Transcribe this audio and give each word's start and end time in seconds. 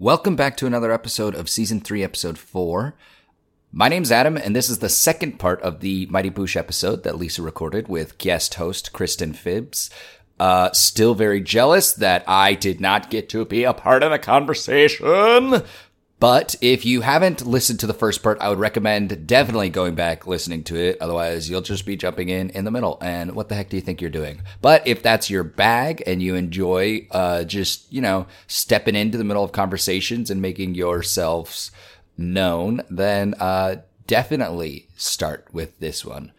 Welcome 0.00 0.36
back 0.36 0.56
to 0.58 0.66
another 0.66 0.92
episode 0.92 1.34
of 1.34 1.48
season 1.48 1.80
three, 1.80 2.04
episode 2.04 2.38
four. 2.38 2.94
My 3.72 3.88
name's 3.88 4.12
Adam, 4.12 4.36
and 4.36 4.54
this 4.54 4.70
is 4.70 4.78
the 4.78 4.88
second 4.88 5.40
part 5.40 5.60
of 5.62 5.80
the 5.80 6.06
Mighty 6.06 6.30
Boosh 6.30 6.54
episode 6.54 7.02
that 7.02 7.18
Lisa 7.18 7.42
recorded 7.42 7.88
with 7.88 8.16
guest 8.16 8.54
host 8.54 8.92
Kristen 8.92 9.32
Phibbs. 9.32 9.90
Uh, 10.38 10.70
still 10.70 11.16
very 11.16 11.40
jealous 11.40 11.92
that 11.94 12.22
I 12.28 12.54
did 12.54 12.80
not 12.80 13.10
get 13.10 13.28
to 13.30 13.44
be 13.44 13.64
a 13.64 13.74
part 13.74 14.04
of 14.04 14.12
the 14.12 14.20
conversation. 14.20 15.64
But 16.20 16.56
if 16.60 16.84
you 16.84 17.02
haven't 17.02 17.46
listened 17.46 17.78
to 17.80 17.86
the 17.86 17.94
first 17.94 18.24
part, 18.24 18.40
I 18.40 18.48
would 18.48 18.58
recommend 18.58 19.26
definitely 19.26 19.70
going 19.70 19.94
back 19.94 20.26
listening 20.26 20.64
to 20.64 20.76
it. 20.76 20.98
Otherwise, 21.00 21.48
you'll 21.48 21.60
just 21.60 21.86
be 21.86 21.96
jumping 21.96 22.28
in 22.28 22.50
in 22.50 22.64
the 22.64 22.72
middle. 22.72 22.98
And 23.00 23.36
what 23.36 23.48
the 23.48 23.54
heck 23.54 23.68
do 23.68 23.76
you 23.76 23.80
think 23.80 24.00
you're 24.00 24.10
doing? 24.10 24.42
But 24.60 24.84
if 24.86 25.00
that's 25.00 25.30
your 25.30 25.44
bag 25.44 26.02
and 26.06 26.20
you 26.20 26.34
enjoy 26.34 27.06
uh, 27.12 27.44
just, 27.44 27.92
you 27.92 28.00
know, 28.00 28.26
stepping 28.48 28.96
into 28.96 29.16
the 29.16 29.24
middle 29.24 29.44
of 29.44 29.52
conversations 29.52 30.28
and 30.28 30.42
making 30.42 30.74
yourselves 30.74 31.70
known, 32.16 32.82
then 32.90 33.34
uh, 33.38 33.76
definitely 34.08 34.88
start 34.96 35.46
with 35.52 35.78
this 35.78 36.04
one. 36.04 36.32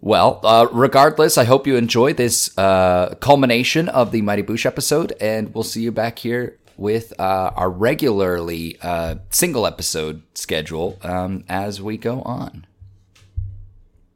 Well, 0.00 0.40
uh, 0.42 0.66
regardless, 0.72 1.38
I 1.38 1.44
hope 1.44 1.66
you 1.66 1.76
enjoyed 1.76 2.16
this 2.16 2.56
uh, 2.58 3.14
culmination 3.20 3.88
of 3.88 4.10
the 4.10 4.22
Mighty 4.22 4.42
Boosh 4.42 4.66
episode, 4.66 5.12
and 5.20 5.54
we'll 5.54 5.64
see 5.64 5.82
you 5.82 5.92
back 5.92 6.20
here 6.20 6.56
with 6.78 7.12
uh, 7.18 7.50
our 7.56 7.68
regularly 7.68 8.78
uh, 8.80 9.16
single 9.30 9.66
episode 9.66 10.22
schedule 10.34 10.96
um, 11.02 11.44
as 11.48 11.82
we 11.82 11.98
go 11.98 12.22
on. 12.22 12.64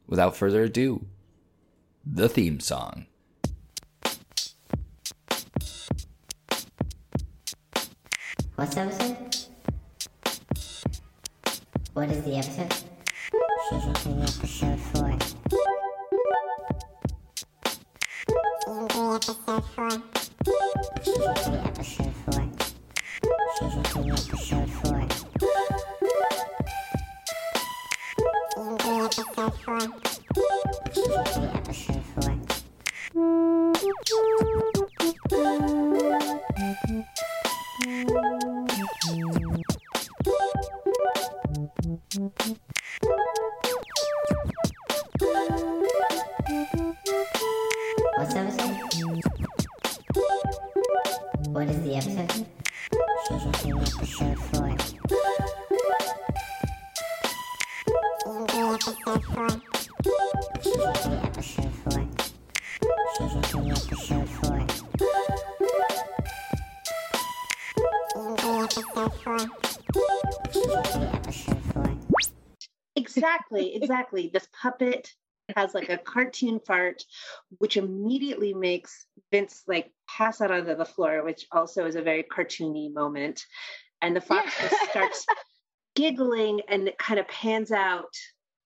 Without 0.07 0.35
further 0.35 0.63
ado, 0.63 1.05
the 2.05 2.29
theme 2.29 2.59
song. 2.59 3.05
What's 8.55 8.75
the 8.75 8.81
episode? 8.81 9.17
What 11.93 12.09
is 12.09 12.23
the 12.23 12.35
episode? 12.37 12.73
Season 13.69 13.93
3, 13.93 14.13
episode 14.21 14.79
4. 14.79 15.17
Season 18.65 18.87
3, 18.87 19.15
episode 19.15 19.63
4. 19.75 19.89
Season 21.03 21.35
3, 21.35 21.55
episode 21.55 22.12
What 23.59 23.71
is 23.71 23.77
up? 23.77 23.93
What 51.49 51.69
is 51.69 51.81
the 51.83 51.95
episode? 51.95 52.62
Season 53.27 53.53
3, 53.53 53.71
episode 53.73 54.39
4. 54.39 54.77
Season 54.79 55.07
3, 58.47 58.61
episode 58.73 59.23
4. 59.23 59.49
Season 60.61 60.93
3, 60.93 61.13
episode 61.23 61.73
4. 61.83 62.07
Season 63.17 63.41
3, 63.43 63.69
episode 63.69 64.29
4. 64.29 64.67
Season 68.09 68.37
3, 68.37 68.61
episode 68.61 69.13
4. 69.13 69.37
Season 70.51 70.83
3, 70.83 71.05
episode 71.13 71.61
4. 71.73 71.97
Exactly, 72.95 73.75
exactly. 73.75 74.29
this 74.33 74.47
puppet 74.59 75.13
has 75.55 75.73
like 75.73 75.89
a 75.89 75.97
cartoon 75.97 76.59
fart, 76.65 77.03
which 77.57 77.77
immediately 77.77 78.53
makes 78.53 79.05
Vince 79.31 79.63
like 79.67 79.91
pass 80.09 80.41
out 80.41 80.51
onto 80.51 80.75
the 80.75 80.85
floor, 80.85 81.23
which 81.23 81.45
also 81.51 81.85
is 81.85 81.95
a 81.95 82.01
very 82.01 82.23
cartoony 82.23 82.93
moment. 82.93 83.45
And 84.01 84.15
the 84.15 84.21
fox 84.21 84.53
just 84.59 84.89
starts 84.91 85.25
giggling 85.95 86.61
and 86.67 86.87
it 86.87 86.97
kind 86.97 87.19
of 87.19 87.27
pans 87.27 87.71
out 87.71 88.13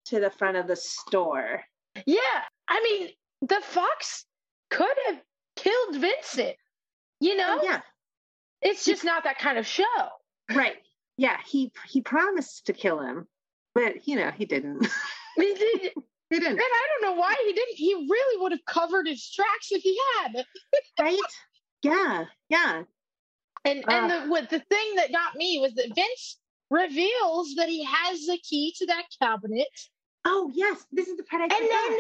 to 0.06 0.20
the 0.20 0.30
front 0.32 0.58
of 0.58 0.68
the 0.68 0.76
store. 0.76 1.62
Yeah, 2.06 2.20
I 2.68 2.82
mean, 2.84 3.10
the 3.48 3.62
fox 3.64 4.26
could 4.70 4.88
have 5.08 5.20
killed 5.56 5.96
Vincent. 5.98 6.56
You 7.20 7.36
know, 7.36 7.60
Oh, 7.60 7.64
yeah, 7.66 7.82
it's 8.62 8.86
just 8.86 9.04
not 9.04 9.24
that 9.26 9.40
kind 9.40 9.58
of 9.58 9.68
show. 9.68 9.84
right. 10.56 10.78
Yeah, 11.18 11.36
he 11.46 11.72
he 11.90 12.00
promised 12.02 12.68
to 12.68 12.74
kill 12.74 13.00
him, 13.02 13.28
but 13.76 14.08
you 14.08 14.16
know 14.16 14.32
he 14.32 14.46
didn't. 14.46 14.88
He 15.36 15.54
did, 15.54 15.92
he 16.30 16.40
didn't. 16.40 16.54
And 16.54 16.62
I 16.62 16.88
don't 17.02 17.12
know 17.16 17.20
why 17.20 17.36
he 17.46 17.54
didn't. 17.54 17.76
He 17.76 17.94
really 18.10 18.42
would 18.42 18.52
have 18.52 18.66
covered 18.66 19.08
his 19.08 19.30
tracks 19.32 19.72
if 19.72 19.82
he 19.82 19.98
had. 20.22 20.44
Right? 21.00 21.18
Yeah, 21.82 22.26
yeah. 22.50 22.84
And 23.66 23.84
and 23.90 24.10
the 24.10 24.20
what 24.30 24.50
the 24.50 24.60
thing 24.60 24.96
that 24.96 25.12
got 25.12 25.36
me 25.36 25.60
was 25.60 25.74
that 25.76 25.94
Vince 25.96 26.38
reveals 26.70 27.56
that 27.56 27.68
he 27.70 27.84
has 27.84 28.26
the 28.26 28.38
key 28.48 28.74
to 28.78 28.86
that 28.88 29.06
cabinet, 29.22 29.68
Oh 30.26 30.52
yes, 30.54 30.86
this 30.92 31.08
is 31.08 31.18
the 31.18 31.24
part 31.24 31.42
I 31.42 31.46
and 31.46 31.54
forgot. 31.54 31.70
then 31.70 32.00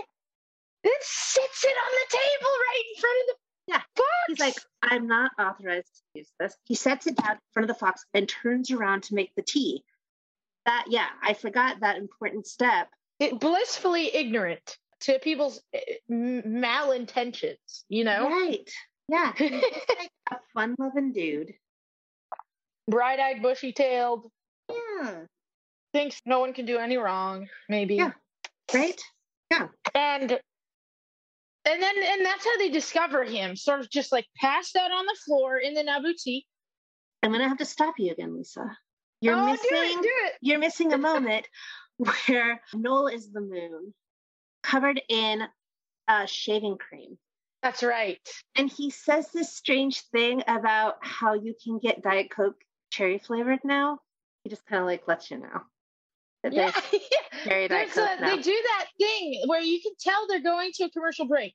then 0.83 0.93
sits 1.01 1.63
it 1.65 1.75
on 1.75 1.91
the 1.91 2.17
table 2.17 2.51
right 2.67 2.83
in 2.95 3.01
front 3.01 3.19
of 3.21 3.27
the 3.27 3.73
Yeah, 3.73 3.81
fox. 3.95 4.07
He's 4.27 4.39
like, 4.39 4.55
I'm 4.81 5.07
not 5.07 5.31
authorized 5.39 5.87
to 6.13 6.19
use 6.19 6.31
this. 6.39 6.55
He 6.65 6.75
sets 6.75 7.07
it 7.07 7.17
down 7.17 7.31
in 7.33 7.37
front 7.53 7.69
of 7.69 7.75
the 7.75 7.79
fox 7.79 8.05
and 8.13 8.29
turns 8.29 8.71
around 8.71 9.03
to 9.03 9.15
make 9.15 9.33
the 9.35 9.41
tea. 9.41 9.83
That, 10.65 10.85
yeah, 10.89 11.07
I 11.21 11.33
forgot 11.33 11.81
that 11.81 11.97
important 11.97 12.47
step. 12.47 12.89
It- 13.19 13.39
blissfully 13.39 14.13
ignorant 14.15 14.77
to 15.01 15.19
people's 15.19 15.61
uh, 15.75 15.79
malintentions. 16.11 17.83
You 17.89 18.03
know. 18.03 18.27
Right. 18.29 18.69
Yeah. 19.07 19.33
Like 20.31 20.39
a 20.39 20.43
fun 20.53 20.75
loving 20.77 21.11
dude. 21.11 21.53
bright-eyed, 22.87 23.41
bushy-tailed, 23.41 24.29
Yeah. 24.69 25.21
thinks 25.91 26.21
no 26.25 26.39
one 26.39 26.53
can 26.53 26.65
do 26.65 26.77
any 26.77 26.97
wrong, 26.97 27.47
maybe. 27.67 27.95
Yeah. 27.95 28.11
Right? 28.71 29.01
Yeah. 29.51 29.67
And 29.95 30.31
and 31.65 31.81
then 31.81 31.95
and 31.97 32.25
that's 32.25 32.45
how 32.45 32.57
they 32.59 32.69
discover 32.69 33.23
him, 33.23 33.55
sort 33.55 33.79
of 33.79 33.89
just 33.89 34.11
like 34.11 34.25
passed 34.39 34.75
out 34.75 34.91
on 34.91 35.05
the 35.07 35.17
floor 35.25 35.57
in 35.57 35.73
the 35.73 35.81
Nabootique. 35.83 36.45
I'm 37.23 37.31
going 37.31 37.41
to 37.41 37.49
have 37.49 37.57
to 37.57 37.65
stop 37.65 37.95
you 37.97 38.11
again, 38.11 38.35
Lisa. 38.37 38.77
You're 39.21 39.35
oh, 39.35 39.45
missing. 39.47 39.69
do 39.69 39.75
it, 39.75 40.01
do 40.01 40.11
it. 40.25 40.33
You're 40.41 40.59
missing 40.59 40.93
a 40.93 40.97
moment 41.11 41.47
where 42.27 42.61
Noel 42.73 43.07
is 43.07 43.31
the 43.31 43.41
moon, 43.41 43.93
covered 44.63 45.01
in 45.09 45.41
uh, 46.07 46.25
shaving 46.25 46.77
cream. 46.77 47.17
That's 47.61 47.83
right. 47.83 48.17
And 48.55 48.69
he 48.71 48.89
says 48.89 49.29
this 49.33 49.53
strange 49.53 50.01
thing 50.13 50.41
about 50.47 50.95
how 51.01 51.33
you 51.33 51.53
can 51.61 51.77
get 51.77 52.01
Diet 52.01 52.31
Coke 52.33 52.55
cherry 52.89 53.19
flavored 53.19 53.59
now. 53.65 53.99
He 54.43 54.49
just 54.49 54.65
kind 54.65 54.79
of 54.81 54.87
like 54.87 55.07
lets 55.07 55.29
you 55.29 55.39
know. 55.39 55.59
that 56.43 56.53
Yeah, 56.53 56.71
there's 56.91 57.03
cherry 57.43 57.67
Diet 57.67 57.91
Coke 57.91 58.09
a, 58.17 58.21
now. 58.21 58.35
they 58.35 58.41
do 58.41 58.57
that 58.63 58.85
thing 58.97 59.41
where 59.47 59.61
you 59.61 59.81
can 59.81 59.91
tell 59.99 60.25
they're 60.27 60.41
going 60.41 60.71
to 60.75 60.85
a 60.85 60.89
commercial 60.89 61.27
break. 61.27 61.53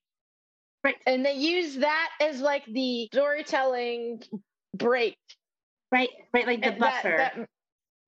Right. 0.84 0.96
And 1.06 1.24
they 1.24 1.36
use 1.36 1.76
that 1.76 2.10
as 2.20 2.42
like 2.42 2.64
the 2.66 3.08
storytelling 3.10 4.22
break. 4.76 5.16
Right, 5.90 6.10
right, 6.34 6.46
like 6.46 6.60
the 6.60 6.72
And 6.72 6.82
that- 6.82 7.02
buffer. 7.02 7.16
that- 7.16 7.48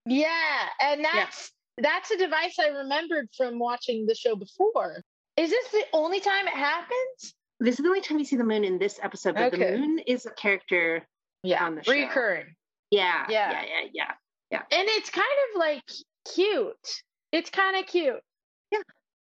yeah, 0.08 0.68
and 0.82 1.02
that's 1.04 1.50
that's 1.78 2.10
a 2.10 2.16
device 2.18 2.56
I 2.58 2.68
remembered 2.68 3.28
from 3.36 3.58
watching 3.58 4.06
the 4.06 4.14
show 4.14 4.36
before. 4.36 5.02
Is 5.36 5.50
this 5.50 5.68
the 5.68 5.84
only 5.92 6.20
time 6.20 6.46
it 6.46 6.54
happens? 6.54 7.34
This 7.60 7.78
is 7.78 7.82
the 7.82 7.88
only 7.88 8.00
time 8.00 8.18
you 8.18 8.24
see 8.24 8.36
the 8.36 8.44
moon 8.44 8.64
in 8.64 8.78
this 8.78 8.98
episode, 9.02 9.34
but 9.34 9.52
Okay. 9.54 9.72
the 9.72 9.78
moon 9.78 9.98
is 10.06 10.26
a 10.26 10.30
character. 10.30 11.06
Yeah, 11.42 11.64
On 11.64 11.74
the 11.74 11.82
show. 11.84 11.92
recurring. 11.92 12.54
Yeah, 12.90 13.26
Yeah. 13.28 13.50
yeah, 13.52 13.80
yeah, 13.92 14.12
yeah. 14.50 14.62
And 14.70 14.88
it's 14.88 15.10
kind 15.10 15.26
of 15.54 15.58
like 15.60 15.82
cute. 16.34 16.74
It's 17.32 17.50
kind 17.50 17.76
of 17.76 17.86
cute. 17.86 18.20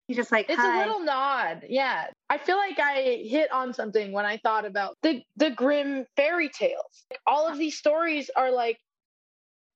He's 0.08 0.18
just 0.18 0.32
like, 0.32 0.50
It's 0.50 0.60
hi. 0.60 0.84
a 0.84 0.86
little 0.86 1.00
nod. 1.06 1.64
Yeah. 1.70 2.08
I 2.30 2.38
feel 2.38 2.58
like 2.58 2.78
I 2.80 3.24
hit 3.24 3.50
on 3.52 3.74
something 3.74 4.12
when 4.12 4.26
I 4.26 4.38
thought 4.38 4.66
about 4.66 4.98
the 5.04 5.22
the 5.38 5.52
Grimm 5.52 6.06
fairy 6.18 6.50
tales. 6.50 7.06
All 7.26 7.48
of 7.48 7.58
these 7.58 7.78
stories 7.78 8.30
are 8.36 8.52
like 8.52 8.78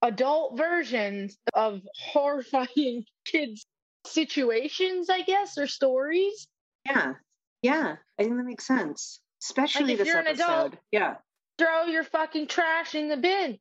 adult 0.05 0.57
versions 0.57 1.37
of 1.53 1.81
horrifying 2.13 3.05
kids 3.25 3.65
situations, 4.05 5.09
I 5.09 5.21
guess, 5.21 5.57
or 5.57 5.67
stories. 5.67 6.47
Yeah, 6.85 7.13
yeah. 7.61 7.95
I 8.19 8.23
think 8.23 8.37
that 8.37 8.43
makes 8.45 8.67
sense, 8.67 9.19
especially 9.43 9.93
if 9.93 9.99
this 9.99 10.07
you're 10.07 10.19
an 10.19 10.27
episode. 10.27 10.43
adult- 10.43 10.73
Yeah, 10.91 11.15
Throw 11.57 11.85
your 11.85 12.03
fucking 12.03 12.47
trash 12.47 12.95
in 12.95 13.07
the 13.09 13.17
bin. 13.17 13.57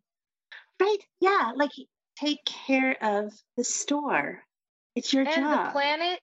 right. 0.80 0.98
Yeah, 1.20 1.52
like 1.54 1.70
take 2.18 2.44
care 2.44 2.96
of 3.02 3.32
the 3.56 3.64
store. 3.64 4.42
It's 4.96 5.12
your 5.12 5.24
and 5.24 5.34
job. 5.34 5.66
the 5.66 5.72
planet. 5.72 6.20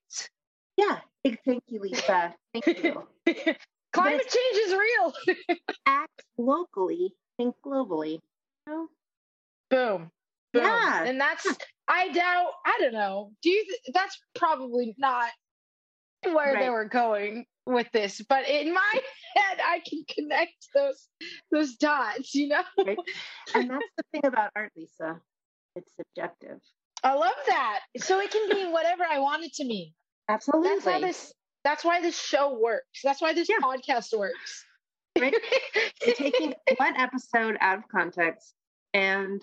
Yeah. 0.77 0.99
Big 1.23 1.39
thank 1.45 1.63
you, 1.67 1.81
Lisa. 1.81 2.33
Thank 2.53 2.83
you. 2.83 3.03
Climate 3.93 4.27
change 4.29 4.57
is 4.65 4.73
real. 4.73 5.13
act 5.85 6.23
locally, 6.37 7.13
think 7.37 7.55
globally. 7.65 8.19
You 8.67 8.73
know? 8.73 8.87
Boom. 9.71 10.11
Boom. 10.53 10.63
Yeah. 10.63 11.03
And 11.05 11.19
that's, 11.19 11.47
I 11.87 12.09
doubt, 12.11 12.51
I 12.65 12.77
don't 12.79 12.93
know. 12.93 13.31
Do 13.41 13.49
you, 13.49 13.63
th- 13.65 13.93
that's 13.93 14.17
probably 14.35 14.93
not 14.97 15.29
where 16.23 16.59
they 16.59 16.69
were 16.69 16.85
going 16.85 17.45
with 17.65 17.87
this, 17.93 18.21
but 18.27 18.47
in 18.47 18.73
my 18.73 18.99
head, 19.35 19.57
I 19.65 19.81
can 19.87 20.03
connect 20.13 20.53
those, 20.75 21.07
those 21.51 21.75
dots, 21.75 22.35
you 22.35 22.49
know? 22.49 22.63
Right. 22.77 22.97
And 23.55 23.69
that's 23.69 23.85
the 23.97 24.03
thing 24.11 24.25
about 24.25 24.51
art, 24.55 24.71
Lisa. 24.75 25.19
It's 25.75 25.91
subjective. 25.95 26.59
I 27.03 27.13
love 27.13 27.31
that. 27.47 27.79
So 27.97 28.19
it 28.19 28.29
can 28.31 28.49
mean 28.49 28.71
whatever 28.73 29.03
I 29.09 29.19
want 29.19 29.43
it 29.45 29.53
to 29.55 29.63
mean. 29.63 29.93
Absolutely. 30.29 30.69
That's 30.69 30.85
how 30.85 30.99
this, 30.99 31.33
that's 31.63 31.85
why 31.85 32.01
this 32.01 32.19
show 32.19 32.59
works. 32.59 32.99
That's 33.03 33.21
why 33.21 33.33
this 33.33 33.47
Yeah. 33.49 33.57
podcast 33.63 34.17
works. 34.17 34.65
Right. 35.19 35.33
Taking 36.01 36.53
one 36.77 36.95
episode 36.97 37.57
out 37.61 37.77
of 37.79 37.83
context 37.89 38.53
and 38.93 39.41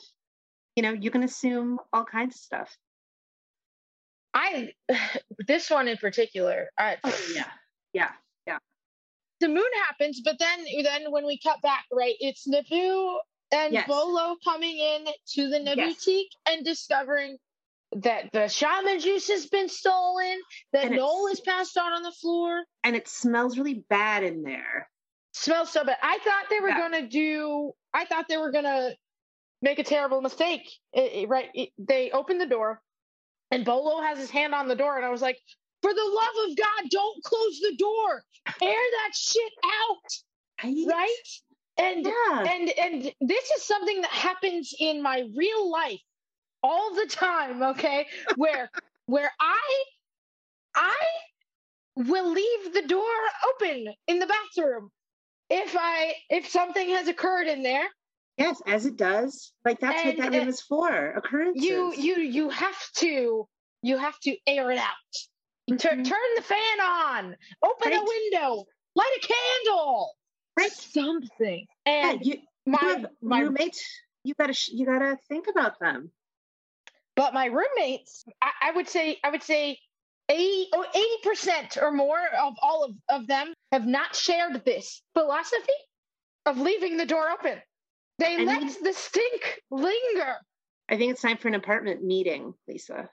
you 0.78 0.82
know, 0.82 0.92
you 0.92 1.10
can 1.10 1.24
assume 1.24 1.80
all 1.92 2.04
kinds 2.04 2.36
of 2.36 2.40
stuff. 2.40 2.76
I, 4.32 4.74
this 5.48 5.68
one 5.70 5.88
in 5.88 5.96
particular, 5.96 6.68
I, 6.78 6.98
oh, 7.02 7.20
Yeah. 7.34 7.48
Yeah. 7.92 8.10
Yeah. 8.46 8.58
The 9.40 9.48
moon 9.48 9.66
happens, 9.88 10.20
but 10.24 10.36
then 10.38 10.64
then 10.84 11.10
when 11.10 11.26
we 11.26 11.40
cut 11.40 11.60
back, 11.62 11.84
right, 11.92 12.14
it's 12.20 12.46
Naboo 12.46 13.16
and 13.50 13.72
Yes. 13.72 13.88
Bollo 13.88 14.36
coming 14.44 14.78
in 14.78 15.06
to 15.34 15.48
the 15.48 15.58
Naboo 15.58 15.76
Yes. 15.78 15.96
boutique 15.96 16.30
and 16.46 16.64
discovering 16.64 17.38
that 17.96 18.30
the 18.32 18.46
shaman 18.46 19.00
juice 19.00 19.26
has 19.26 19.46
been 19.46 19.68
stolen, 19.68 20.38
that 20.72 20.84
And 20.84 20.94
Noel 20.94 21.26
is 21.32 21.40
passed 21.40 21.76
out 21.76 21.92
on 21.92 22.04
the 22.04 22.12
floor. 22.12 22.62
And 22.84 22.94
it 22.94 23.08
smells 23.08 23.58
really 23.58 23.84
bad 23.90 24.22
in 24.22 24.44
there. 24.44 24.88
Smells 25.32 25.72
so 25.72 25.82
bad. 25.82 25.96
I 26.04 26.18
thought 26.18 26.44
they 26.50 26.60
were 26.60 26.68
Yeah. 26.68 26.78
gonna 26.78 27.08
do. 27.08 27.72
I 27.92 28.04
thought 28.04 28.28
they 28.28 28.36
were 28.36 28.52
gonna 28.52 28.94
make 29.62 29.78
a 29.78 29.84
terrible 29.84 30.20
mistake. 30.20 30.68
It- 30.92 31.12
it- 31.24 31.28
right? 31.28 31.50
it- 31.54 31.72
they 31.78 32.10
open 32.12 32.38
the 32.38 32.46
door, 32.46 32.82
and 33.50 33.66
Bollo 33.66 34.02
has 34.02 34.18
his 34.18 34.30
hand 34.30 34.54
on 34.54 34.68
the 34.68 34.76
door, 34.76 34.96
and 34.96 35.06
I 35.06 35.10
was 35.10 35.22
like, 35.22 35.40
"For 35.82 35.94
the 35.94 36.04
love 36.04 36.50
of 36.50 36.56
God, 36.56 36.90
don't 36.90 37.24
close 37.24 37.60
the 37.60 37.76
door! 37.76 38.24
Air 38.62 38.90
that 38.92 39.12
shit 39.16 39.52
out!" 39.64 40.12
Right? 40.88 41.22
And 41.78 42.06
Yeah. 42.06 42.44
and 42.48 42.70
and 42.70 43.14
this 43.20 43.50
is 43.52 43.64
something 43.64 44.02
that 44.02 44.10
happens 44.12 44.74
in 44.80 45.02
my 45.02 45.28
real 45.36 45.70
life 45.70 46.00
all 46.62 46.94
the 46.94 47.06
time 47.06 47.62
okay 47.62 48.06
where 48.36 48.70
where 49.06 49.32
i 49.40 49.84
i 50.76 50.96
will 51.96 52.30
leave 52.32 52.74
the 52.74 52.82
door 52.88 53.04
open 53.54 53.94
in 54.08 54.18
the 54.20 54.26
bathroom 54.26 54.90
if 55.50 55.76
i 55.78 56.14
if 56.30 56.48
something 56.48 56.90
has 56.90 57.08
occurred 57.08 57.48
in 57.48 57.62
there 57.62 57.86
Yes, 58.38 58.62
as 58.66 58.86
it 58.86 58.96
does. 58.96 59.52
Like 59.64 59.80
that's 59.80 59.98
And- 60.00 60.06
what 60.18 60.30
that 60.30 60.38
room 60.38 60.48
is 60.48 60.60
for. 60.62 61.10
Occurrences. 61.12 61.62
you 61.64 61.92
you 61.94 62.16
you 62.20 62.48
have 62.50 62.78
to 62.98 63.48
you 63.82 63.96
have 63.98 64.18
to 64.20 64.36
air 64.46 64.70
it 64.70 64.78
out 64.78 64.94
Tur- 65.78 65.90
Mhm. 65.90 66.08
turn 66.08 66.28
the 66.36 66.42
fan 66.42 66.80
on 66.80 67.36
open 67.62 67.92
a 67.92 68.02
window 68.04 68.64
light 68.96 69.18
a 69.22 69.26
candle 69.26 70.16
Right. 70.58 70.72
something 70.72 71.66
and 71.86 72.24
you, 72.26 72.34
you 72.34 72.42
my 72.72 72.78
have 72.78 73.06
my 73.22 73.40
roommates. 73.40 73.84
You 74.24 74.34
gotta 74.34 74.52
sh- 74.54 74.70
you 74.72 74.86
gotta 74.86 75.16
think 75.28 75.46
about 75.48 75.78
them. 75.78 76.10
but 77.16 77.34
my 77.34 77.46
roommates 77.46 78.24
I, 78.42 78.50
I 78.62 78.70
would 78.72 78.88
say 78.88 79.18
i 79.24 79.30
would 79.30 79.42
say 79.42 79.78
80 80.30 80.68
or 80.76 80.84
80% 81.24 81.76
or 81.82 81.90
more 81.92 82.20
of 82.40 82.54
all 82.62 82.84
of, 82.84 82.94
of 83.08 83.26
them 83.26 83.52
have 83.72 83.86
not 83.86 84.14
shared 84.16 84.64
this 84.64 85.02
philosophy 85.14 85.72
of 86.46 86.58
leaving 86.58 86.96
the 86.96 87.06
door 87.06 87.30
open 87.30 87.60
they 88.18 88.34
And 88.36 88.46
let 88.46 88.82
the 88.82 88.92
stink 88.92 89.60
linger. 89.70 90.36
I 90.88 90.96
think 90.96 91.12
it's 91.12 91.22
time 91.22 91.36
for 91.36 91.48
an 91.48 91.54
apartment 91.54 92.02
meeting, 92.02 92.54
Lisa. 92.66 93.08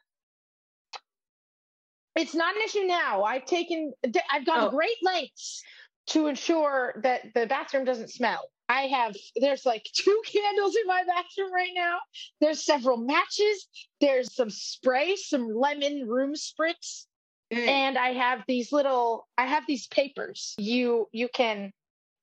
it's 2.15 2.33
not 2.33 2.55
an 2.55 2.61
issue 2.63 2.83
now. 2.85 3.23
I've 3.23 3.45
taken 3.45 3.91
i've 4.31 4.45
gone 4.45 4.67
Oh. 4.67 4.69
great 4.69 4.97
lengths 5.03 5.61
to 6.07 6.27
ensure 6.27 6.93
that 7.03 7.33
the 7.33 7.45
bathroom 7.47 7.83
doesn't 7.83 8.09
smell. 8.11 8.49
I 8.69 8.83
have 8.83 9.15
there's 9.35 9.65
like 9.65 9.83
two 9.93 10.21
candles 10.25 10.75
in 10.75 10.87
my 10.87 11.03
bathroom 11.05 11.53
right 11.53 11.73
now. 11.75 11.97
There's 12.41 12.65
several 12.65 12.97
matches. 12.97 13.67
There's 14.01 14.33
some 14.33 14.49
spray 14.49 15.15
some 15.17 15.49
lemon 15.53 16.07
room 16.07 16.33
spritz. 16.33 17.05
And 17.51 17.97
I 17.97 18.13
have 18.13 18.43
these 18.47 18.71
little 18.71 19.27
I 19.37 19.45
have 19.45 19.63
these 19.67 19.87
papers. 19.87 20.55
You 20.57 21.07
you 21.11 21.27
can 21.33 21.71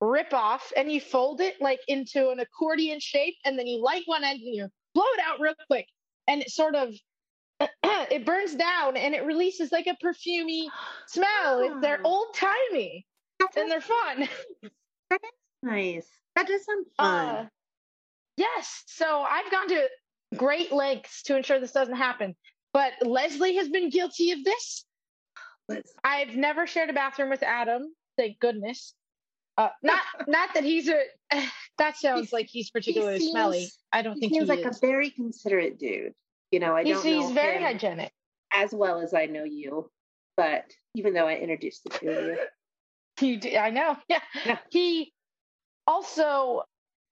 rip 0.03 0.35
off 0.35 0.73
and 0.77 0.91
you 0.91 1.01
fold 1.01 1.41
it 1.41 1.55
like 1.61 1.79
into 1.87 2.31
an 2.31 2.41
accordion 2.41 2.99
shape 2.99 3.37
and 3.45 3.57
then 3.57 3.67
you 3.69 3.81
light 3.81 4.03
one 4.07 4.25
end 4.25 4.41
and 4.41 4.55
you 4.55 4.69
blow 4.95 5.05
it 5.15 5.21
out 5.25 5.41
real 5.41 5.55
quick 5.69 5.87
and 6.27 6.43
it 6.43 6.51
sort 6.51 6.75
of 6.75 6.93
it 7.85 8.27
burns 8.27 8.57
down 8.57 8.97
and 8.97 9.15
it 9.15 9.25
releases 9.25 9.71
like 9.71 9.87
a 9.87 9.97
perfumey 10.05 10.67
smell. 11.07 11.61
It's 11.61 11.81
they're 11.81 12.01
old 12.05 12.35
timey 12.35 13.07
and 13.57 13.71
they're 13.71 13.81
fun. 13.81 14.29
nice. 15.63 16.09
That 16.35 16.49
does 16.49 16.65
sound 16.65 16.87
fun. 16.97 17.29
Uh, 17.37 17.47
yes, 18.37 18.83
so 18.87 19.23
I've 19.23 19.51
gone 19.53 19.69
to 19.69 19.89
great 20.37 20.73
lengths 20.73 21.23
to 21.25 21.37
ensure 21.37 21.61
this 21.61 21.73
doesn't 21.73 21.95
happen. 21.95 22.35
But 22.73 22.95
Leslie 23.03 23.57
has 23.57 23.69
been 23.69 23.91
guilty 23.91 24.33
of 24.33 24.43
this. 24.43 24.85
Let's- 25.69 25.95
I've 26.03 26.35
never 26.35 26.67
shared 26.67 26.91
a 26.91 26.95
bathroom 26.95 27.31
with 27.31 27.45
Adam. 27.45 27.95
Thank 28.17 28.41
goodness. 28.41 28.95
Uh, 29.59 29.69
not 29.83 30.01
not 30.27 30.51
that 30.55 30.65
he's 30.65 30.89
a. 30.89 31.01
That 31.79 31.97
sounds 31.97 32.33
like 32.35 32.49
he's 32.51 32.71
particularly 32.71 33.19
seems- 33.19 33.31
smelly. 33.33 33.67
I 33.93 34.03
don't 34.03 34.15
he 34.15 34.21
think 34.21 34.33
seems 34.35 34.45
he 34.45 34.57
like 34.57 34.67
is. 34.67 34.77
a 34.77 34.81
very 34.87 35.11
considerate 35.11 35.79
dude. 35.79 36.13
You 36.51 36.61
know, 36.61 36.77
I 36.77 36.85
he's 36.85 36.97
don't 36.97 37.05
he's 37.07 37.29
know 37.29 37.35
very 37.35 37.63
hygienic. 37.63 38.13
as 38.55 38.73
well 38.73 39.01
as 39.01 39.15
I 39.15 39.25
know 39.27 39.45
you, 39.45 39.91
but 40.37 40.65
even 40.95 41.15
though 41.15 41.27
I 41.27 41.37
introduced 41.37 41.83
the 41.85 41.91
two 41.91 42.09
of 42.11 42.25
you, 42.27 42.39
You 43.21 43.37
do, 43.41 43.57
I 43.57 43.71
know. 43.71 43.97
Yeah. 44.09 44.21
Yeah. 44.45 44.59
He 44.71 45.13
also 45.87 46.63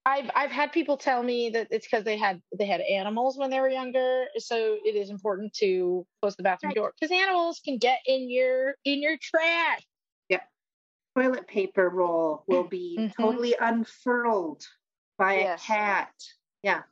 I've 0.05 0.29
I've 0.35 0.51
had 0.51 0.71
people 0.71 0.97
tell 0.97 1.21
me 1.21 1.49
that 1.51 1.67
it's 1.71 1.85
because 1.87 2.05
they 2.05 2.17
had 2.17 2.41
they 2.57 2.65
had 2.65 2.81
animals 2.81 3.37
when 3.37 3.49
they 3.49 3.59
were 3.59 3.69
younger, 3.69 4.25
so 4.37 4.77
it 4.85 4.95
is 4.95 5.09
important 5.09 5.53
to 5.55 6.05
close 6.21 6.35
the 6.35 6.43
bathroom 6.43 6.69
Right. 6.69 6.75
door 6.75 6.93
because 6.99 7.11
animals 7.15 7.59
can 7.63 7.77
get 7.77 7.99
in 8.05 8.29
your 8.29 8.75
in 8.85 9.01
your 9.01 9.17
trash. 9.21 9.81
Toilet 11.15 11.47
paper 11.47 11.89
roll 11.89 12.43
will 12.47 12.63
be 12.63 12.95
Mhm. 12.99 13.15
totally 13.15 13.55
unfurled 13.59 14.65
by 15.17 15.39
Yes. 15.39 15.63
a 15.63 15.65
cat. 15.67 16.11
Yeah. 16.63 16.83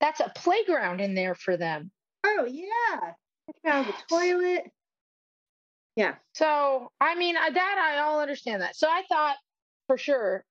That's 0.00 0.20
a 0.20 0.32
playground 0.34 1.00
in 1.00 1.14
there 1.14 1.34
for 1.34 1.56
them. 1.56 1.90
Oh 2.24 2.46
yeah. 2.48 3.12
Check 3.46 3.72
out 3.72 3.86
the 3.86 3.94
toilet. 4.08 4.70
Yeah. 5.96 6.14
So 6.34 6.90
I 7.00 7.14
mean 7.16 7.36
uh, 7.36 7.50
that 7.50 7.92
I 7.94 8.00
all 8.00 8.20
understand 8.20 8.62
that. 8.62 8.76
So 8.76 8.88
I 8.88 9.02
thought 9.08 9.36
for 9.86 9.98
sure 9.98 10.44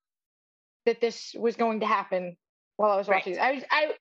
that 0.86 1.02
this 1.02 1.34
was 1.38 1.56
going 1.56 1.80
to 1.82 1.86
happen 1.86 2.36
while 2.78 2.92
I 2.92 2.98
was 2.98 3.08
Right. 3.08 3.26
watching. 3.26 3.40
I 3.40 3.52
was 3.54 3.64
I 3.72 3.94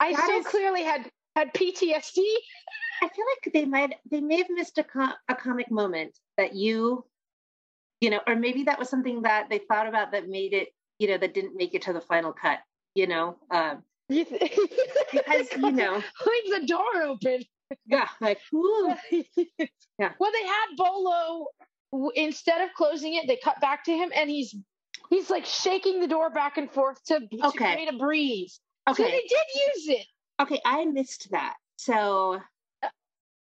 I 0.00 0.12
That 0.14 0.26
so 0.26 0.38
is- 0.40 0.46
clearly 0.46 0.82
had 0.82 1.10
had 1.36 1.54
PTSD. 1.54 2.22
I 3.02 3.08
feel 3.08 3.24
like 3.44 3.52
they 3.54 3.64
might 3.64 3.94
they 4.10 4.20
may 4.20 4.36
have 4.36 4.50
missed 4.50 4.78
a, 4.78 4.84
com- 4.84 5.14
a 5.28 5.34
comic 5.34 5.70
moment 5.70 6.16
that 6.36 6.54
you 6.54 7.04
you 8.02 8.10
know 8.10 8.20
or 8.26 8.34
maybe 8.36 8.64
that 8.64 8.78
was 8.78 8.90
something 8.90 9.22
that 9.22 9.48
they 9.48 9.58
thought 9.58 9.86
about 9.86 10.12
that 10.12 10.28
made 10.28 10.52
it 10.52 10.68
you 10.98 11.08
know 11.08 11.16
that 11.16 11.32
didn't 11.32 11.56
make 11.56 11.72
it 11.74 11.82
to 11.82 11.92
the 11.92 12.00
final 12.00 12.32
cut 12.32 12.58
you 12.94 13.06
know 13.06 13.38
um 13.50 13.82
because 14.08 15.48
you 15.56 15.72
know 15.72 15.94
leave 16.26 16.60
the 16.60 16.66
door 16.66 17.02
open. 17.04 17.42
yeah 17.86 18.08
like 18.20 18.38
ooh, 18.54 18.94
Yeah. 19.98 20.12
Well, 20.18 20.32
they 20.32 20.46
had 20.46 20.66
Bollo 20.78 21.44
instead 22.14 22.60
of 22.62 22.70
closing 22.74 23.14
it, 23.14 23.26
they 23.28 23.36
cut 23.42 23.60
back 23.60 23.84
to 23.84 23.92
him, 23.92 24.10
and 24.16 24.28
he's 24.28 24.54
he's 25.10 25.30
like 25.30 25.44
shaking 25.46 26.00
the 26.00 26.08
door 26.08 26.30
back 26.30 26.56
and 26.56 26.70
forth 26.70 27.02
to, 27.04 27.20
to 27.20 27.46
Okay. 27.48 27.74
create 27.74 27.92
a 27.92 27.96
breeze. 27.96 28.58
So 28.94 29.02
okay 29.02 29.12
they 29.12 29.20
did 29.28 29.46
use 29.76 29.98
it. 30.00 30.06
okay 30.40 30.60
I 30.64 30.84
missed 30.86 31.28
that 31.30 31.54
so 31.76 32.40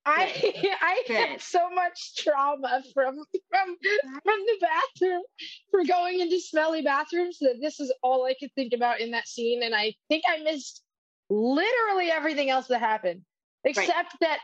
I 0.06 0.64
I 0.82 1.04
had 1.08 1.42
so 1.42 1.70
much 1.70 2.16
trauma 2.18 2.84
from 2.94 3.16
from 3.50 3.78
from 4.24 4.40
the 4.46 4.58
bathroom 4.62 5.24
for 5.72 5.84
going 5.84 6.20
into 6.20 6.40
smelly 6.40 6.82
bathrooms 6.82 7.40
that 7.40 7.58
this 7.62 7.80
is 7.80 7.94
all 8.04 8.26
I 8.26 8.36
could 8.40 8.52
think 8.56 8.74
about 8.74 9.02
in 9.02 9.12
that 9.12 9.28
scene, 9.28 9.64
and 9.64 9.74
I 9.74 9.96
think 10.10 10.24
I 10.28 10.44
missed 10.44 10.84
literally 11.30 12.12
everything 12.12 12.50
else 12.50 12.68
that 12.68 12.80
happened, 12.80 13.22
except 13.64 14.16
that 14.22 14.40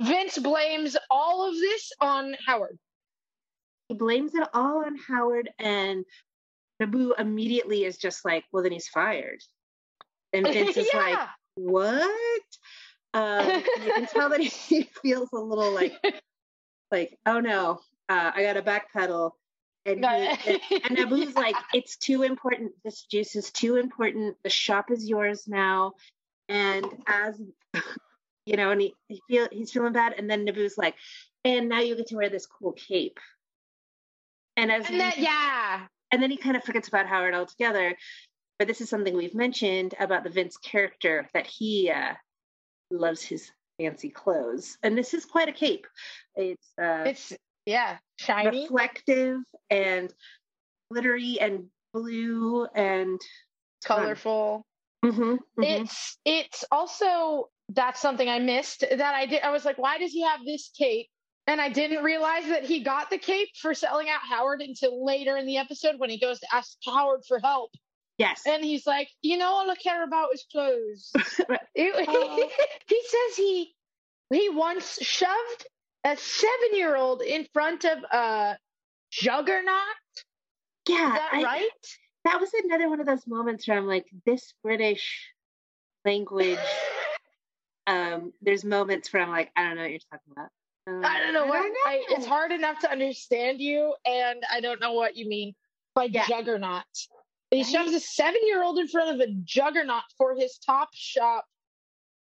Vince 0.00 0.38
blames 0.38 0.96
all 1.10 1.48
of 1.48 1.54
this 1.54 1.90
on 2.00 2.34
Howard. 2.46 2.78
he 3.88 3.94
blames 3.94 4.34
it 4.34 4.48
all 4.54 4.84
on 4.84 4.96
Howard 4.96 5.50
and 5.58 6.04
Naboo 6.80 7.12
immediately 7.18 7.84
is 7.84 7.98
just 7.98 8.24
like 8.24 8.44
well 8.52 8.62
then 8.62 8.72
he's 8.72 8.88
fired. 8.88 9.40
And 10.32 10.46
Vince 10.46 10.76
is 10.76 10.88
like 10.94 11.18
what? 11.56 12.42
Um, 13.14 13.62
you 13.84 13.92
can 13.92 14.06
tell 14.06 14.30
that 14.30 14.40
he 14.40 14.88
feels 15.02 15.28
a 15.32 15.38
little 15.38 15.72
like, 15.72 15.94
like, 16.90 17.18
oh 17.26 17.40
no, 17.40 17.80
uh, 18.08 18.32
I 18.34 18.42
got 18.42 18.54
to 18.54 18.62
backpedal. 18.62 19.32
And, 19.84 19.98
he, 19.98 20.80
and 20.84 20.96
Naboo's 20.96 21.34
like, 21.34 21.56
it's 21.74 21.96
too 21.96 22.22
important. 22.22 22.72
This 22.84 23.02
juice 23.02 23.34
is 23.34 23.50
too 23.50 23.76
important. 23.76 24.36
The 24.44 24.50
shop 24.50 24.90
is 24.90 25.08
yours 25.08 25.48
now. 25.48 25.94
And 26.48 26.86
as 27.06 27.40
you 28.46 28.56
know, 28.56 28.70
and 28.70 28.80
he, 28.80 28.94
he 29.08 29.20
feel 29.28 29.48
he's 29.50 29.72
feeling 29.72 29.92
bad. 29.92 30.14
And 30.16 30.30
then 30.30 30.46
Naboo's 30.46 30.78
like, 30.78 30.94
and 31.44 31.68
now 31.68 31.80
you 31.80 31.96
get 31.96 32.08
to 32.08 32.16
wear 32.16 32.28
this 32.28 32.46
cool 32.46 32.72
cape. 32.72 33.18
And 34.56 34.70
as 34.70 34.86
and 34.86 35.02
he- 35.02 35.22
yeah, 35.22 35.86
and 36.12 36.22
then 36.22 36.30
he 36.30 36.36
kind 36.36 36.56
of 36.56 36.64
forgets 36.64 36.88
about 36.88 37.06
Howard 37.06 37.34
altogether. 37.34 37.96
But 38.58 38.68
this 38.68 38.80
is 38.80 38.88
something 38.88 39.16
we've 39.16 39.34
mentioned 39.34 39.94
about 39.98 40.22
the 40.22 40.30
Vince 40.30 40.56
character 40.56 41.28
that 41.34 41.46
he 41.46 41.90
uh, 41.90 42.14
loves 42.98 43.22
his 43.22 43.50
fancy 43.78 44.10
clothes, 44.10 44.78
and 44.82 44.96
this 44.96 45.14
is 45.14 45.24
quite 45.24 45.48
a 45.48 45.52
cape. 45.52 45.86
It's, 46.34 46.72
uh, 46.78 47.04
it's 47.06 47.32
yeah 47.66 47.98
shiny. 48.16 48.62
reflective 48.62 49.40
and 49.70 50.12
glittery 50.90 51.38
and 51.40 51.66
blue 51.92 52.66
and 52.74 53.20
colorful. 53.84 54.64
Mhm, 55.04 55.38
mhm. 55.58 55.80
It's 55.80 56.18
it's 56.24 56.64
also 56.70 57.48
that's 57.68 58.00
something 58.00 58.28
I 58.28 58.38
missed 58.38 58.80
that 58.80 59.14
I 59.14 59.26
did. 59.26 59.42
I 59.42 59.50
was 59.50 59.64
like, 59.64 59.78
why 59.78 59.98
does 59.98 60.12
he 60.12 60.22
have 60.22 60.40
this 60.44 60.70
cape? 60.76 61.08
And 61.46 61.60
I 61.60 61.68
didn't 61.68 62.04
realize 62.04 62.46
that 62.46 62.64
he 62.64 62.84
got 62.84 63.10
the 63.10 63.18
cape 63.18 63.48
for 63.60 63.74
selling 63.74 64.08
out 64.08 64.20
Howard 64.28 64.60
until 64.60 65.04
later 65.04 65.36
in 65.36 65.46
the 65.46 65.56
episode 65.56 65.98
when 65.98 66.10
he 66.10 66.18
goes 66.18 66.38
to 66.40 66.46
ask 66.52 66.76
Howard 66.86 67.22
for 67.26 67.40
help. 67.40 67.70
Yes, 68.18 68.42
And 68.46 68.64
he's 68.64 68.86
like, 68.86 69.08
you 69.22 69.36
know, 69.38 69.48
all 69.48 69.70
I 69.70 69.74
care 69.76 70.04
about 70.04 70.28
is 70.34 70.44
clothes. 70.50 71.12
Oh. 71.78 72.50
he 72.86 73.02
says 73.06 73.36
he 73.36 73.74
he 74.32 74.48
once 74.50 74.98
shoved 75.02 75.66
a 76.04 76.16
seven 76.16 76.74
year 76.74 76.96
old 76.96 77.22
in 77.22 77.46
front 77.52 77.84
of 77.84 77.98
a 78.12 78.56
juggernaut. 79.10 79.74
yeah. 80.88 81.06
Is 81.08 81.12
that 81.14 81.30
I- 81.32 81.42
right? 81.42 81.68
that 82.24 82.40
was 82.40 82.50
another 82.64 82.88
one 82.88 83.00
of 83.00 83.06
those 83.06 83.26
moments 83.26 83.66
where 83.66 83.76
I'm 83.78 83.86
like, 83.86 84.06
this 84.26 84.54
British 84.62 85.28
language. 86.04 86.58
um, 87.86 88.32
there's 88.42 88.64
moments 88.64 89.12
where 89.12 89.22
I'm 89.22 89.30
like, 89.30 89.50
I 89.56 89.64
don't 89.64 89.76
know 89.76 89.82
what 89.82 89.90
you're 89.90 90.00
talking 90.10 90.32
about. 90.32 90.48
Um, 90.86 91.02
I 91.04 91.18
don't 91.20 91.32
know 91.34 91.46
what 91.46 91.64
I, 91.86 92.04
it's 92.10 92.24
know. 92.24 92.28
hard 92.30 92.52
enough 92.52 92.78
to 92.80 92.90
understand 92.90 93.60
you, 93.60 93.94
and 94.06 94.42
I 94.50 94.60
don't 94.60 94.80
know 94.80 94.92
what 94.94 95.16
you 95.16 95.28
mean 95.28 95.54
by 95.94 96.04
Yeah. 96.04 96.26
juggernaut. 96.26 96.84
He 97.52 97.64
shoves 97.64 97.92
a 97.92 98.00
seven 98.00 98.40
year 98.44 98.62
old 98.64 98.78
in 98.78 98.88
front 98.88 99.14
of 99.14 99.20
a 99.28 99.30
juggernaut 99.44 100.04
for 100.16 100.34
his 100.34 100.58
Topshop 100.66 101.42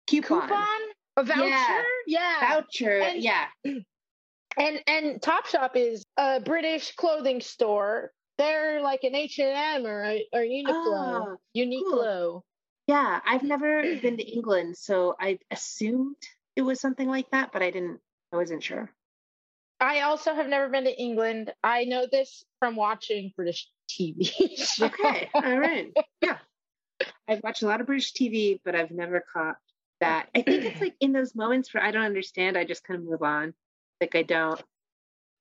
coupon, 0.06 0.42
coupon, 0.42 0.80
a 1.16 1.24
voucher. 1.24 1.40
Yeah. 1.48 1.82
Yeah. 2.06 2.40
voucher. 2.54 2.98
And- 3.00 3.22
yeah, 3.22 3.46
and 3.64 4.80
and 4.86 5.20
Topshop 5.20 5.70
is 5.74 6.04
a 6.16 6.40
British 6.40 6.94
clothing 6.94 7.40
store. 7.40 8.12
They're 8.38 8.80
like 8.82 9.02
an 9.02 9.14
H 9.16 9.38
and 9.40 9.84
M 9.84 9.86
or 9.90 10.04
a, 10.04 10.26
or 10.32 10.42
Uniqlo. 10.42 10.68
Oh, 10.68 11.36
Uniqlo. 11.56 12.42
yeah. 12.86 13.20
I've 13.26 13.42
never 13.42 13.82
been 14.02 14.16
to 14.18 14.24
England, 14.24 14.76
so 14.76 15.16
I 15.18 15.38
assumed 15.50 16.16
it 16.54 16.62
was 16.62 16.80
something 16.80 17.08
like 17.08 17.28
that, 17.32 17.50
but 17.52 17.62
I 17.62 17.70
didn't. 17.72 17.98
I 18.32 18.36
wasn't 18.36 18.62
sure. 18.62 18.90
I 19.80 20.02
also 20.02 20.34
have 20.34 20.46
never 20.48 20.68
been 20.68 20.84
to 20.84 20.96
England. 21.00 21.52
I 21.64 21.84
know 21.84 22.06
this 22.10 22.44
from 22.60 22.76
watching 22.76 23.32
British 23.36 23.68
TV. 23.88 24.24
shows. 24.56 24.82
Okay, 24.92 25.30
all 25.34 25.58
right. 25.58 25.92
Yeah, 26.22 26.38
I've 27.28 27.42
watched 27.42 27.62
a 27.62 27.66
lot 27.66 27.80
of 27.80 27.86
British 27.86 28.12
TV, 28.12 28.60
but 28.64 28.74
I've 28.74 28.90
never 28.90 29.24
caught 29.32 29.56
that. 30.00 30.28
I 30.34 30.42
think 30.42 30.64
it's 30.64 30.80
like 30.80 30.94
in 31.00 31.12
those 31.12 31.34
moments 31.34 31.72
where 31.72 31.82
I 31.82 31.90
don't 31.90 32.04
understand, 32.04 32.56
I 32.56 32.64
just 32.64 32.84
kind 32.84 33.00
of 33.00 33.06
move 33.06 33.22
on. 33.22 33.54
Like 34.00 34.14
I 34.14 34.22
don't. 34.22 34.62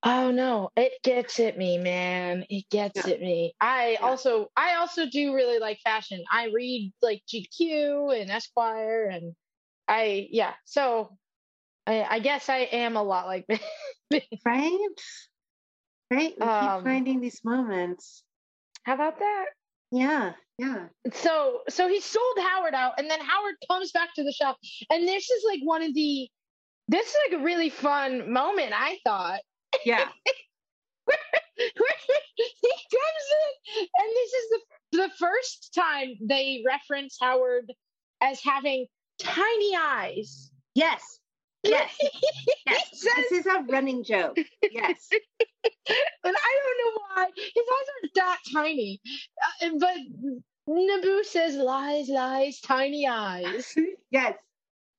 Oh 0.04 0.30
no, 0.32 0.70
it 0.76 0.94
gets 1.04 1.40
at 1.40 1.58
me, 1.58 1.78
man. 1.80 2.46
It 2.50 2.66
gets 2.70 3.08
Yeah. 3.08 3.14
at 3.14 3.20
me. 3.22 3.56
I 3.60 3.98
Yeah. 4.00 4.06
also 4.08 4.52
I 4.56 4.76
also 4.76 5.08
do 5.08 5.34
really 5.34 5.60
like 5.60 5.80
fashion. 5.84 6.24
I 6.32 6.50
read 6.54 6.94
like 7.02 7.24
GQ 7.28 8.22
and 8.22 8.30
Esquire 8.30 9.06
and 9.06 9.34
I 9.88 10.28
yeah. 10.32 10.54
So 10.66 11.18
I, 11.88 12.04
I 12.04 12.20
guess 12.20 12.50
I 12.50 12.58
am 12.60 12.98
a 12.98 13.04
lot 13.04 13.26
like 13.28 13.48
me. 14.12 14.22
Right? 14.46 14.80
Right? 16.12 16.34
We 16.38 16.46
Um, 16.46 16.60
keep 16.60 16.84
finding 16.84 17.22
these 17.22 17.44
moments. 17.44 18.24
How 18.86 18.94
about 18.94 19.20
that? 19.20 19.46
Yeah, 19.92 20.34
yeah. 20.58 20.86
So 21.14 21.62
so 21.70 21.88
he 21.88 22.00
sold 22.00 22.38
Howard 22.40 22.74
out 22.74 22.94
and 22.98 23.10
then 23.10 23.20
Howard 23.20 23.56
comes 23.70 23.92
back 23.92 24.14
to 24.16 24.24
the 24.24 24.32
shop 24.32 24.58
and 24.90 25.08
this 25.08 25.30
is 25.30 25.44
like 25.46 25.60
one 25.64 25.82
of 25.82 25.94
the 25.94 26.30
this 26.88 27.08
is 27.08 27.16
like 27.30 27.40
a 27.42 27.44
really 27.44 27.70
fun 27.70 28.32
moment, 28.32 28.74
I 28.76 29.00
thought. 29.04 29.40
Yeah. 29.86 30.08
he 31.58 31.72
comes 31.74 33.28
in, 33.42 33.88
and 33.98 34.10
this 34.10 34.34
is 34.34 34.50
the 34.50 34.60
the 34.98 35.10
first 35.20 35.74
time 35.74 36.16
they 36.22 36.64
reference 36.66 37.18
Howard 37.20 37.72
as 38.22 38.40
having 38.42 38.86
tiny 39.20 39.76
eyes. 39.76 40.52
Yes. 40.74 41.20
Yes. 41.70 41.98
Yes. 42.68 42.90
says, 42.94 43.12
This 43.30 43.32
is 43.40 43.46
a 43.46 43.64
running 43.70 44.04
joke. 44.04 44.38
Yes. 44.72 45.08
and 45.12 46.36
I 46.36 46.60
don't 46.64 46.96
know 46.96 47.02
why 47.10 47.28
his 47.36 47.64
eyes 47.76 47.88
are 48.04 48.10
that 48.16 48.38
tiny, 48.54 49.02
Uh, 49.62 49.70
but 49.80 49.98
Naboo 50.68 51.24
says 51.26 51.56
lies, 51.56 52.10
lies, 52.10 52.60
tiny 52.62 53.08
eyes. 53.08 53.74
yes. 54.12 54.34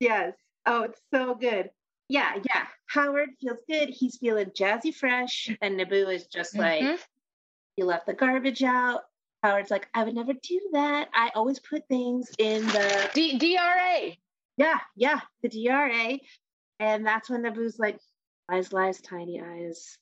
Yes. 0.01 0.35
Oh, 0.65 0.83
it's 0.85 1.01
so 1.13 1.35
good. 1.35 1.71
Yeah, 2.09 2.35
yeah. 2.37 2.67
Howard 2.87 3.31
feels 3.41 3.59
good. 3.69 3.89
He's 3.89 4.17
feeling 4.19 4.47
jazzy 4.51 4.95
fresh. 4.95 5.51
And 5.61 5.79
Naboo 5.79 6.13
is 6.15 6.27
just 6.27 6.57
like, 6.57 6.83
Mhm. 6.83 6.99
you 7.77 7.85
left 7.85 8.07
the 8.07 8.15
garbage 8.15 8.63
out. 8.63 9.03
Howard's 9.43 9.71
like, 9.73 9.89
I 9.95 10.05
would 10.05 10.15
never 10.15 10.33
do 10.35 10.61
that. 10.73 11.09
I 11.15 11.31
always 11.35 11.59
put 11.59 11.87
things 11.89 12.31
in 12.39 12.65
the 12.69 13.11
D- 13.15 13.39
DRA. 13.39 14.17
yeah, 14.57 14.79
yeah, 14.95 15.21
the 15.43 15.49
DRA. 15.49 16.19
And 16.79 17.07
that's 17.07 17.31
when 17.31 17.43
the 17.43 17.51
Naboo's 17.51 17.79
like, 17.79 17.99
lies, 18.51 18.73
lies, 18.73 19.01
tiny 19.01 19.41
eyes. 19.41 19.97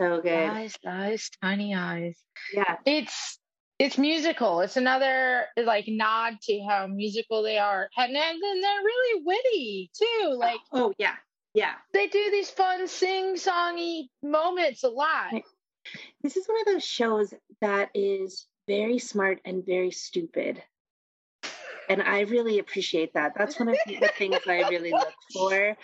So 0.00 0.20
good. 0.20 0.48
Lies, 0.48 0.76
lies, 0.84 1.30
tiny 1.42 1.74
eyes. 1.74 2.18
Yeah. 2.52 2.76
It's 2.84 3.38
it's 3.78 3.98
musical. 3.98 4.60
It's 4.60 4.76
another 4.76 5.46
like 5.56 5.84
nod 5.88 6.34
to 6.42 6.64
how 6.68 6.86
musical 6.86 7.42
they 7.42 7.58
are, 7.58 7.88
and 7.96 8.14
then, 8.14 8.40
then 8.40 8.60
they're 8.60 8.82
really 8.82 9.22
witty 9.24 9.90
too. 9.96 10.30
Oh, 10.32 10.36
like 10.38 10.60
Oh 10.72 10.92
yeah. 10.98 11.14
Yeah. 11.54 11.74
they 11.92 12.08
do 12.08 12.30
these 12.32 12.50
fun 12.50 12.88
sing-songy 12.88 14.08
moments 14.22 14.82
a 14.82 14.88
lot. 14.88 15.32
This 16.22 16.36
is 16.36 16.48
one 16.48 16.60
of 16.60 16.66
those 16.66 16.84
shows 16.84 17.32
that 17.60 17.90
is 17.94 18.46
very 18.66 18.98
smart 18.98 19.40
and 19.44 19.64
very 19.64 19.90
stupid. 19.92 20.62
And 21.88 22.02
I 22.02 22.20
really 22.22 22.58
appreciate 22.58 23.12
that. 23.14 23.32
That's 23.36 23.58
one 23.58 23.68
of 23.68 23.76
the 23.86 24.10
things 24.18 24.36
I 24.46 24.68
really 24.68 24.90
look 24.92 25.12
for. 25.32 25.76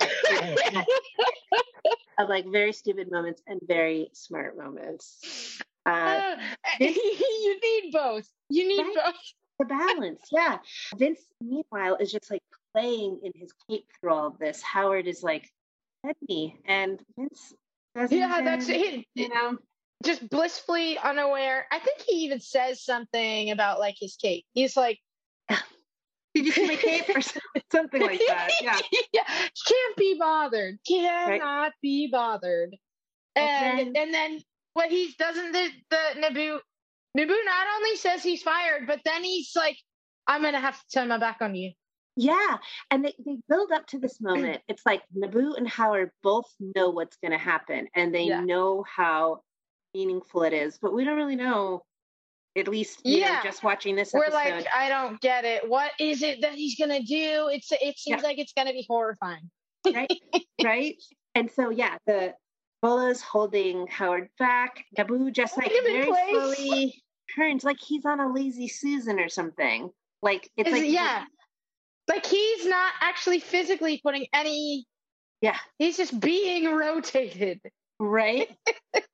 Of 2.19 2.29
like 2.29 2.45
very 2.51 2.73
stupid 2.73 3.11
moments 3.11 3.43
and 3.47 3.61
very 3.67 4.11
smart 4.13 4.57
moments. 4.59 5.59
Uh, 5.87 5.91
Uh, 5.91 6.37
you 6.81 7.61
need 7.63 7.93
both. 7.93 8.29
You 8.51 8.69
need 8.69 8.83
Right? 8.83 8.95
both. 9.07 9.15
the 9.59 9.65
balance, 9.65 10.23
yeah. 10.31 10.59
Vince, 10.97 11.21
meanwhile, 11.41 11.97
is 11.97 12.13
just 12.13 12.31
like 12.31 12.43
playing 12.75 13.21
in 13.23 13.33
his 13.35 13.53
cape 13.69 13.87
through 14.01 14.13
all 14.13 14.27
of 14.27 14.39
this. 14.39 14.61
Howard 14.63 15.07
is 15.07 15.23
like, 15.23 15.49
"Let 16.05 16.17
me," 16.29 16.59
and 16.67 17.01
Vince 17.19 17.55
doesn't. 17.95 18.17
Yeah, 18.17 18.43
that's 18.43 18.69
it. 18.69 19.05
You 19.15 19.29
know, 19.31 19.57
Just 20.05 20.29
blissfully 20.29 20.99
unaware. 20.99 21.67
I 21.73 21.79
think 21.79 22.01
he 22.07 22.25
even 22.27 22.41
says 22.41 22.83
something 22.85 23.51
about 23.51 23.79
like 23.81 23.97
his 23.99 24.17
cape. 24.17 24.45
He's 24.53 24.77
like, 24.77 24.99
did 26.35 26.47
you 26.47 26.53
see 26.53 26.67
my 26.67 26.77
cape 26.77 27.09
or 27.15 27.21
something 27.73 28.03
like 28.03 28.21
that? 28.27 28.51
Yeah. 28.63 28.79
yeah, 29.13 29.23
can't 29.27 29.97
be 29.97 30.17
bothered. 30.19 30.79
Cannot 30.87 31.73
be 31.83 32.09
bothered. 32.11 32.77
And 33.37 33.81
Okay. 33.81 33.93
and 34.01 34.15
then 34.15 34.41
what 34.75 34.91
he 34.91 35.15
doesn't 35.19 35.53
the 35.53 35.69
the 35.91 36.21
Naboo 36.21 36.59
Naboo 37.17 37.45
not 37.45 37.67
only 37.77 37.97
says 37.97 38.23
he's 38.23 38.43
fired, 38.43 38.87
but 38.87 39.01
then 39.05 39.25
he's 39.25 39.53
like, 39.57 39.77
I'm 40.27 40.43
gonna 40.43 40.61
have 40.61 40.79
to 40.79 40.85
turn 40.93 41.09
my 41.09 41.19
back 41.19 41.39
on 41.41 41.55
you. 41.55 41.73
Yeah, 42.17 42.59
and 42.91 43.05
they, 43.05 43.15
they 43.25 43.39
build 43.49 43.73
up 43.73 43.87
to 43.89 43.99
this 43.99 44.21
moment. 44.21 44.61
It's 44.69 44.85
like 44.85 45.03
Naboo 45.17 45.57
and 45.57 45.69
Howard 45.69 46.11
both 46.23 46.47
know 46.77 46.91
what's 46.91 47.17
going 47.23 47.33
to 47.33 47.39
happen, 47.39 47.89
and 47.95 48.15
they 48.15 48.25
Yeah. 48.25 48.41
know 48.41 48.85
how 48.85 49.41
meaningful 49.95 50.43
it 50.43 50.53
is, 50.53 50.79
but 50.83 50.93
we 50.93 51.05
don't 51.05 51.17
really 51.17 51.37
know. 51.37 51.83
At 52.57 52.67
least, 52.69 53.01
you 53.05 53.21
know, 53.21 53.27
Yeah. 53.29 53.43
just 53.45 53.63
watching 53.63 53.95
this 53.95 54.13
We're 54.13 54.25
episode. 54.25 54.35
like, 54.57 54.67
I 54.75 54.89
don't 54.89 55.21
get 55.21 55.45
it. 55.45 55.69
What 55.69 55.93
is 56.01 56.23
it 56.23 56.41
that 56.43 56.55
he's 56.55 56.77
gonna 56.77 57.03
do? 57.03 57.49
It's 57.53 57.71
it 57.73 57.97
seems 57.99 58.23
Yeah. 58.23 58.27
like 58.29 58.39
it's 58.39 58.53
gonna 58.53 58.73
be 58.73 58.85
horrifying. 58.89 59.51
right, 59.87 60.11
right. 60.63 60.97
And 61.35 61.51
so, 61.51 61.71
yeah, 61.71 61.97
the 62.07 62.35
Bollo's 62.83 63.21
holding 63.23 63.87
Howard 63.87 64.31
back. 64.39 64.85
Naboo 64.99 65.33
just 65.33 65.57
like 65.57 65.71
Holding 65.71 65.87
him 65.95 65.95
in 65.95 66.03
very 66.03 66.33
place. 66.35 66.57
slowly 66.57 67.03
turns, 67.37 67.63
like 67.65 67.79
he's 67.81 68.05
on 68.05 68.19
a 68.21 68.33
lazy 68.33 68.67
Susan 68.69 69.21
or 69.21 69.29
something. 69.29 69.91
Like 70.23 70.51
it's 70.57 70.69
Is 70.69 70.73
like 70.75 70.83
it- 70.85 70.91
yeah. 70.91 71.25
Like 72.09 72.27
he's 72.27 72.67
not 72.67 72.93
actually 73.01 73.39
physically 73.39 74.01
putting 74.03 74.27
any 74.35 74.87
yeah, 75.41 75.57
he's 75.79 75.97
just 75.97 76.19
being 76.21 76.67
rotated. 76.75 77.61
right. 78.01 78.49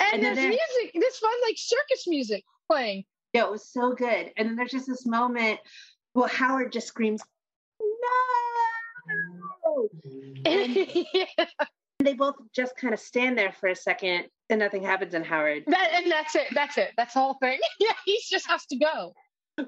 And, 0.00 0.14
And 0.14 0.36
there's 0.36 0.36
music, 0.48 0.92
this 0.94 1.18
fun 1.18 1.30
like 1.46 1.54
circus 1.56 2.06
music 2.08 2.42
playing. 2.70 3.04
Yeah, 3.32 3.44
it 3.44 3.50
was 3.50 3.66
so 3.68 3.92
good. 3.94 4.30
And 4.36 4.48
then 4.48 4.56
there's 4.56 4.70
just 4.72 4.86
this 4.86 5.06
moment 5.06 5.58
well 6.14 6.28
Howard 6.28 6.72
just 6.72 6.86
screams, 6.88 7.22
No. 9.64 9.88
And 10.44 10.76
Yeah. 11.14 11.24
they 12.00 12.14
both 12.14 12.34
just 12.54 12.76
kind 12.76 12.92
of 12.92 13.00
stand 13.00 13.38
there 13.38 13.52
for 13.52 13.68
a 13.68 13.76
second 13.76 14.26
and 14.50 14.58
nothing 14.58 14.82
happens 14.82 15.14
in 15.14 15.24
Howard. 15.24 15.64
That, 15.66 15.90
and 15.94 16.10
that's 16.10 16.34
it. 16.34 16.48
That's 16.52 16.76
it. 16.78 16.90
That's 16.96 17.14
the 17.14 17.20
whole 17.20 17.34
thing. 17.40 17.58
Yeah, 17.80 17.92
he 18.04 18.20
just 18.28 18.46
has 18.48 18.66
to 18.66 18.76
go. 18.76 19.14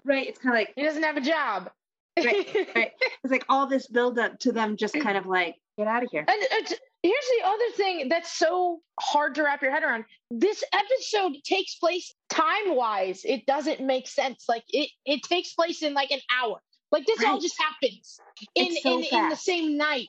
Right. 0.05 0.27
It's 0.29 0.39
kind 0.39 0.55
of 0.55 0.59
like 0.59 0.73
He 0.77 0.83
doesn't 0.83 1.03
have 1.03 1.17
a 1.17 1.21
job. 1.21 1.71
Right, 2.17 2.47
right. 2.77 2.93
it's 3.25 3.33
like 3.33 3.45
all 3.49 3.67
this 3.67 3.89
buildup 3.89 4.39
to 4.41 4.53
them 4.53 4.77
just 4.77 4.95
kind 5.01 5.17
of 5.19 5.27
like, 5.27 5.57
get 5.77 5.89
out 5.89 6.05
of 6.05 6.11
here. 6.13 6.21
And 6.21 6.29
it's, 6.53 6.75
here's 7.05 7.29
the 7.39 7.47
other 7.47 7.71
thing 7.77 8.09
that's 8.09 8.33
so 8.33 8.81
hard 8.99 9.35
to 9.35 9.43
wrap 9.43 9.61
your 9.61 9.71
head 9.71 9.83
around. 9.83 10.07
This 10.31 10.65
episode 10.73 11.35
takes 11.45 11.75
place 11.75 12.15
time 12.31 12.75
wise. 12.75 13.21
It 13.25 13.45
doesn't 13.45 13.81
make 13.81 14.09
sense. 14.09 14.47
Like 14.49 14.65
it, 14.71 14.89
it 15.05 15.23
takes 15.23 15.53
place 15.53 15.83
in 15.83 15.93
like 15.93 16.11
an 16.11 16.21
hour. 16.35 16.61
Like 16.91 17.05
this 17.05 17.23
all 17.23 17.39
just 17.39 17.61
happens 17.61 18.19
in 18.55 18.75
so 18.77 18.99
in, 18.99 19.05
in 19.05 19.29
the 19.29 19.37
same 19.37 19.77
night. 19.77 20.09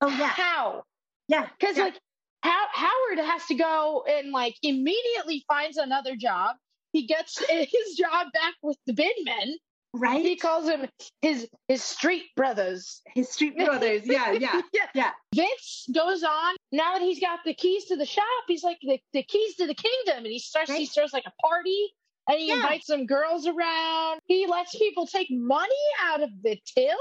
Oh 0.00 0.08
yeah. 0.08 0.28
How? 0.28 0.84
Yeah. 1.28 1.48
Because 1.58 1.76
yeah. 1.76 1.84
like 1.84 2.00
how, 2.42 2.66
Howard 2.72 3.18
has 3.26 3.44
to 3.46 3.54
go 3.54 4.04
and 4.08 4.32
like 4.32 4.56
immediately 4.62 5.44
finds 5.46 5.76
another 5.76 6.16
job. 6.16 6.56
He 6.92 7.06
gets 7.06 7.38
his 7.50 7.96
job 7.98 8.28
back 8.32 8.54
with 8.62 8.78
the 8.86 8.94
bin 8.94 9.12
men. 9.24 9.56
Right? 9.94 10.22
He 10.22 10.36
calls 10.36 10.66
them 10.66 10.86
his 11.20 11.48
his 11.68 11.82
street 11.82 12.24
brothers. 12.36 13.02
His 13.14 13.28
street 13.28 13.56
brothers. 13.56 14.02
Yeah, 14.04 14.32
yeah. 14.32 14.60
yeah. 14.72 14.86
Yeah. 14.94 15.10
Vince 15.34 15.86
goes 15.94 16.22
on 16.22 16.56
now 16.72 16.94
that 16.94 17.02
he's 17.02 17.20
got 17.20 17.40
the 17.44 17.54
keys 17.54 17.84
to 17.86 17.96
the 17.96 18.06
shop. 18.06 18.24
He's 18.48 18.62
like 18.64 18.78
the, 18.82 18.98
the 19.12 19.22
keys 19.22 19.56
to 19.56 19.66
the 19.66 19.74
kingdom, 19.74 20.18
and 20.24 20.26
he 20.26 20.38
starts 20.38 20.70
he 20.70 20.78
Right. 20.78 20.88
starts 20.88 21.12
like 21.12 21.24
a 21.26 21.32
party, 21.46 21.88
and 22.28 22.38
he 22.38 22.48
Yeah. 22.48 22.56
invites 22.56 22.86
some 22.86 23.06
girls 23.06 23.46
around. 23.46 24.20
He 24.26 24.46
lets 24.46 24.76
people 24.76 25.06
take 25.06 25.28
money 25.30 25.72
out 26.00 26.22
of 26.22 26.30
the 26.42 26.58
till 26.74 26.98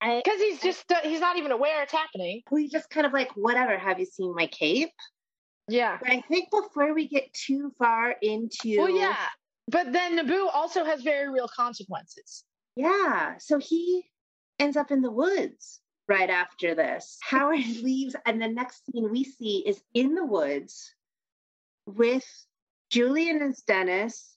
because 0.00 0.40
he's 0.40 0.60
just 0.62 0.90
uh, 0.90 0.96
he's 1.02 1.20
not 1.20 1.36
even 1.36 1.52
aware 1.52 1.82
it's 1.82 1.92
happening. 1.92 2.42
we 2.50 2.68
just 2.68 2.88
kind 2.90 3.06
of 3.06 3.12
like, 3.12 3.30
whatever. 3.36 3.76
Have 3.78 3.98
you 4.00 4.06
seen 4.06 4.34
my 4.34 4.46
cape? 4.46 4.90
Yeah. 5.68 5.98
But 6.00 6.10
I 6.10 6.20
think 6.22 6.50
before 6.50 6.94
we 6.94 7.06
get 7.06 7.32
too 7.32 7.70
far 7.78 8.16
into, 8.22 8.76
Well, 8.78 8.88
yeah. 8.88 9.14
But 9.70 9.92
then 9.92 10.18
Naboo 10.18 10.48
also 10.52 10.84
has 10.84 11.02
very 11.02 11.28
real 11.30 11.48
consequences. 11.48 12.44
yeah. 12.76 13.34
So 13.38 13.58
he 13.58 14.04
ends 14.58 14.76
up 14.76 14.90
in 14.90 15.00
the 15.02 15.10
woods 15.10 15.80
right 16.08 16.30
after 16.30 16.74
this. 16.74 17.18
Howard 17.22 17.60
leaves, 17.82 18.16
and 18.26 18.40
the 18.42 18.48
next 18.48 18.84
scene 18.86 19.10
we 19.10 19.24
see 19.24 19.58
is 19.66 19.80
in 19.94 20.14
the 20.14 20.24
woods 20.24 20.94
with 21.86 22.26
Julian 22.90 23.42
as 23.42 23.60
Dennis, 23.66 24.36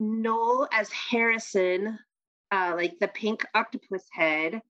Noel 0.00 0.68
as 0.72 0.88
Harrison, 0.90 1.98
uh, 2.52 2.72
like 2.76 2.98
the 3.00 3.08
pink 3.08 3.44
octopus 3.54 4.04
head. 4.12 4.60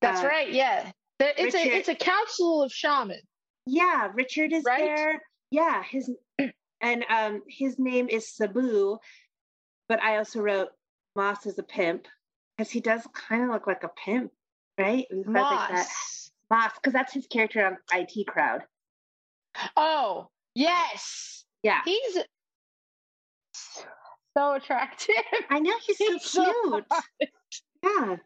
That's 0.00 0.22
Uh, 0.22 0.26
right. 0.28 0.52
Yeah. 0.52 0.90
There- 1.18 1.32
It's 1.38 1.54
Richard- 1.54 1.72
a 1.72 1.76
it's 1.76 1.88
a 1.88 1.94
council 1.94 2.62
of 2.62 2.72
shaman. 2.72 3.20
Yeah, 3.66 4.10
Richard 4.12 4.52
is 4.52 4.64
Right? 4.64 4.84
there. 4.84 5.22
Yeah, 5.50 5.82
his 5.84 6.10
and 6.80 7.04
um 7.08 7.42
his 7.48 7.78
name 7.78 8.08
is 8.10 8.26
Saboo, 8.38 8.98
but 9.88 10.02
I 10.02 10.16
also 10.18 10.40
wrote 10.40 10.68
Moss 11.16 11.46
is 11.46 11.58
a 11.58 11.62
pimp 11.62 12.06
because 12.56 12.70
he 12.70 12.80
does 12.80 13.06
kind 13.12 13.42
of 13.44 13.50
look 13.50 13.66
like 13.66 13.84
a 13.84 13.90
pimp, 14.04 14.32
right? 14.78 15.06
He's 15.10 15.26
like 15.26 15.34
that- 15.34 15.70
Moss. 15.72 16.30
Moss, 16.50 16.72
because 16.74 16.92
that's 16.92 17.12
his 17.12 17.26
character 17.26 17.64
on 17.64 17.76
IT 17.92 18.26
Crowd. 18.26 18.62
Oh 19.76 20.28
yes, 20.54 21.44
Yeah, 21.62 21.80
he's 21.84 22.18
so 24.36 24.54
attractive. 24.54 25.14
I 25.50 25.60
know 25.60 25.74
he's 25.86 25.96
so 25.98 26.04
He's 26.12 26.24
so 26.24 26.62
cute. 27.20 27.30
yeah, 27.82 28.16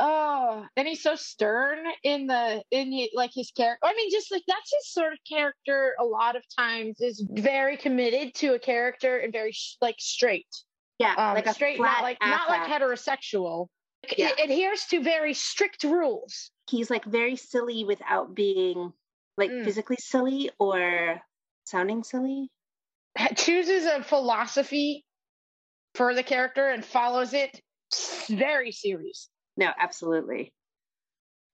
Oh, 0.00 0.64
and 0.76 0.86
he's 0.86 1.02
so 1.02 1.16
stern 1.16 1.78
in 2.04 2.28
the 2.28 2.62
in 2.70 2.92
he, 2.92 3.10
like 3.14 3.32
his 3.34 3.50
character. 3.50 3.84
I 3.84 3.94
mean, 3.94 4.10
just 4.12 4.30
like 4.30 4.42
that's 4.46 4.72
his 4.72 4.92
sort 4.92 5.12
of 5.12 5.18
character. 5.28 5.94
A 5.98 6.04
lot 6.04 6.36
of 6.36 6.42
times 6.56 7.00
is 7.00 7.26
very 7.32 7.76
committed 7.76 8.34
to 8.36 8.54
a 8.54 8.58
character 8.60 9.18
and 9.18 9.32
very 9.32 9.50
sh- 9.52 9.76
like 9.80 9.96
straight, 9.98 10.46
yeah, 10.98 11.14
um, 11.16 11.34
like 11.34 11.46
a 11.46 11.54
straight, 11.54 11.80
not 11.80 12.02
like 12.02 12.18
not 12.20 12.48
like 12.48 12.62
heterosexual. 12.68 13.68
Yeah. 14.16 14.30
It 14.36 14.44
adheres 14.50 14.84
to 14.90 15.02
very 15.02 15.34
strict 15.34 15.82
rules. 15.84 16.50
He's 16.70 16.90
like 16.90 17.04
very 17.04 17.36
silly 17.36 17.84
without 17.84 18.34
being 18.34 18.92
like 19.36 19.50
Mm. 19.50 19.64
physically 19.64 19.96
silly 20.00 20.50
or 20.58 21.20
sounding 21.64 22.02
silly. 22.04 22.50
Chooses 23.36 23.84
a 23.86 24.02
philosophy 24.02 25.04
for 25.94 26.14
the 26.14 26.22
character 26.22 26.68
and 26.68 26.84
follows 26.84 27.32
it 27.34 27.60
very 28.28 28.70
serious. 28.72 29.28
No, 29.56 29.70
absolutely. 29.78 30.52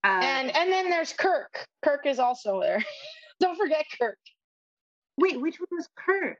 Uh, 0.03 0.19
and 0.21 0.55
and 0.55 0.71
then 0.71 0.89
there's 0.91 1.13
Kirk. 1.13 1.65
Kirk 1.83 2.05
is 2.05 2.19
also 2.19 2.59
there. 2.61 2.83
Don't 3.39 3.57
forget 3.57 3.85
Kirk. 3.99 4.19
wait, 5.17 5.39
which 5.41 5.59
one 5.59 5.67
was 5.71 5.87
Kirk, 5.95 6.37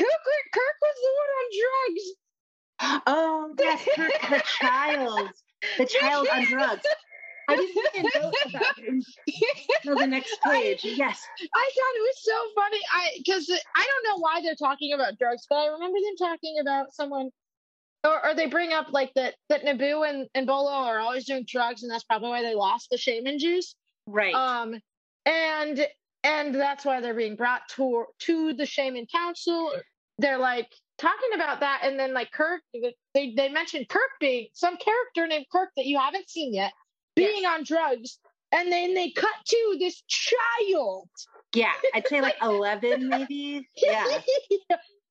Kirk, 0.00 0.46
Kirk 0.52 0.76
was 0.82 0.96
the 1.02 1.12
one 1.20 1.30
on 1.40 1.46
drugs. 1.60 3.02
Oh 3.06 3.54
yes, 3.58 3.88
Kirk, 3.94 4.30
the 4.30 4.42
child, 4.60 5.30
the 5.78 5.86
child 5.86 6.28
on 6.32 6.44
drugs. 6.46 6.86
I 7.48 7.56
didn't 7.56 7.86
even 7.94 8.10
know 8.14 8.32
about 8.46 8.78
him 8.78 9.02
the 9.84 10.06
next 10.06 10.38
page. 10.42 10.84
Yes, 10.84 11.26
I 11.42 11.70
thought 11.74 11.96
it 11.96 12.02
was 12.02 12.22
so 12.22 12.32
funny. 12.54 12.78
I 12.92 13.08
because 13.18 13.50
I 13.50 13.86
don't 13.86 14.12
know 14.12 14.20
why 14.22 14.40
they're 14.42 14.54
talking 14.54 14.92
about 14.92 15.18
drugs, 15.18 15.46
but 15.48 15.56
I 15.56 15.66
remember 15.66 15.98
them 15.98 16.16
talking 16.16 16.58
about 16.60 16.94
someone, 16.94 17.30
or, 18.04 18.24
or 18.28 18.34
they 18.34 18.46
bring 18.46 18.72
up 18.72 18.92
like 18.92 19.12
that 19.14 19.34
that 19.48 19.64
Naboo 19.64 20.08
and, 20.08 20.28
and 20.34 20.48
Bollo 20.48 20.70
are 20.70 21.00
always 21.00 21.26
doing 21.26 21.44
drugs, 21.46 21.82
and 21.82 21.90
that's 21.90 22.04
probably 22.04 22.30
why 22.30 22.42
they 22.42 22.54
lost 22.54 22.88
the 22.90 22.98
shaman 22.98 23.38
juice. 23.38 23.74
right. 24.06 24.34
Um, 24.34 24.80
and 25.26 25.86
and 26.22 26.54
that's 26.54 26.84
why 26.84 27.00
they're 27.00 27.14
being 27.14 27.36
brought 27.36 27.62
to 27.76 28.04
to 28.20 28.52
the 28.54 28.66
shaman 28.66 29.06
council. 29.12 29.72
They're 30.20 30.38
like 30.38 30.68
talking 30.98 31.30
about 31.34 31.60
that, 31.60 31.80
and 31.82 31.98
then 31.98 32.12
like 32.12 32.30
Kirk, 32.30 32.60
they 33.14 33.32
they 33.34 33.48
mentioned 33.48 33.88
Kirk 33.88 34.10
being 34.20 34.48
some 34.52 34.76
character 34.76 35.26
named 35.26 35.46
Kirk 35.50 35.70
that 35.76 35.86
you 35.86 35.98
haven't 35.98 36.28
seen 36.28 36.52
yet, 36.54 36.72
being 37.16 37.46
on 37.46 37.64
drugs, 37.64 38.18
and 38.52 38.70
then 38.70 38.94
they 38.94 39.10
cut 39.10 39.34
to 39.46 39.76
this 39.78 40.02
child. 40.06 41.08
yeah, 41.54 41.72
I'd 41.94 42.06
say 42.06 42.20
like 42.20 42.36
eleven, 42.42 43.08
maybe. 43.08 43.66
Yeah. 43.76 44.04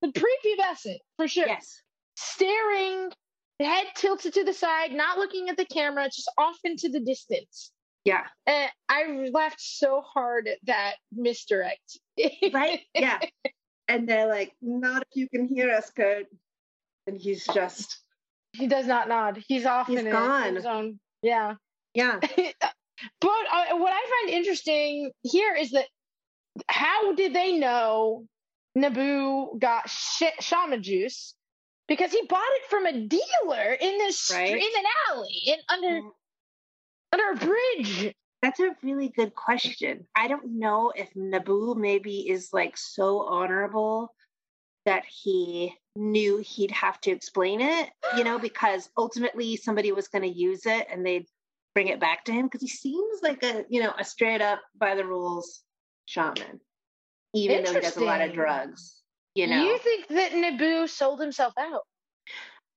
the 0.02 0.08
prepubescent 0.08 0.98
for 1.16 1.28
sure. 1.28 1.46
Yes. 1.46 1.82
Staring, 2.16 3.10
head 3.58 3.86
tilted 3.96 4.34
to 4.34 4.44
the 4.44 4.52
side, 4.52 4.92
not 4.92 5.18
looking 5.18 5.48
at 5.48 5.56
the 5.56 5.64
camera, 5.66 6.04
just 6.06 6.30
off 6.38 6.58
into 6.64 6.88
the 6.88 7.00
distance. 7.00 7.72
Yeah. 8.04 8.24
And 8.46 8.70
I 8.88 9.28
laughed 9.32 9.60
so 9.60 10.02
hard 10.02 10.48
at 10.48 10.58
that 10.64 10.94
misdirect. 11.12 11.98
Right. 12.52 12.80
Yeah. 12.94 13.18
And 13.90 14.08
they're 14.08 14.28
like, 14.28 14.52
"Not 14.62 15.02
if 15.02 15.08
you 15.14 15.28
can 15.28 15.46
hear 15.48 15.70
us, 15.70 15.90
Kirk." 15.90 16.26
And 17.06 17.16
he's 17.20 17.44
just, 17.46 17.98
he 18.52 18.66
does 18.68 18.86
not 18.86 19.08
nod. 19.08 19.42
He's 19.48 19.66
off 19.66 19.88
He's 19.88 20.00
in, 20.00 20.10
gone. 20.10 20.48
in 20.48 20.54
his 20.56 20.66
own. 20.66 21.00
Yeah. 21.22 21.54
yeah, 21.94 22.18
but 23.20 23.30
uh, 23.52 23.76
what 23.76 23.92
I 23.92 24.22
find 24.22 24.34
interesting 24.34 25.10
here 25.22 25.54
is 25.54 25.70
that 25.72 25.86
how 26.68 27.14
did 27.14 27.34
they 27.34 27.52
know 27.58 28.26
Naboo 28.78 29.58
got 29.58 29.88
sh- 29.90 30.22
shaman 30.40 30.82
juice? 30.82 31.34
Because 31.88 32.12
he 32.12 32.22
bought 32.28 32.42
it 32.58 32.70
from 32.70 32.86
a 32.86 32.92
dealer 32.92 33.72
in 33.80 33.98
this 33.98 34.30
Right. 34.32 34.52
in 34.54 34.56
an 34.56 34.84
alley 35.10 35.40
in 35.46 35.58
under 35.68 36.00
Mm. 36.02 36.10
under 37.12 37.30
a 37.32 37.36
bridge. 37.46 38.14
That's 38.42 38.60
a 38.60 38.74
really 38.82 39.08
good 39.08 39.34
question. 39.34 40.06
I 40.16 40.28
don't 40.28 40.58
know 40.58 40.92
if 40.94 41.12
Naboo 41.14 41.76
maybe 41.76 42.28
is 42.28 42.50
like 42.52 42.76
so 42.76 43.20
honorable 43.20 44.14
that 44.86 45.04
he 45.04 45.74
knew 45.94 46.38
he'd 46.38 46.70
have 46.70 47.00
to 47.02 47.10
explain 47.10 47.60
it, 47.60 47.90
you 48.16 48.24
know, 48.24 48.38
because 48.38 48.88
ultimately 48.96 49.56
somebody 49.56 49.92
was 49.92 50.08
going 50.08 50.22
to 50.22 50.28
use 50.28 50.64
it 50.64 50.86
and 50.90 51.04
they'd 51.04 51.26
bring 51.74 51.88
it 51.88 52.00
back 52.00 52.24
to 52.24 52.32
him 52.32 52.46
because 52.46 52.62
he 52.62 52.68
seems 52.68 53.20
like 53.22 53.42
a, 53.42 53.64
you 53.68 53.82
know, 53.82 53.92
a 53.98 54.04
straight 54.04 54.40
up 54.40 54.60
by 54.78 54.94
the 54.94 55.04
rules 55.04 55.62
shaman, 56.06 56.60
even 57.34 57.64
though 57.64 57.74
he 57.74 57.80
does 57.80 57.96
a 57.96 58.04
lot 58.04 58.22
of 58.22 58.32
drugs, 58.32 59.02
you 59.34 59.46
know. 59.46 59.60
Do 59.60 59.66
you 59.66 59.78
think 59.78 60.08
that 60.08 60.32
Naboo 60.32 60.88
sold 60.88 61.20
himself 61.20 61.52
out? 61.58 61.82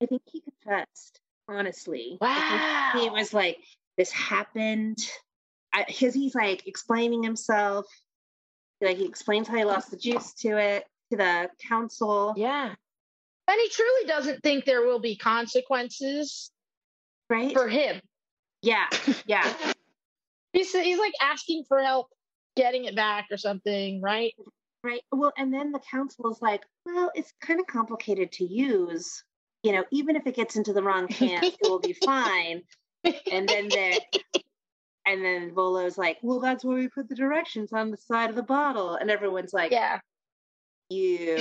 I 0.01 0.05
think 0.05 0.23
he 0.25 0.41
confessed, 0.41 1.21
honestly. 1.47 2.17
Think 2.21 3.01
He 3.01 3.09
was 3.09 3.33
like, 3.33 3.57
this 3.97 4.11
happened. 4.11 4.97
Because 5.87 6.13
he's 6.13 6.35
like 6.35 6.67
explaining 6.67 7.23
himself. 7.23 7.85
Like 8.81 8.97
he 8.97 9.05
explains 9.05 9.47
how 9.47 9.55
he 9.57 9.63
lost 9.63 9.91
the 9.91 9.97
juice 9.97 10.33
to 10.35 10.57
it, 10.57 10.85
to 11.11 11.17
the 11.17 11.49
council, 11.67 12.33
Yeah. 12.37 12.73
And 13.47 13.57
he 13.59 13.69
truly 13.69 14.05
doesn't 14.07 14.41
think 14.41 14.65
there 14.65 14.81
will 14.81 14.99
be 14.99 15.15
consequences 15.17 16.51
right? 17.29 17.53
for 17.53 17.67
him. 17.67 18.01
yeah, 18.61 18.87
yeah, 19.25 19.53
He's 20.53 20.71
he's 20.71 20.99
like 20.99 21.13
asking 21.21 21.63
for 21.67 21.79
help 21.81 22.07
getting 22.55 22.85
it 22.85 22.95
back 22.95 23.27
or 23.31 23.37
something, 23.37 24.01
right? 24.01 24.33
Right. 24.83 25.01
Well, 25.11 25.33
and 25.37 25.51
then 25.53 25.71
the 25.71 25.79
council 25.79 26.29
is 26.29 26.41
like, 26.41 26.61
well, 26.85 27.09
it's 27.15 27.33
kind 27.41 27.59
of 27.59 27.67
complicated 27.67 28.31
to 28.33 28.45
use. 28.45 29.23
You 29.63 29.71
know, 29.71 29.85
even 29.91 30.15
if 30.15 30.27
it 30.27 30.35
gets 30.35 30.55
into 30.57 30.73
the 30.73 30.83
wrong 30.83 31.07
hands, 31.07 31.47
it 31.47 31.57
will 31.69 31.79
be 31.79 31.93
fine. 32.05 32.61
And 33.31 33.47
then 33.47 33.69
the 33.69 33.99
and 35.05 35.23
then 35.23 35.53
Bollo's 35.53 35.97
like, 35.97 36.17
well, 36.21 36.39
that's 36.39 36.63
where 36.63 36.77
we 36.77 36.87
put 36.87 37.09
the 37.09 37.15
directions 37.15 37.73
on 37.73 37.91
the 37.91 37.97
side 37.97 38.29
of 38.29 38.35
the 38.35 38.43
bottle. 38.43 38.95
And 38.95 39.11
everyone's 39.11 39.53
like, 39.53 39.71
yeah. 39.71 39.99
you. 40.89 41.37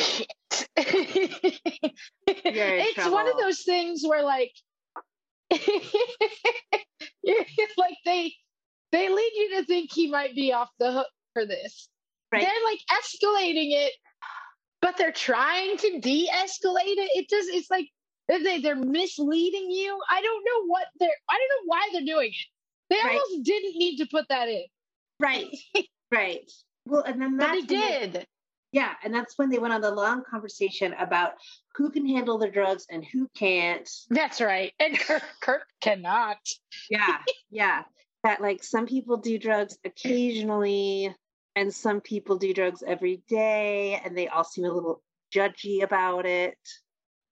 it's 2.27 3.09
one 3.09 3.29
of 3.29 3.37
those 3.39 3.63
things 3.63 4.03
where 4.05 4.23
like 4.23 4.53
like 5.51 5.61
they 8.05 8.35
they 8.91 9.09
lead 9.09 9.31
you 9.35 9.57
to 9.57 9.65
think 9.65 9.91
he 9.93 10.11
might 10.11 10.35
be 10.35 10.53
off 10.53 10.71
the 10.79 10.93
hook 10.93 11.09
for 11.35 11.47
this. 11.47 11.89
Right. 12.33 12.43
They're 12.43 12.65
like 12.65 12.81
escalating 12.91 13.73
it, 13.73 13.93
but 14.81 14.97
they're 14.97 15.13
trying 15.13 15.77
to 15.77 16.01
de-escalate 16.01 16.97
it. 16.99 17.11
It 17.15 17.29
just 17.29 17.49
it's 17.51 17.71
like 17.71 17.89
they 18.29 18.61
they're 18.61 18.77
misleading 18.77 19.71
you. 19.71 19.99
I 20.11 20.23
don't 20.23 20.45
know 20.45 20.67
what 20.67 20.87
they're 20.99 21.11
I 21.31 21.39
don't 21.39 21.49
know 21.49 21.67
why 21.67 21.89
they're 21.93 22.15
doing 22.17 22.31
it. 22.31 22.47
They 22.91 22.97
Right. 22.97 23.21
almost 23.21 23.45
didn't 23.45 23.77
need 23.77 23.97
to 23.99 24.07
put 24.07 24.29
that 24.29 24.49
in. 24.49 24.65
Right. 25.21 25.47
right. 26.13 26.51
Well, 26.87 27.03
and 27.03 27.21
then 27.21 27.37
But 27.37 27.53
they 27.53 27.59
when 27.59 27.67
they- 27.67 28.09
did. 28.09 28.27
yeah, 28.73 28.95
and 29.03 29.15
that's 29.15 29.39
when 29.39 29.51
they 29.51 29.59
went 29.59 29.73
on 29.75 29.81
the 29.81 29.91
long 29.95 30.25
conversation 30.29 30.93
about 30.95 31.33
who 31.77 31.91
can 31.91 32.07
handle 32.07 32.39
the 32.39 32.49
drugs 32.51 32.87
and 32.91 33.05
who 33.05 33.29
can't. 33.37 33.89
That's 34.11 34.41
right. 34.41 34.73
And 34.81 34.99
Kirk, 34.99 35.23
Kirk 35.41 35.67
cannot. 35.81 36.39
Yeah, 36.91 37.19
yeah. 37.51 37.83
That 38.25 38.41
like 38.41 38.63
some 38.63 38.87
people 38.87 39.17
do 39.17 39.39
drugs 39.39 39.79
occasionally, 39.85 41.15
and 41.57 41.73
some 41.75 42.01
people 42.01 42.37
do 42.39 42.53
drugs 42.55 42.83
every 42.87 43.23
day, 43.29 44.01
and 44.05 44.17
they 44.17 44.29
all 44.29 44.45
seem 44.45 44.65
a 44.65 44.73
little 44.73 45.03
judgy 45.35 45.83
about 45.83 46.25
it, 46.27 46.57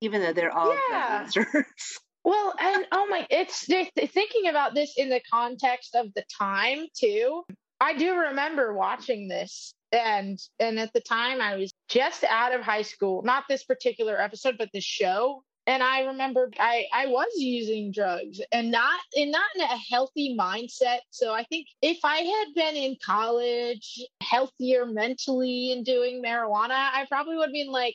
even 0.01 0.21
though 0.21 0.33
they're 0.33 0.51
all 0.57 0.75
Yeah. 0.91 1.29
drug 1.33 1.47
users. 1.55 1.65
Well, 2.25 2.55
and 2.59 2.87
oh 2.93 3.07
my, 3.07 3.27
it's 3.31 3.67
th- 3.67 3.91
th- 3.97 4.11
thinking 4.11 4.49
about 4.49 4.75
this 4.75 4.95
in 4.97 5.09
the 5.09 5.23
context 5.31 5.95
of 5.95 6.13
the 6.15 6.25
time 6.39 6.87
too. 6.95 7.45
I 7.81 7.95
do 7.95 8.15
remember 8.15 8.75
watching 8.75 9.29
this, 9.29 9.75
and 9.91 10.39
and 10.59 10.79
at 10.79 10.93
the 10.93 11.01
time 11.01 11.41
I 11.41 11.57
was 11.57 11.73
just 11.89 12.25
out 12.25 12.55
of 12.55 12.61
high 12.61 12.83
school. 12.83 13.23
Not 13.23 13.45
this 13.49 13.65
particular 13.65 14.21
episode, 14.21 14.57
but 14.59 14.69
the 14.73 14.81
show. 14.81 15.43
And 15.67 15.83
I 15.83 16.01
remember 16.03 16.51
I 16.59 16.87
I 16.93 17.07
was 17.07 17.29
using 17.37 17.91
drugs, 17.93 18.41
and 18.53 18.71
not 18.71 19.01
in 19.15 19.31
not 19.31 19.45
in 19.55 19.63
a 19.63 19.79
healthy 19.91 20.37
mindset. 20.39 20.99
So 21.11 21.33
I 21.33 21.45
think 21.45 21.69
if 21.81 22.01
I 22.05 22.19
had 22.19 22.55
been 22.55 22.77
in 22.77 22.97
college, 23.05 23.99
healthier 24.23 24.85
mentally, 24.85 25.73
and 25.73 25.85
doing 25.87 26.23
marijuana, 26.23 26.91
I 26.93 27.07
probably 27.09 27.37
would 27.37 27.49
have 27.49 27.53
been 27.53 27.73
like 27.73 27.95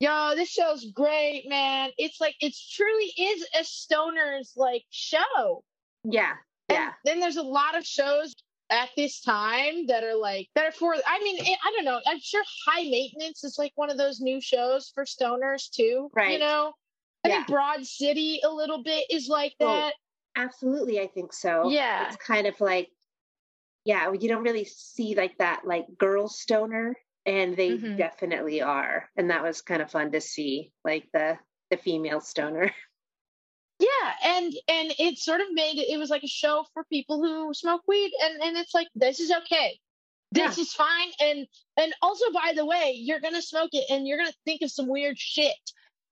yo, 0.00 0.32
this 0.34 0.50
show's 0.50 0.84
great, 0.92 1.44
man. 1.48 1.90
It's 1.98 2.20
like 2.20 2.34
it's 2.40 2.68
truly 2.74 3.12
is 3.18 3.46
a 3.58 3.64
stoner's 3.64 4.52
like 4.56 4.84
show. 4.90 5.64
yeah, 6.04 6.32
And 6.68 6.76
yeah, 6.78 6.92
then 7.04 7.20
there's 7.20 7.36
a 7.36 7.42
lot 7.42 7.76
of 7.76 7.84
shows 7.84 8.34
at 8.70 8.90
this 8.96 9.20
time 9.22 9.86
that 9.86 10.04
are 10.04 10.14
like 10.16 10.48
that 10.54 10.66
are 10.66 10.72
for. 10.72 10.94
I 10.94 11.18
mean, 11.22 11.36
it, 11.38 11.58
I 11.64 11.72
don't 11.74 11.84
know. 11.84 12.00
I'm 12.06 12.20
sure 12.20 12.42
High 12.66 12.82
Maintenance 12.84 13.42
is 13.44 13.56
like 13.58 13.72
one 13.76 13.90
of 13.90 13.96
those 13.98 14.20
new 14.20 14.40
shows 14.40 14.90
for 14.94 15.04
stoners 15.04 15.70
too. 15.70 16.10
Right. 16.14 16.32
You 16.32 16.38
know, 16.38 16.72
I 17.24 17.28
Yeah. 17.28 17.34
think 17.36 17.48
Broad 17.48 17.86
City 17.86 18.40
a 18.44 18.50
little 18.50 18.82
bit 18.82 19.06
is 19.10 19.28
like 19.28 19.54
Well, 19.58 19.74
that. 19.74 19.94
absolutely. 20.36 21.00
I 21.00 21.06
think 21.08 21.32
so. 21.32 21.70
Yeah. 21.70 22.06
it's 22.08 22.16
kind 22.16 22.46
of 22.46 22.60
like, 22.60 22.90
yeah, 23.84 24.12
you 24.12 24.28
don't 24.28 24.42
really 24.44 24.66
see 24.66 25.14
like 25.14 25.38
that 25.38 25.62
like 25.66 25.86
girl 25.98 26.28
stoner, 26.28 26.94
and 27.28 27.56
they 27.56 27.76
Mhm. 27.78 27.96
definitely 27.98 28.60
are, 28.62 29.10
and 29.16 29.30
that 29.30 29.42
was 29.42 29.60
kind 29.62 29.82
of 29.82 29.90
fun 29.90 30.12
to 30.12 30.20
see, 30.20 30.72
like 30.84 31.08
the 31.12 31.38
the 31.70 31.76
female 31.76 32.20
stoner. 32.20 32.74
Yeah, 33.80 34.12
and 34.24 34.52
and 34.66 34.92
it 34.98 35.18
sort 35.18 35.40
of 35.40 35.46
made 35.52 35.78
it. 35.78 35.88
It 35.88 35.98
was 35.98 36.10
like 36.10 36.24
a 36.24 36.28
show 36.28 36.64
for 36.74 36.82
people 36.86 37.22
who 37.22 37.54
smoke 37.54 37.82
weed, 37.86 38.10
and 38.22 38.42
and 38.42 38.56
it's 38.56 38.74
like 38.74 38.88
this 38.96 39.20
is 39.20 39.30
okay, 39.30 39.78
this 40.32 40.58
is 40.58 40.72
fine, 40.72 41.12
and 41.20 41.46
and 41.76 41.94
also 42.02 42.24
by 42.32 42.54
the 42.56 42.66
way, 42.66 42.94
you're 42.96 43.20
gonna 43.20 43.40
smoke 43.40 43.70
it, 43.72 43.84
and 43.88 44.04
you're 44.04 44.18
gonna 44.18 44.32
think 44.44 44.62
of 44.62 44.72
some 44.72 44.88
weird 44.88 45.16
shit, 45.16 45.54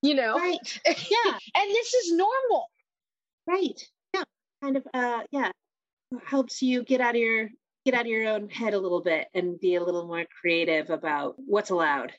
you 0.02 0.14
know. 0.14 0.36
Right. 0.36 0.80
Yeah, 1.10 1.38
and 1.56 1.70
this 1.72 1.92
is 1.94 2.12
normal. 2.12 2.70
Right. 3.48 3.80
Yeah. 4.14 4.22
Kind 4.62 4.76
of 4.76 4.86
uh 4.94 5.24
yeah. 5.32 5.50
Helps 6.24 6.62
you 6.62 6.84
get 6.84 7.00
out 7.00 7.16
of 7.16 7.20
your 7.20 7.50
get 7.86 7.94
out 7.94 8.02
of 8.02 8.08
your 8.08 8.28
own 8.28 8.48
head 8.50 8.74
a 8.74 8.78
little 8.78 9.00
bit 9.00 9.28
and 9.32 9.58
be 9.60 9.76
a 9.76 9.82
little 9.82 10.06
more 10.06 10.24
creative 10.40 10.90
about 10.90 11.36
what's 11.38 11.70
allowed 11.70 12.12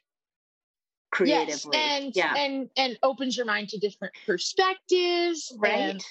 creatively. 1.11 1.71
Yes, 1.73 2.03
and 2.03 2.15
yeah. 2.15 2.33
and 2.35 2.69
and 2.77 2.97
opens 3.03 3.35
your 3.35 3.45
mind 3.45 3.69
to 3.69 3.77
different 3.77 4.13
perspectives, 4.25 5.53
right. 5.57 6.01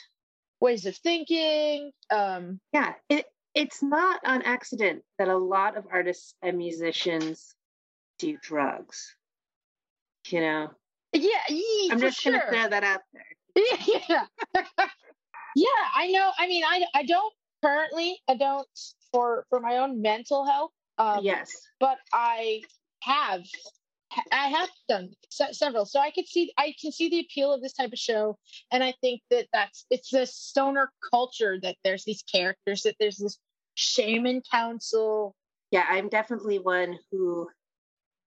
ways 0.60 0.84
of 0.86 0.94
thinking. 0.96 1.90
Um, 2.10 2.60
Yeah. 2.72 2.92
It 3.08 3.26
it's 3.54 3.82
not 3.82 4.20
on 4.26 4.42
accident 4.42 5.02
that 5.18 5.28
a 5.28 5.36
lot 5.36 5.78
of 5.78 5.86
artists 5.90 6.34
and 6.42 6.58
musicians 6.58 7.54
do 8.18 8.36
drugs. 8.42 9.16
You 10.28 10.40
know. 10.40 10.70
yeah, 11.12 11.30
yeah 11.48 11.92
I'm 11.92 12.00
just 12.00 12.20
sure. 12.20 12.32
gonna 12.32 12.44
throw 12.50 12.68
that 12.68 12.84
out 12.84 13.00
there. 13.12 13.24
yeah 14.08 14.24
yeah 15.56 15.66
i 15.94 16.08
know 16.08 16.30
i 16.38 16.46
mean 16.46 16.62
i 16.62 16.84
i 16.94 17.02
don't 17.04 17.32
currently 17.64 18.20
i 18.28 18.36
don't 18.36 18.68
for 19.16 19.46
for 19.48 19.60
my 19.60 19.78
own 19.78 20.02
mental 20.02 20.44
health 20.46 20.70
um 20.98 21.20
yes. 21.22 21.50
but 21.80 21.96
i 22.12 22.60
have 23.02 23.42
i 24.32 24.48
have 24.48 24.68
done 24.88 25.10
se- 25.30 25.52
several 25.52 25.84
so 25.86 25.98
i 26.00 26.10
could 26.10 26.26
see 26.26 26.52
i 26.58 26.74
can 26.80 26.92
see 26.92 27.08
the 27.08 27.20
appeal 27.20 27.52
of 27.52 27.62
this 27.62 27.72
type 27.72 27.92
of 27.92 27.98
show 27.98 28.36
and 28.72 28.84
i 28.84 28.92
think 29.00 29.20
that 29.30 29.46
that's 29.52 29.86
it's 29.90 30.10
the 30.10 30.26
stoner 30.26 30.90
culture 31.10 31.58
that 31.62 31.76
there's 31.84 32.04
these 32.04 32.22
characters 32.30 32.82
that 32.82 32.94
there's 33.00 33.16
this 33.16 33.38
shaman 33.74 34.42
council 34.50 35.34
Yeah, 35.70 35.84
I'm 35.88 36.08
definitely 36.08 36.58
one 36.58 36.98
who 37.10 37.48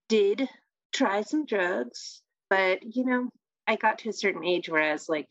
did 0.08 0.48
try 0.92 1.22
some 1.22 1.46
drugs, 1.46 2.22
but 2.48 2.80
you 2.94 3.04
know, 3.04 3.28
I 3.66 3.76
got 3.76 4.00
to 4.00 4.10
a 4.10 4.12
certain 4.12 4.44
age 4.44 4.68
where 4.68 4.82
I 4.82 4.92
was 4.92 5.08
like, 5.08 5.28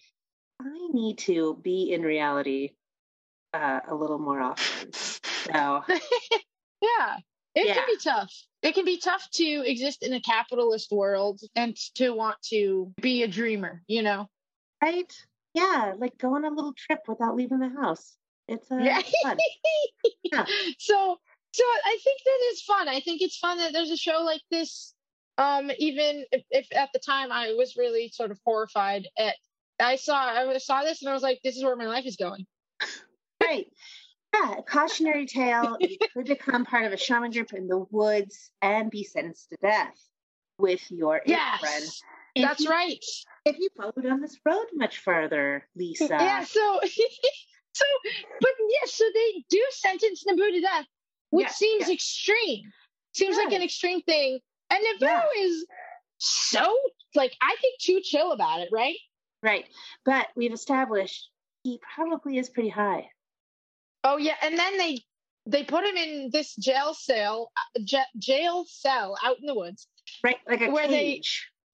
I 0.61 0.87
need 0.91 1.19
to 1.19 1.59
be 1.61 1.93
in 1.93 2.01
reality 2.01 2.71
uh, 3.53 3.79
a 3.87 3.95
little 3.95 4.19
more 4.19 4.41
often. 4.41 4.91
So 5.53 5.83
yeah 6.81 7.17
it 7.55 7.67
Yeah. 7.67 7.73
can 7.73 7.83
be 7.87 7.97
tough 8.03 8.33
it 8.61 8.73
can 8.73 8.85
be 8.85 8.97
tough 8.97 9.27
to 9.33 9.43
exist 9.43 10.03
in 10.03 10.13
a 10.13 10.21
capitalist 10.21 10.91
world 10.91 11.41
and 11.55 11.75
to 11.95 12.11
want 12.11 12.37
to 12.49 12.93
be 13.01 13.23
a 13.23 13.27
dreamer 13.27 13.81
you 13.87 14.01
know 14.03 14.29
right, 14.81 15.13
yeah, 15.53 15.93
like 15.97 16.17
go 16.17 16.35
on 16.35 16.45
a 16.45 16.49
little 16.49 16.73
trip 16.73 16.99
without 17.07 17.35
leaving 17.35 17.59
the 17.59 17.69
house. 17.69 18.15
It's 18.47 18.71
uh, 18.71 18.77
Yeah. 18.79 19.01
fun. 19.23 19.37
Yeah. 20.23 20.45
So 20.77 21.17
so 21.51 21.63
I 21.63 21.97
think 22.03 22.21
that 22.23 22.39
is 22.51 22.61
fun. 22.61 22.87
I 22.87 22.99
think 22.99 23.21
it's 23.21 23.37
fun 23.37 23.57
that 23.57 23.73
there's 23.73 23.89
a 23.89 23.97
show 23.97 24.21
like 24.23 24.41
this. 24.51 24.93
Um, 25.37 25.71
even 25.79 26.25
if, 26.31 26.43
if 26.51 26.67
at 26.75 26.89
the 26.93 26.99
time 26.99 27.31
I 27.31 27.53
was 27.53 27.75
really 27.77 28.09
sort 28.09 28.29
of 28.31 28.39
horrified 28.45 29.07
at 29.17 29.35
I 29.79 29.95
saw 29.95 30.15
I 30.15 30.57
saw 30.57 30.83
this 30.83 31.01
and 31.01 31.09
I 31.09 31.13
was 31.13 31.23
like, 31.23 31.39
this 31.43 31.57
is 31.57 31.63
where 31.63 31.75
my 31.75 31.87
life 31.87 32.05
is 32.05 32.15
going. 32.15 32.45
Right. 33.41 33.67
Yeah, 34.33 34.55
a 34.59 34.63
cautionary 34.63 35.25
tale. 35.25 35.77
You 35.79 35.97
could 36.13 36.25
become 36.25 36.65
part 36.65 36.85
of 36.85 36.93
a 36.93 36.97
shaman 36.97 37.31
group 37.31 37.53
in 37.53 37.67
the 37.67 37.79
woods 37.91 38.51
and 38.61 38.89
be 38.91 39.03
sentenced 39.03 39.49
to 39.49 39.57
death 39.61 39.97
with 40.57 40.89
your 40.91 41.21
Yes. 41.25 41.59
friend. 41.59 41.85
If 42.35 42.47
That's 42.47 42.61
you- 42.61 42.69
right. 42.69 43.03
If 43.45 43.57
you 43.57 43.69
followed 43.75 44.05
on 44.05 44.21
this 44.21 44.37
road 44.45 44.67
much 44.73 44.99
further, 44.99 45.67
Lisa. 45.75 46.07
Yeah, 46.09 46.43
so 46.43 46.79
so 47.73 47.85
but 48.41 48.51
yeah, 48.69 48.85
so 48.85 49.05
they 49.13 49.43
do 49.49 49.63
sentence 49.71 50.23
Naboo 50.25 50.51
to 50.51 50.61
death, 50.61 50.85
which 51.31 51.45
Yeah, 51.47 51.51
seems 51.51 51.87
yeah. 51.87 51.93
extreme. 51.95 52.71
Seems 53.13 53.35
like 53.37 53.51
an 53.53 53.63
extreme 53.63 54.01
thing. 54.01 54.39
And 54.69 54.79
Naboo 54.85 55.01
Yeah. 55.01 55.23
is 55.37 55.65
so 56.19 56.77
like 57.15 57.33
I 57.41 57.55
think 57.61 57.79
too 57.79 58.01
chill 58.03 58.31
about 58.31 58.59
it, 58.61 58.69
right? 58.71 58.97
Right. 59.41 59.65
But 60.05 60.27
we've 60.35 60.53
established 60.53 61.29
he 61.63 61.79
probably 61.95 62.37
is 62.37 62.49
pretty 62.49 62.69
high. 62.69 63.09
Oh 64.03 64.17
yeah, 64.17 64.35
and 64.41 64.57
then 64.57 64.77
they 64.77 64.99
they 65.45 65.63
put 65.63 65.83
him 65.85 65.95
in 65.97 66.29
this 66.31 66.55
jail 66.55 66.93
cell, 66.93 67.51
uh, 67.57 67.81
j- 67.83 68.03
jail 68.17 68.65
cell 68.67 69.17
out 69.23 69.37
in 69.39 69.45
the 69.45 69.55
woods. 69.55 69.87
Right? 70.23 70.37
Like 70.47 70.61
a 70.61 70.69
Where 70.69 70.87
they- 70.87 71.21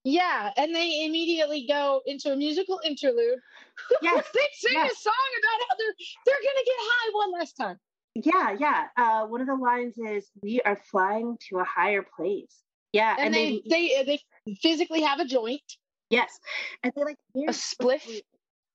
Yeah, 0.03 0.51
and 0.55 0.73
they 0.75 1.03
immediately 1.05 1.65
go 1.67 2.01
into 2.05 2.31
a 2.31 2.35
musical 2.35 2.79
interlude. 2.85 3.39
Yes, 4.01 4.25
they 4.33 4.39
sing 4.53 4.71
yes. 4.73 4.91
a 4.93 4.95
song 4.95 5.13
about 5.39 5.67
how 5.69 5.75
they're 5.77 5.95
they're 6.25 6.35
gonna 6.35 6.65
get 6.65 6.75
high 6.77 7.11
one 7.13 7.31
last 7.33 7.53
time. 7.53 7.77
Yeah, 8.15 8.55
yeah. 8.57 8.85
Uh, 8.95 9.25
one 9.27 9.41
of 9.41 9.47
the 9.47 9.55
lines 9.55 9.97
is 9.97 10.29
we 10.41 10.61
are 10.61 10.77
flying 10.89 11.37
to 11.49 11.57
a 11.59 11.65
higher 11.65 12.05
place. 12.15 12.55
Yeah. 12.93 13.15
And, 13.19 13.33
they, 13.33 13.61
they 13.69 14.03
they 14.45 14.55
physically 14.61 15.01
have 15.01 15.19
a 15.19 15.25
joint. 15.25 15.61
yes. 16.09 16.39
And 16.83 16.93
they 16.95 17.03
like 17.03 17.17
A 17.35 17.51
spliff? 17.51 18.21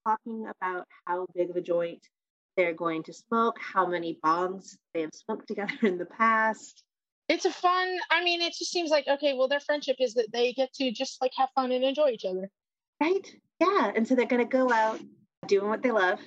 talking 0.07 0.47
about 0.61 0.87
how 1.07 1.27
big 1.35 1.49
of 1.49 1.57
a 1.57 1.63
joint 1.63 2.07
they're 2.61 2.75
going 2.75 3.03
to 3.05 3.12
smoke, 3.14 3.57
how 3.59 3.87
many 3.87 4.18
bongs 4.23 4.77
they 4.92 5.01
have 5.01 5.14
smoked 5.14 5.49
together 5.49 5.73
in 5.83 5.96
the 5.96 6.05
past. 6.05 6.83
it's 7.29 7.46
a 7.46 7.51
fun. 7.51 7.96
I 8.11 8.23
mean, 8.23 8.42
it 8.42 8.53
just 8.59 8.70
seems 8.70 8.90
like 8.90 9.07
okay. 9.09 9.33
Well, 9.35 9.49
their 9.49 9.61
friendship 9.61 9.96
is 9.99 10.14
that 10.14 10.29
they 10.33 10.53
get 10.53 10.73
to 10.75 10.92
just 10.92 11.23
like 11.23 11.33
have 11.38 11.49
fun 11.55 11.73
and 11.73 11.83
enjoy 11.85 12.11
each 12.11 12.27
other. 12.27 12.51
Right? 13.01 13.27
Yeah. 13.61 13.92
And 13.96 14.07
so 14.07 14.14
they're 14.14 14.27
going 14.27 14.46
to 14.46 14.57
go 14.57 14.70
out 14.70 15.01
doing 15.46 15.68
what 15.68 15.83
they 15.83 15.90
love, 15.90 16.18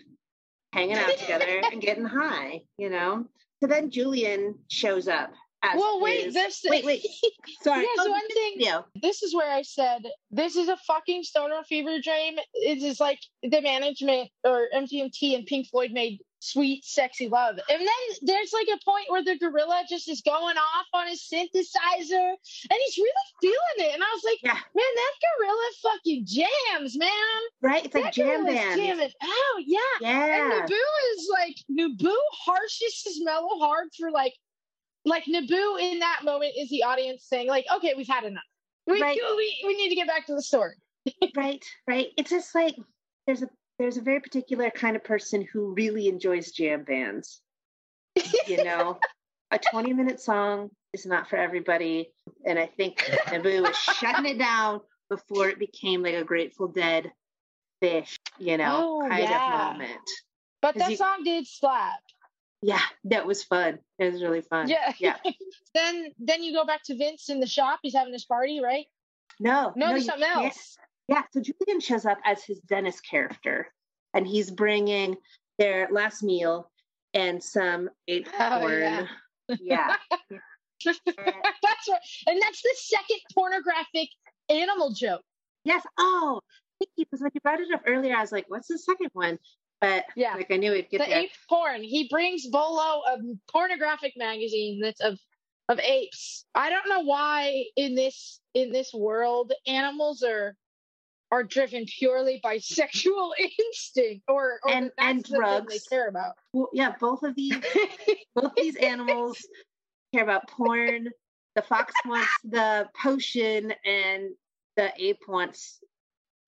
hanging 0.74 0.98
out 0.98 1.16
together 1.18 1.62
and 1.72 1.80
getting 1.82 2.06
high, 2.06 2.62
you 2.78 2.90
know? 2.90 3.26
So 3.62 3.68
then 3.68 3.92
Julian 3.92 4.56
shows 4.70 5.08
up. 5.08 5.32
Well, 5.76 6.02
wait. 6.02 6.26
his- 6.26 6.34
This 6.34 6.62
Wait, 6.68 6.86
wait. 6.86 7.06
Sorry. 7.62 7.80
Um, 7.82 7.86
Here's 7.96 8.08
Oh, 8.08 8.12
one 8.12 8.28
thing. 8.30 8.62
This 9.02 9.24
is 9.24 9.34
where 9.34 9.52
I 9.52 9.62
said 9.62 10.04
this 10.32 10.56
is 10.56 10.68
a 10.70 10.78
fucking 10.78 11.24
stoner 11.24 11.64
fever 11.68 12.00
dream. 12.02 12.36
It 12.54 12.80
is 12.84 13.00
like 13.00 13.20
the 13.42 13.62
management 13.62 14.30
or 14.44 14.68
MGMT 14.74 15.36
and 15.36 15.46
Pink 15.46 15.68
Floyd 15.70 15.92
made 15.92 16.20
sweet, 16.40 16.84
sexy 16.84 17.30
love. 17.30 17.56
And 17.70 17.80
then 17.80 17.88
there's 18.24 18.52
like 18.52 18.68
a 18.68 18.84
point 18.84 19.06
where 19.08 19.24
the 19.24 19.38
gorilla 19.38 19.84
just 19.88 20.10
is 20.10 20.20
going 20.22 20.58
off 20.58 20.86
on 20.94 21.08
his 21.08 21.22
synthesizer 21.22 22.34
and 22.70 22.80
he's 22.86 22.98
really 22.98 23.12
feeling 23.42 23.90
it. 23.90 23.94
And 23.94 24.04
I 24.04 24.08
was 24.14 24.24
like, 24.26 24.40
Yeah. 24.44 24.52
man, 24.76 24.94
that 24.96 25.14
gorilla 25.40 25.70
fucking 25.82 26.26
jams, 26.28 26.98
man. 26.98 27.10
Right? 27.62 27.86
It's 27.86 27.96
like 27.96 28.14
jam 28.14 28.46
band. 28.46 28.78
jamming 28.80 29.12
out. 29.22 29.60
Yeah. 29.66 29.80
And 30.02 30.02
Yeah. 30.02 30.66
Naboo 30.68 31.16
is 31.16 31.30
like 31.32 31.56
Naboo 31.72 32.18
harshes 32.46 33.04
his 33.06 33.22
mellow 33.24 33.58
hard 33.60 33.88
for 33.98 34.12
like 34.12 34.34
like 35.06 35.26
Naboo 35.26 35.80
in 35.82 36.00
that 36.00 36.22
moment 36.24 36.54
is 36.58 36.70
the 36.70 36.84
audience 36.84 37.26
saying 37.28 37.48
like, 37.48 37.66
okay, 37.76 37.94
we've 37.96 38.08
had 38.08 38.24
enough. 38.24 38.44
We, 38.88 39.02
Right. 39.02 39.18
we, 39.38 39.64
we 39.66 39.76
need 39.76 39.90
to 39.90 39.96
get 39.96 40.08
back 40.08 40.26
to 40.28 40.36
the 40.36 40.42
story. 40.42 40.76
right. 41.36 41.64
Right. 41.88 42.08
It's 42.18 42.30
just 42.30 42.54
like 42.56 42.76
there's 43.28 43.42
a 43.42 43.50
there's 43.80 43.98
a 43.98 44.02
very 44.02 44.20
particular 44.20 44.70
kind 44.70 44.96
of 44.96 45.04
person 45.04 45.46
who 45.52 45.74
really 45.74 46.08
enjoys 46.08 46.52
jam 46.52 46.84
bands. 46.84 47.42
You 48.48 48.64
know, 48.64 49.00
a 49.52 49.58
20 49.60 49.94
minute 49.94 50.20
song 50.22 50.70
is 50.94 51.06
not 51.06 51.28
for 51.30 51.38
everybody. 51.38 52.12
And 52.46 52.60
I 52.60 52.68
think 52.68 53.00
Naboo 53.28 53.64
was 53.64 53.76
shutting 53.76 54.26
it 54.28 54.38
down 54.38 54.82
before 55.10 55.50
it 55.50 55.58
became 55.60 56.04
like 56.04 56.14
a 56.14 56.24
Grateful 56.24 56.68
Dead 56.68 57.12
Phish, 57.84 58.16
you 58.38 58.58
know, 58.58 59.02
Oh, 59.04 59.10
kind 59.10 59.24
yeah. 59.24 59.72
of 59.72 59.74
moment. 59.74 60.00
But 60.62 60.76
that 60.76 60.92
you- 60.92 60.98
song 60.98 61.24
did 61.24 61.48
slap. 61.48 62.00
Yeah, 62.64 62.80
that 63.06 63.26
was 63.28 63.44
fun. 63.44 63.80
It 64.00 64.12
was 64.14 64.24
really 64.24 64.42
fun. 64.42 64.70
Yeah. 64.70 64.94
Yeah. 64.98 65.18
then 65.76 66.12
then 66.18 66.42
you 66.44 66.54
go 66.54 66.66
back 66.66 66.82
to 66.86 66.96
Vince 66.98 67.30
in 67.30 67.40
the 67.40 67.48
shop. 67.48 67.80
He's 67.84 67.94
having 67.94 68.14
his 68.14 68.26
party, 68.26 68.62
right? 68.64 68.86
No, 69.40 69.74
No, 69.76 69.90
there's 69.90 70.06
something 70.06 70.28
can't. 70.28 70.46
else. 70.46 70.78
Yeah, 71.08 71.24
so 71.34 71.42
Julian 71.42 71.82
shows 71.82 72.06
up 72.06 72.20
as 72.24 72.44
his 72.44 72.60
Dennis 72.62 73.02
character, 73.02 73.68
and 74.14 74.26
he's 74.26 74.50
bringing 74.50 75.18
their 75.60 75.90
last 75.92 76.24
meal 76.24 76.72
and 77.14 77.44
some 77.44 77.90
ape 78.08 78.28
Oh, 78.40 78.68
yeah. 78.70 79.08
yeah. 79.60 79.96
that's 80.86 81.00
right. 81.90 82.00
And 82.28 82.42
that's 82.42 82.62
the 82.62 82.76
second 82.78 83.20
pornographic 83.34 84.10
animal 84.50 84.94
joke. 84.94 85.22
Yes. 85.66 85.84
Oh, 85.98 86.40
thank 86.80 86.92
you. 86.96 87.06
Because 87.06 87.22
when 87.22 87.32
you 87.34 87.42
brought 87.42 87.60
it 87.60 87.74
up 87.74 87.82
earlier, 87.86 88.16
I 88.16 88.22
was 88.22 88.32
like, 88.32 88.46
"What's 88.48 88.68
the 88.68 88.78
second 88.78 89.10
one?" 89.14 89.40
But 89.84 90.06
Yeah. 90.16 90.36
like 90.36 90.50
I 90.50 90.56
knew 90.56 90.72
it'd 90.72 90.90
get 90.90 91.00
the 91.02 91.08
there. 91.08 91.20
ape 91.24 91.32
porn. 91.50 91.84
He 91.84 92.08
brings 92.08 92.48
Bollo 92.50 93.02
a 93.06 93.18
pornographic 93.52 94.14
magazine 94.16 94.80
that's 94.82 95.02
of 95.02 95.20
of 95.68 95.78
apes. 95.80 96.46
I 96.56 96.70
don't 96.70 96.88
know 96.88 97.02
why 97.02 97.66
in 97.76 97.94
this 97.94 98.40
in 98.54 98.72
this 98.72 98.94
world 98.94 99.52
animals 99.68 100.24
are 100.24 100.56
are 101.32 101.44
driven 101.44 101.86
purely 101.86 102.40
by 102.42 102.58
sexual 102.60 103.34
instinct 103.60 104.24
or, 104.30 104.60
or 104.64 104.72
And- 104.72 104.92
and 104.98 105.22
drugs. 105.22 105.74
they 105.74 105.80
care 105.96 106.08
about. 106.08 106.36
Well, 106.54 106.70
yeah, 106.72 106.94
both 106.98 107.24
of 107.24 107.36
these 107.36 107.58
both 108.36 108.56
these 108.56 108.76
animals 108.92 109.46
care 110.14 110.24
about 110.24 110.48
porn. 110.48 111.10
The 111.56 111.62
fox 111.62 111.94
wants 112.06 112.32
the 112.46 112.88
potion, 113.02 113.74
and 113.84 114.30
the 114.78 114.94
ape 114.98 115.28
wants 115.28 115.84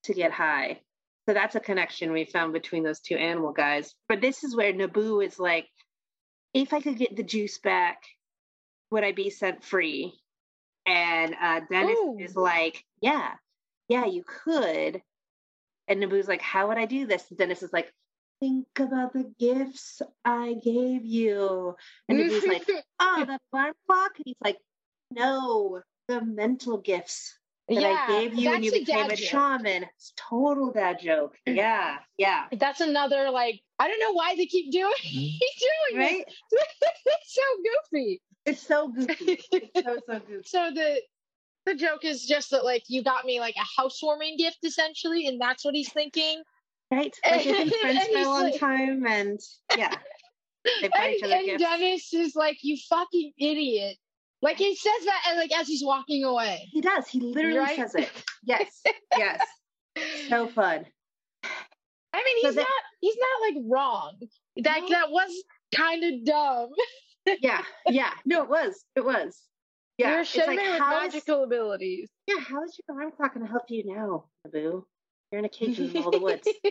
to 0.03 0.13
get 0.13 0.31
high. 0.31 0.79
So 1.27 1.33
that's 1.33 1.55
a 1.55 1.59
connection 1.59 2.11
we 2.11 2.25
found 2.25 2.53
between 2.53 2.83
those 2.83 2.99
two 2.99 3.15
animal 3.15 3.51
guys. 3.51 3.95
But 4.07 4.21
this 4.21 4.43
is 4.43 4.55
where 4.55 4.73
Naboo 4.73 5.25
is 5.25 5.39
like, 5.39 5.67
if 6.53 6.71
I 6.73 6.81
could 6.81 6.97
get 6.97 7.15
the 7.15 7.23
juice 7.23 7.57
back, 7.59 8.03
would 8.91 9.03
I 9.03 9.11
be 9.11 9.29
set 9.29 9.63
free? 9.63 10.13
And 10.85 11.35
uh, 11.41 11.61
Dennis 11.69 11.97
Ooh. 11.97 12.17
is 12.19 12.35
like, 12.35 12.83
yeah, 13.01 13.31
yeah, 13.87 14.05
you 14.05 14.23
could. 14.23 15.01
And 15.87 16.01
Naboo's 16.01 16.27
like, 16.27 16.41
how 16.41 16.67
would 16.67 16.77
I 16.77 16.85
do 16.85 17.07
this? 17.07 17.25
And 17.29 17.37
Dennis 17.37 17.63
is 17.63 17.73
like, 17.73 17.91
think 18.39 18.67
about 18.77 19.13
the 19.13 19.33
gifts 19.39 20.01
I 20.23 20.55
gave 20.63 21.05
you. 21.05 21.75
And 22.07 22.19
Naboo's 22.19 22.45
like, 22.47 22.69
oh, 22.99 23.25
the 23.25 23.39
alarm 23.51 23.73
clock? 23.87 24.11
And 24.17 24.25
he's 24.25 24.35
like, 24.43 24.57
no, 25.11 25.81
the 26.07 26.23
mental 26.23 26.77
gifts 26.77 27.37
that 27.69 27.83
I 27.83 28.07
gave 28.07 28.33
you 28.35 28.49
when 28.51 28.63
you 28.63 28.71
that's 28.71 28.81
a 28.81 28.85
became 28.85 29.07
dad 29.07 29.11
a 29.11 29.15
joke. 29.15 29.25
shaman. 29.29 29.83
It's 29.95 30.13
total 30.15 30.71
dad 30.71 30.99
joke. 31.01 31.35
Yeah, 31.47 31.97
yeah. 32.17 32.45
That's 32.51 32.81
another 32.81 33.31
like 33.31 33.61
I 33.79 33.87
don't 33.87 33.99
know 33.99 34.13
why 34.13 34.35
they 34.35 34.45
keep 34.45 34.71
doing 34.71 34.93
mm-hmm. 35.03 35.11
keep 35.11 35.39
doing 35.91 35.99
Right? 36.01 36.25
this. 36.51 36.65
it's 37.05 37.33
so 37.35 37.41
goofy. 37.91 38.21
It's 38.45 38.61
so 38.67 38.87
goofy. 38.89 39.39
It's 39.51 39.83
so, 39.83 39.97
so 40.07 40.19
goofy. 40.19 40.43
So 40.45 40.71
the 40.73 41.01
the 41.65 41.75
joke 41.75 42.05
is 42.05 42.25
just 42.25 42.51
that 42.51 42.63
like 42.63 42.83
you 42.87 43.03
got 43.03 43.25
me 43.25 43.39
like 43.39 43.55
a 43.55 43.81
housewarming 43.81 44.37
gift 44.37 44.59
essentially, 44.63 45.27
and 45.27 45.41
that's 45.41 45.65
what 45.65 45.73
he's 45.73 45.91
thinking. 45.91 46.43
Right? 46.91 47.15
Like 47.25 47.43
they've 47.43 47.55
been 47.71 47.79
friends 47.81 48.05
for 48.07 48.17
a 48.19 48.23
long 48.25 48.43
like- 48.43 48.59
time 48.59 49.05
and 49.07 49.39
yeah. 49.75 49.95
They 50.81 50.87
buy 50.89 51.11
each 51.15 51.21
And, 51.23 51.31
other 51.31 51.35
and 51.35 51.45
gifts. 51.45 51.63
Dennis 51.63 52.13
is 52.13 52.35
like, 52.35 52.57
"You 52.63 52.75
fucking 52.89 53.33
idiot!" 53.39 53.97
Like 54.45 54.57
he 54.57 54.75
says 54.75 55.05
that, 55.05 55.21
and 55.29 55.37
like 55.39 55.51
as 55.59 55.67
he's 55.67 55.83
walking 55.83 56.23
away. 56.23 56.69
He 56.71 56.79
does. 56.79 57.07
He 57.07 57.19
literally 57.19 57.57
Right? 57.57 57.75
says 57.75 57.95
it. 57.95 58.11
Yes. 58.43 58.79
Yes. 59.17 59.41
So 60.29 60.47
fun. 60.47 60.85
I 62.13 62.23
mean, 62.23 62.41
So 62.41 62.47
he's 62.49 62.55
that- 62.55 62.61
not 62.61 62.83
he's 63.01 63.15
not 63.17 63.41
like 63.55 63.63
wrong. 63.67 64.13
That 64.57 64.81
No. 64.83 64.89
that 64.89 65.09
was 65.09 65.31
kind 65.75 66.03
of 66.03 66.23
dumb. 66.25 66.69
Yeah. 67.41 67.63
Yeah. 67.89 68.11
No, 68.23 68.43
it 68.43 68.49
was. 68.49 68.85
It 68.95 69.03
was. 69.03 69.41
Yeah. 69.97 70.11
You're 70.11 70.19
it's 70.21 70.35
like, 70.37 70.59
with 70.59 70.79
how 70.79 70.97
is- 71.07 71.13
magical 71.13 71.43
abilities. 71.43 72.11
yeah, 72.27 72.39
how 72.39 72.63
is 72.63 72.77
your 72.87 72.95
alarm 72.95 73.13
clock 73.17 73.33
going 73.33 73.47
to 73.47 73.51
help 73.51 73.63
you 73.69 73.83
now, 73.83 74.25
Naboo? 74.47 74.83
You're 75.31 75.39
in 75.39 75.45
a 75.45 75.49
cage 75.49 75.79
in 75.79 75.87
the 75.87 75.93
middle 75.93 76.09
of 76.09 76.19
the 76.19 76.23
woods. 76.23 76.47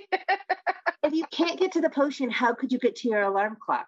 if 1.02 1.12
you 1.12 1.24
can't 1.32 1.58
get 1.58 1.72
to 1.72 1.80
the 1.80 1.90
potion, 1.90 2.30
how 2.30 2.54
could 2.54 2.70
you 2.70 2.78
get 2.78 2.94
to 2.96 3.08
your 3.08 3.22
alarm 3.22 3.56
clock? 3.60 3.86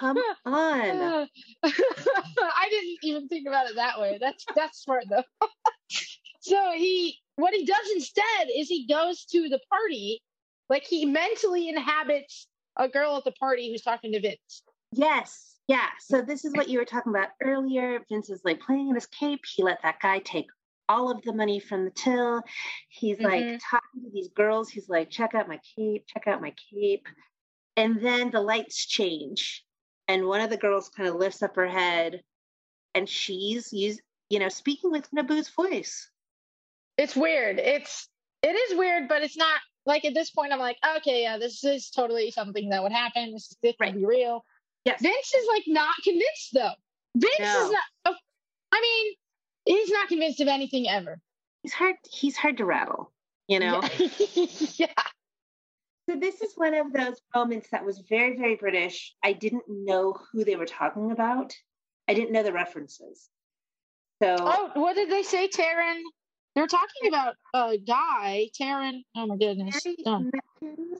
Come 0.00 0.18
on. 0.44 1.28
I 1.64 2.66
didn't 2.70 2.98
even 3.02 3.28
think 3.28 3.46
about 3.46 3.68
it 3.68 3.76
that 3.76 4.00
way. 4.00 4.18
That's 4.20 4.44
that's 4.54 4.82
smart 4.82 5.04
though. 5.08 5.24
so 6.40 6.72
he 6.74 7.16
what 7.36 7.54
he 7.54 7.64
does 7.64 7.90
instead 7.94 8.48
is 8.56 8.68
he 8.68 8.86
goes 8.86 9.24
to 9.26 9.48
the 9.48 9.60
party, 9.70 10.20
like 10.68 10.84
he 10.84 11.04
mentally 11.04 11.68
inhabits 11.68 12.46
a 12.76 12.88
girl 12.88 13.16
at 13.16 13.24
the 13.24 13.32
party 13.32 13.70
who's 13.70 13.82
talking 13.82 14.12
to 14.12 14.20
Vince. 14.20 14.62
Yes. 14.92 15.56
Yeah. 15.68 15.86
So 16.00 16.22
this 16.22 16.44
is 16.44 16.54
what 16.54 16.68
you 16.68 16.78
were 16.78 16.84
talking 16.84 17.10
about 17.10 17.28
earlier. 17.42 18.00
Vince 18.08 18.30
is 18.30 18.40
like 18.44 18.60
playing 18.60 18.88
in 18.88 18.94
his 18.94 19.06
cape. 19.06 19.40
He 19.54 19.62
let 19.62 19.82
that 19.82 20.00
guy 20.00 20.20
take 20.20 20.46
all 20.88 21.10
of 21.10 21.20
the 21.22 21.32
money 21.34 21.60
from 21.60 21.84
the 21.84 21.90
till. 21.90 22.42
He's 22.88 23.20
like 23.20 23.44
Mhm. 23.44 23.60
talking 23.70 24.02
to 24.04 24.10
these 24.10 24.28
girls. 24.28 24.70
He's 24.70 24.88
like, 24.88 25.10
check 25.10 25.34
out 25.34 25.46
my 25.46 25.60
cape, 25.76 26.06
check 26.06 26.26
out 26.26 26.40
my 26.40 26.54
cape. 26.72 27.06
And 27.78 28.04
then 28.04 28.30
the 28.30 28.40
lights 28.40 28.86
change. 28.86 29.64
And 30.08 30.26
one 30.26 30.40
of 30.40 30.50
the 30.50 30.56
girls 30.56 30.88
kind 30.88 31.08
of 31.08 31.14
lifts 31.14 31.42
up 31.42 31.54
her 31.56 31.68
head 31.68 32.22
and 32.94 33.08
she's 33.08 33.72
use, 33.72 34.00
you 34.30 34.40
know, 34.40 34.48
speaking 34.48 34.90
with 34.90 35.08
Naboo's 35.12 35.48
voice. 35.50 36.10
It's 36.96 37.14
weird. 37.14 37.58
It's 37.60 38.08
it 38.42 38.48
is 38.56 38.76
weird, 38.76 39.08
but 39.08 39.22
it's 39.22 39.36
not 39.36 39.60
like 39.86 40.04
at 40.04 40.14
this 40.14 40.30
point 40.30 40.52
I'm 40.52 40.58
like, 40.58 40.76
okay, 40.96 41.22
yeah, 41.22 41.38
this 41.38 41.62
is 41.62 41.90
totally 41.90 42.30
something 42.32 42.70
that 42.70 42.82
would 42.82 42.92
happen. 42.92 43.32
This, 43.32 43.54
this 43.62 43.74
Right. 43.80 43.92
could 43.92 44.00
be 44.00 44.06
real. 44.06 44.44
Yes. 44.84 45.00
Vince 45.00 45.34
is 45.34 45.46
like 45.48 45.64
not 45.68 45.94
convinced 46.02 46.50
though. 46.54 46.72
Vince 47.16 47.38
No. 47.38 47.64
is 47.66 47.70
not. 47.70 47.82
oh, 48.06 48.14
I 48.72 48.80
mean, 48.80 49.14
he's 49.66 49.90
not 49.90 50.08
convinced 50.08 50.40
of 50.40 50.48
anything 50.48 50.88
ever. 50.88 51.20
He's 51.62 51.72
hard, 51.74 51.96
he's 52.10 52.36
hard 52.36 52.56
to 52.58 52.64
rattle, 52.64 53.12
you 53.46 53.60
know? 53.60 53.82
yeah. 54.76 54.92
So 56.08 56.16
this 56.16 56.40
is 56.40 56.54
one 56.54 56.74
of 56.74 56.90
those 56.90 57.20
moments 57.34 57.68
that 57.70 57.84
was 57.84 57.98
very, 58.08 58.34
very 58.38 58.56
British. 58.56 59.14
I 59.22 59.34
didn't 59.34 59.64
know 59.68 60.14
who 60.32 60.42
they 60.42 60.56
were 60.56 60.64
talking 60.64 61.10
about. 61.12 61.52
I 62.08 62.14
didn't 62.14 62.32
know 62.32 62.42
the 62.42 62.52
references. 62.52 63.28
So 64.22 64.36
Oh, 64.38 64.70
what 64.72 64.94
did 64.94 65.10
they 65.10 65.22
say, 65.22 65.48
Taryn? 65.48 66.00
They 66.54 66.62
were 66.62 66.66
talking 66.66 67.08
about 67.08 67.34
a 67.52 67.76
guy, 67.76 68.48
Taryn. 68.58 69.02
Oh 69.14 69.26
my 69.26 69.36
goodness. 69.36 69.84
Harry 69.84 69.96
Done. 70.02 70.30
Meckins, 70.62 70.98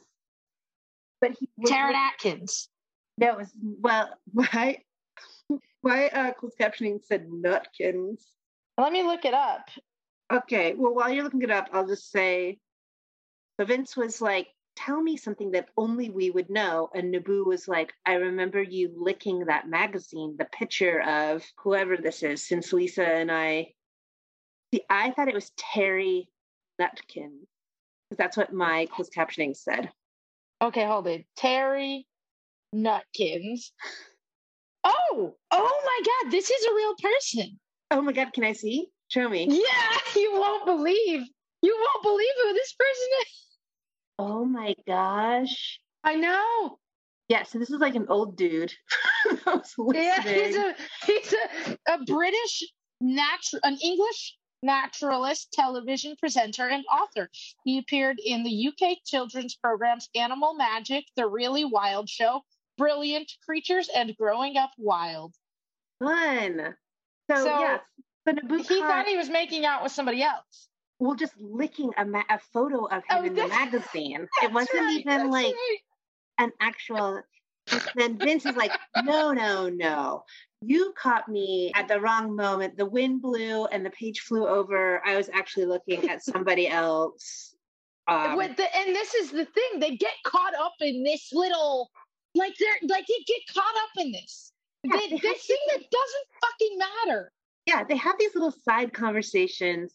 but 1.23 1.31
he 1.41 1.49
Taryn 1.67 1.95
Atkins. 1.95 2.69
No, 3.17 3.31
it 3.31 3.39
was 3.39 3.53
well, 3.81 4.11
my 4.35 4.77
my 5.83 6.09
uh 6.11 6.33
closed 6.35 6.59
captioning 6.61 7.03
said 7.03 7.29
Nutkins. 7.29 8.25
Let 8.77 8.93
me 8.93 9.03
look 9.03 9.25
it 9.25 9.35
up. 9.35 9.71
Okay, 10.31 10.75
well 10.75 10.95
while 10.95 11.11
you're 11.11 11.25
looking 11.25 11.43
it 11.43 11.51
up, 11.51 11.69
I'll 11.73 11.87
just 11.87 12.11
say 12.11 12.59
so 13.59 13.67
Vince 13.67 13.97
was 13.97 14.21
like 14.21 14.49
tell 14.79 15.03
me 15.03 15.17
something 15.17 15.51
that 15.53 15.69
only 15.77 16.11
we 16.11 16.31
would 16.31 16.49
know. 16.49 16.89
And 16.95 17.13
Naboo 17.13 17.45
was 17.45 17.67
like, 17.67 17.93
I 18.07 18.15
remember 18.15 18.63
you 18.63 18.93
licking 18.97 19.47
that 19.47 19.69
magazine, 19.69 20.37
the 20.39 20.45
picture 20.45 21.01
of 21.03 21.45
whoever 21.59 21.97
this 21.97 22.23
is, 22.23 22.47
since 22.47 22.73
Lisa 22.73 23.05
and 23.05 23.31
I. 23.31 23.75
See, 24.73 24.83
I 24.89 25.11
thought 25.11 25.29
it 25.29 25.35
was 25.35 25.51
Terry 25.57 26.29
Nutkin. 26.81 27.41
Because 28.09 28.19
that's 28.19 28.37
what 28.37 28.53
my 28.53 28.87
closed 28.87 29.13
captioning 29.13 29.57
said. 29.57 29.91
Okay, 30.63 30.85
hold 30.85 31.07
it. 31.09 31.25
Terry 31.37 32.07
Nutkins. 32.75 33.71
Oh, 34.85 35.35
oh 35.51 35.83
my 35.85 36.03
God, 36.05 36.33
this 36.33 36.51
is 36.51 36.65
a 36.67 36.75
real 36.75 36.95
person. 37.03 37.59
Oh 37.91 38.01
my 38.01 38.13
God, 38.13 38.33
can 38.33 38.45
I 38.45 38.53
see? 38.53 38.89
Show 39.09 39.29
me. 39.29 39.47
Yeah, 39.51 39.99
you 40.21 40.33
won't 40.35 40.67
believe. 40.67 41.27
You 41.63 41.77
won't 41.77 42.03
believe 42.03 42.35
who 42.43 42.53
this 42.53 42.73
person 42.75 43.09
is. 43.23 43.48
Oh 44.19 44.45
my 44.45 44.75
gosh. 44.87 45.81
I 46.05 46.17
know. 46.17 46.79
Yeah, 47.29 47.43
so 47.43 47.59
this 47.59 47.71
is 47.71 47.79
like 47.79 47.95
an 47.95 48.07
old 48.09 48.37
dude. 48.37 48.73
Yeah, 49.95 50.23
he's 50.23 50.57
a 50.57 50.75
he's 51.07 51.35
a, 51.35 51.95
a 51.95 52.05
British 52.05 52.65
natural 53.01 53.61
an 53.65 53.79
English 53.83 54.37
naturalist, 54.63 55.53
television 55.53 56.17
presenter, 56.19 56.69
and 56.69 56.85
author. 56.93 57.31
He 57.65 57.79
appeared 57.79 58.19
in 58.25 58.43
the 58.43 58.69
UK 58.69 58.99
children's 59.05 59.55
programs 59.57 60.09
Animal 60.15 60.55
Magic, 60.55 61.05
The 61.17 61.27
Really 61.27 61.65
Wild 61.65 62.09
Show, 62.09 62.43
Brilliant 62.77 63.31
Creatures, 63.45 63.89
and 63.95 64.17
Growing 64.17 64.57
Up 64.57 64.71
Wild. 64.79 65.35
Fun. 66.03 66.75
So, 67.31 67.37
So, 67.37 67.61
yes, 67.61 67.81
so 68.27 68.35
Naboo 68.35 68.67
He 68.67 68.81
thought 68.81 69.07
he 69.07 69.17
was 69.17 69.29
making 69.29 69.65
out 69.65 69.83
with 69.83 69.93
somebody 69.93 70.23
else. 70.23 70.69
Well, 70.99 71.15
just 71.15 71.35
licking 71.39 71.93
a, 71.97 72.05
ma- 72.05 72.23
a 72.29 72.39
photo 72.53 72.85
of 72.87 73.03
him 73.05 73.19
Oh, 73.19 73.25
in 73.25 73.35
the 73.35 73.47
magazine. 73.49 74.27
It 74.43 74.53
wasn't 74.53 74.81
right, 74.81 74.99
even 75.01 75.31
like 75.31 75.55
right. 75.55 75.79
an 76.39 76.53
actual. 76.61 77.23
then 77.95 78.19
Vince 78.19 78.47
is 78.47 78.57
like, 78.57 78.73
no, 79.05 79.33
no, 79.33 79.69
no. 79.69 80.25
You 80.61 80.93
caught 81.01 81.29
me 81.29 81.71
at 81.75 81.87
the 81.87 82.01
wrong 82.01 82.35
moment. 82.35 82.77
The 82.77 82.87
wind 82.87 83.23
blew 83.23 83.67
and 83.67 83.85
the 83.87 83.91
page 83.91 84.21
flew 84.21 84.49
over. 84.49 85.01
I 85.07 85.17
was 85.17 85.29
actually 85.33 85.67
looking 85.67 86.09
at 86.11 86.25
somebody 86.25 86.69
else. 86.69 87.55
Um, 88.09 88.37
With 88.37 88.57
the, 88.57 88.77
and 88.77 88.95
this 88.95 89.15
is 89.15 89.31
the 89.31 89.45
thing 89.45 89.81
they 89.81 89.97
get 89.97 90.15
caught 90.25 90.55
up 90.55 90.73
in 90.81 91.05
this 91.05 91.29
little 91.33 91.91
like 92.35 92.55
they're 92.59 92.89
like 92.89 93.07
they 93.07 93.25
get 93.27 93.41
caught 93.55 93.65
up 93.65 94.05
in 94.05 94.13
this 94.13 94.53
Yeah, 94.83 94.97
Th- 94.99 95.11
they 95.11 95.17
this 95.19 95.47
thing 95.47 95.57
that 95.69 95.83
doesn't 95.91 96.27
fucking 96.41 96.79
matter 96.79 97.33
yeah, 97.69 97.85
they 97.85 97.97
have 97.97 98.15
these 98.19 98.35
little 98.35 98.55
side 98.65 98.95
conversations, 98.95 99.93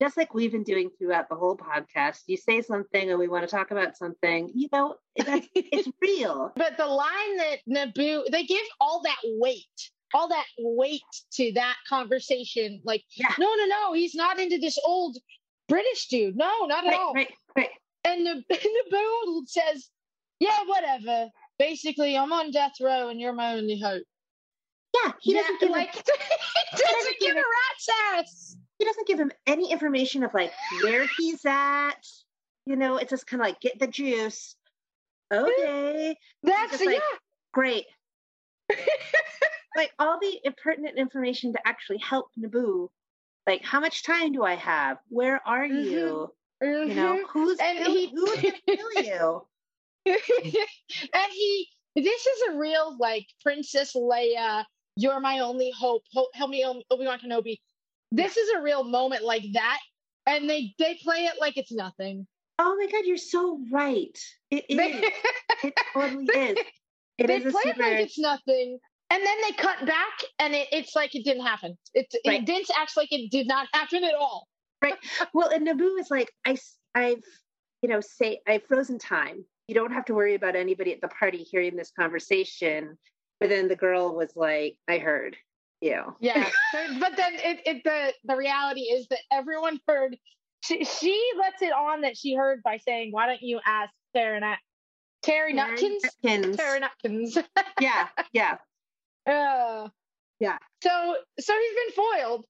just 0.00 0.16
like 0.16 0.34
we've 0.34 0.52
been 0.52 0.62
doing 0.62 0.90
throughout 0.98 1.28
the 1.28 1.34
whole 1.36 1.56
podcast. 1.56 2.20
You 2.26 2.36
say 2.36 2.60
something 2.62 3.10
and 3.10 3.18
we 3.18 3.28
want 3.28 3.48
to 3.48 3.54
talk 3.54 3.70
about 3.70 3.96
something, 3.96 4.50
you 4.54 4.68
know, 4.72 4.96
that's, 5.16 5.46
it's 5.54 5.88
real. 6.02 6.52
but 6.56 6.76
the 6.76 6.86
line 6.86 7.36
that 7.38 7.58
naboo 7.68 8.24
they 8.30 8.44
give 8.44 8.64
all 8.80 9.02
that 9.02 9.16
weight 9.24 9.90
all 10.14 10.28
that 10.28 10.44
weight 10.60 11.02
to 11.32 11.50
that 11.54 11.74
conversation 11.88 12.80
like 12.84 13.02
Yeah. 13.16 13.32
no 13.40 13.52
no 13.54 13.64
no 13.66 13.92
he's 13.92 14.14
not 14.14 14.38
into 14.38 14.56
this 14.58 14.78
old 14.84 15.16
british 15.68 16.06
dude 16.06 16.36
no 16.36 16.66
not 16.66 16.84
at 16.86 16.90
Right, 16.90 16.98
all 17.00 17.12
right, 17.12 17.32
right. 17.56 17.68
and 18.04 18.22
Nab- 18.22 18.44
naboo 18.50 19.42
says 19.48 19.90
yeah 20.38 20.60
whatever 20.66 21.28
basically 21.58 22.16
i'm 22.16 22.32
on 22.32 22.52
death 22.52 22.74
row 22.80 23.08
and 23.08 23.20
you're 23.20 23.32
my 23.32 23.54
only 23.54 23.80
hope 23.80 24.04
Yeah, 25.04 25.12
he 25.20 25.32
yeah, 25.34 25.40
doesn't 25.42 25.60
give 25.60 25.70
like 25.70 25.92
him, 25.94 26.02
he 26.06 26.82
doesn't 26.82 27.18
give 27.20 27.36
a 27.36 27.40
rat's 27.40 27.88
ass 28.14 28.45
he 28.78 28.84
doesn't 28.84 29.06
give 29.06 29.18
him 29.18 29.32
any 29.46 29.70
information 29.72 30.22
of 30.24 30.34
like 30.34 30.52
where 30.82 31.06
he's 31.18 31.44
at. 31.46 32.06
You 32.66 32.76
know, 32.76 32.96
it's 32.96 33.10
just 33.10 33.26
kind 33.26 33.40
of 33.40 33.46
like 33.46 33.60
get 33.60 33.78
the 33.78 33.86
juice. 33.86 34.56
Okay, 35.32 36.16
That's 36.42 36.80
like- 36.84 36.96
yeah. 36.96 37.00
great. 37.52 37.84
like 39.76 39.92
all 39.98 40.18
the 40.20 40.38
impertinent 40.44 40.98
information 40.98 41.52
to 41.52 41.58
actually 41.66 41.98
help 41.98 42.26
Naboo. 42.38 42.88
Like, 43.46 43.62
how 43.64 43.80
much 43.80 44.02
time 44.04 44.32
do 44.32 44.42
I 44.44 44.54
have? 44.56 44.98
Where 45.08 45.40
are 45.46 45.66
you? 45.66 46.32
You 46.62 46.86
know, 46.86 47.22
Mhm. 47.24 47.28
who's 47.28 47.58
And 47.60 47.78
kill- 47.78 47.92
he- 47.92 48.06
who's 48.14 48.34
gonna 48.42 48.52
kill 48.66 48.90
you? 49.04 49.46
and 51.14 51.32
he, 51.32 51.68
this 51.96 52.26
is 52.26 52.42
a 52.50 52.56
real 52.56 52.96
like 52.98 53.26
Princess 53.42 53.94
Leia. 53.94 54.64
You're 54.96 55.20
my 55.20 55.40
only 55.40 55.70
hope. 55.78 56.02
Ho- 56.14 56.28
help 56.34 56.50
me, 56.50 56.64
Obi 56.64 56.84
Wan 57.06 57.18
Kenobi. 57.18 57.58
This 58.12 58.36
is 58.36 58.50
a 58.56 58.62
real 58.62 58.84
moment 58.84 59.24
like 59.24 59.44
that, 59.54 59.78
and 60.26 60.48
they 60.48 60.74
they 60.78 60.98
play 61.02 61.24
it 61.26 61.34
like 61.40 61.56
it's 61.56 61.72
nothing. 61.72 62.26
Oh 62.58 62.76
my 62.78 62.86
god, 62.90 63.04
you're 63.04 63.16
so 63.16 63.60
right. 63.70 64.18
It 64.50 64.64
is. 64.68 64.76
They, 64.76 65.10
it 65.68 65.74
totally 65.92 66.24
is. 66.34 66.58
It 67.18 67.26
they 67.26 67.36
is 67.36 67.52
play 67.52 67.62
it 67.66 67.78
like 67.78 68.00
it's 68.00 68.18
nothing, 68.18 68.78
and 69.10 69.24
then 69.24 69.36
they 69.42 69.52
cut 69.52 69.86
back, 69.86 70.12
and 70.38 70.54
it, 70.54 70.68
it's 70.72 70.94
like 70.94 71.14
it 71.14 71.24
didn't 71.24 71.44
happen. 71.44 71.76
It, 71.94 72.06
Right. 72.26 72.42
it 72.42 72.46
Vince 72.46 72.70
acts 72.78 72.96
like 72.96 73.12
it 73.12 73.30
did 73.30 73.46
not 73.46 73.68
happen 73.72 74.04
at 74.04 74.14
all 74.14 74.48
right 74.82 74.94
Well, 75.32 75.48
and 75.48 75.66
Naboo 75.66 75.98
is 75.98 76.10
like, 76.10 76.32
i 76.44 76.56
I, 76.94 77.02
have 77.10 77.18
you 77.82 77.88
know, 77.88 78.00
say 78.00 78.40
I've 78.46 78.64
frozen 78.64 78.98
time. 78.98 79.44
You 79.68 79.74
don't 79.74 79.92
have 79.92 80.04
to 80.06 80.14
worry 80.14 80.34
about 80.34 80.56
anybody 80.56 80.92
at 80.92 81.00
the 81.00 81.08
party 81.08 81.38
hearing 81.38 81.76
this 81.76 81.92
conversation. 81.98 82.96
But 83.40 83.50
then 83.50 83.68
the 83.68 83.76
girl 83.76 84.14
was 84.14 84.32
like, 84.34 84.76
I 84.88 84.98
heard 84.98 85.36
you. 85.80 86.14
Yeah, 86.20 86.48
but- 87.00 87.16
then 87.16 87.34
it, 87.34 87.60
it 87.66 87.84
the 87.84 88.12
the 88.24 88.36
reality 88.36 88.82
is 88.82 89.06
that 89.08 89.20
everyone 89.32 89.78
heard. 89.86 90.16
She 90.64 90.84
she 90.84 91.30
lets 91.38 91.62
it 91.62 91.72
on 91.72 92.00
that 92.00 92.16
she 92.16 92.34
heard 92.34 92.62
by 92.62 92.78
saying, 92.78 93.12
"Why 93.12 93.26
don't 93.26 93.42
you 93.42 93.60
ask 93.64 93.92
Terry 94.14 94.40
Nut 94.40 94.58
Terry 95.22 95.52
Nutkins? 95.54 96.00
Nutkins. 96.24 96.56
Terry 96.56 96.80
Nutkins." 96.80 97.44
Yeah, 97.80 98.08
yeah, 98.32 98.56
uh, 99.30 99.88
Yeah. 100.40 100.56
So 100.82 101.16
so 101.38 101.52
he's 101.52 101.94
been 101.94 102.04
foiled, 102.04 102.46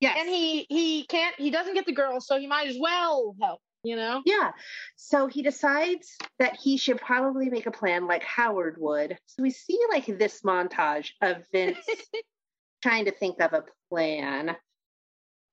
yes. 0.00 0.16
and 0.18 0.28
he 0.28 0.66
he 0.68 1.04
can't 1.06 1.34
he 1.38 1.50
doesn't 1.50 1.74
get 1.74 1.86
the 1.86 1.92
girl, 1.92 2.20
so 2.20 2.38
he 2.40 2.46
might 2.46 2.68
as 2.68 2.76
well 2.80 3.36
help. 3.40 3.60
You 3.84 3.96
know. 3.96 4.22
Yeah. 4.24 4.50
So 4.96 5.26
he 5.26 5.42
decides 5.42 6.16
that 6.38 6.56
he 6.56 6.78
should 6.78 6.98
probably 6.98 7.50
make 7.50 7.66
a 7.66 7.70
plan 7.70 8.06
like 8.06 8.22
Howard 8.24 8.76
would. 8.78 9.18
So 9.26 9.42
we 9.42 9.50
see 9.50 9.78
like 9.90 10.06
this 10.06 10.40
montage 10.40 11.10
of 11.20 11.44
Vince 11.52 11.76
trying 12.84 13.06
to 13.06 13.12
think 13.12 13.40
of 13.40 13.52
a 13.54 13.64
plan. 13.88 14.54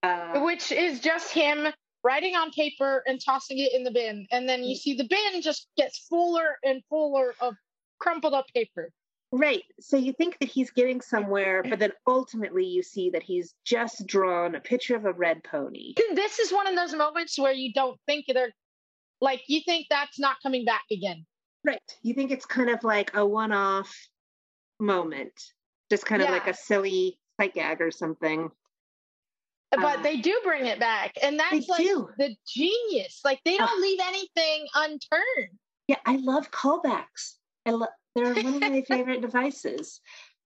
Uh, 0.04 0.42
Which 0.42 0.72
is 0.72 1.00
just 1.00 1.32
him 1.32 1.68
writing 2.04 2.36
on 2.36 2.52
paper 2.52 3.04
and 3.08 3.22
tossing 3.24 3.60
it 3.60 3.74
in 3.74 3.84
the 3.84 3.92
bin, 3.92 4.28
and 4.32 4.50
then 4.50 4.64
you 4.64 4.76
see 4.76 4.96
the 4.96 5.08
bin 5.08 5.42
just 5.42 5.68
gets 5.78 6.06
fuller 6.10 6.58
and 6.64 6.82
fuller 6.90 7.34
of 7.40 7.54
crumpled 8.00 8.34
up 8.34 8.46
paper. 8.54 8.90
right. 9.32 9.64
So 9.80 9.96
you 9.96 10.12
think 10.12 10.38
that 10.40 10.50
he's 10.50 10.72
getting 10.72 11.00
somewhere, 11.00 11.64
but 11.64 11.80
then 11.80 11.92
ultimately 12.08 12.66
you 12.66 12.84
see 12.84 13.12
that 13.12 13.24
he's 13.24 13.54
just 13.64 14.06
drawn 14.08 14.56
a 14.56 14.60
picture 14.60 14.96
of 14.98 15.06
a 15.06 15.14
red 15.14 15.42
pony. 15.44 15.94
this 16.16 16.40
is 16.40 16.52
one 16.52 16.68
of 16.68 16.76
those 16.76 16.94
moments 16.94 17.40
where 17.40 17.54
you 17.54 17.72
don't 17.74 17.98
think 18.08 18.26
they're 18.28 18.52
like 19.22 19.42
you 19.48 19.62
think 19.64 19.86
that's 19.90 20.20
not 20.20 20.36
coming 20.44 20.66
back 20.66 20.84
again. 20.92 21.26
Right. 21.64 21.80
You 22.02 22.14
think 22.16 22.32
it's 22.32 22.46
kind 22.48 22.72
of 22.72 22.84
like 22.84 23.12
a 23.16 23.24
one 23.24 23.52
off 23.54 23.96
moment, 24.80 25.34
just 25.92 26.06
kind 26.08 26.22
of 26.24 26.28
Yeah. 26.30 26.34
like 26.34 26.48
a 26.48 26.56
silly 26.56 27.20
sight 27.42 27.54
gag 27.56 27.82
or 27.82 27.92
something. 27.92 28.50
But 29.72 30.00
Uh, 30.00 30.02
they 30.04 30.18
do 30.18 30.40
bring 30.44 30.66
it 30.66 30.80
back, 30.80 31.14
and 31.24 31.40
that's 31.40 31.68
like 31.70 31.80
do. 31.82 32.10
the 32.18 32.36
genius. 32.48 33.22
Like 33.24 33.40
they 33.46 33.58
don't 33.58 33.70
Ugh. 33.70 33.80
leave 33.80 34.00
anything 34.04 34.68
unturned. 34.76 35.58
Yeah, 35.88 35.96
I 36.06 36.18
love 36.18 36.52
callbacks. 36.52 37.36
I 37.66 37.72
love 37.72 37.90
they're 38.16 38.34
one 38.34 38.46
of 38.56 38.62
my 38.62 38.82
favorite 38.88 39.22
devices. 39.22 40.02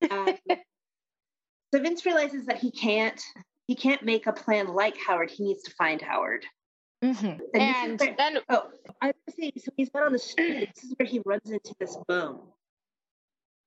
Um, 0.09 0.37
so 1.73 1.81
Vince 1.81 2.05
realizes 2.05 2.45
that 2.45 2.57
he 2.59 2.71
can't 2.71 3.19
he 3.67 3.75
can't 3.75 4.03
make 4.03 4.27
a 4.27 4.33
plan 4.33 4.67
like 4.67 4.95
Howard. 4.97 5.31
He 5.31 5.43
needs 5.43 5.63
to 5.63 5.71
find 5.71 6.01
Howard. 6.01 6.45
And 7.01 7.13
this 7.99 8.07
is 8.09 8.15
and, 8.19 8.35
where- 8.35 8.43
Oh, 8.49 8.69
I 9.01 9.07
was 9.07 9.35
saying, 9.39 9.51
so 9.57 9.71
he's 9.75 9.89
out 9.95 10.05
on 10.05 10.11
the 10.13 10.19
street. 10.19 10.69
This 10.75 10.83
is 10.85 10.93
where 10.97 11.07
he 11.07 11.19
runs 11.25 11.49
into 11.49 11.73
this 11.79 11.97
bone. 12.07 12.39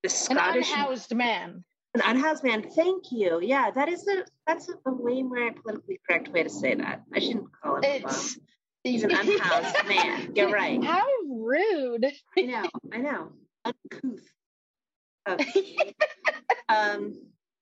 The 0.05 0.09
an 0.09 0.11
Scottish, 0.11 0.71
unhoused 0.71 1.15
man. 1.15 1.65
An 1.95 2.03
unhoused 2.05 2.45
man. 2.45 2.63
Thank 2.63 3.11
you. 3.11 3.41
Yeah, 3.43 3.71
that 3.71 3.89
is 3.89 4.07
a 4.09 4.25
that's 4.47 4.69
a 4.69 4.93
way 4.93 5.23
more 5.23 5.53
politically 5.53 6.01
correct 6.09 6.29
way 6.29 6.43
to 6.43 6.51
say 6.51 6.75
that. 6.75 7.03
I 7.15 7.19
shouldn't 7.19 7.49
call 7.53 7.79
a 7.79 7.81
bum. 7.81 8.11
It's 8.11 8.39
He's 8.85 9.05
an 9.05 9.11
unhoused 9.11 9.77
man. 9.89 10.33
You're 10.35 10.51
right. 10.51 10.83
How 10.83 11.05
rude. 11.29 12.07
I 12.37 12.41
know. 12.43 12.65
I 12.93 12.99
know. 12.99 13.33
Uncouth. 13.65 14.21
of 15.27 15.41
um, 16.69 17.15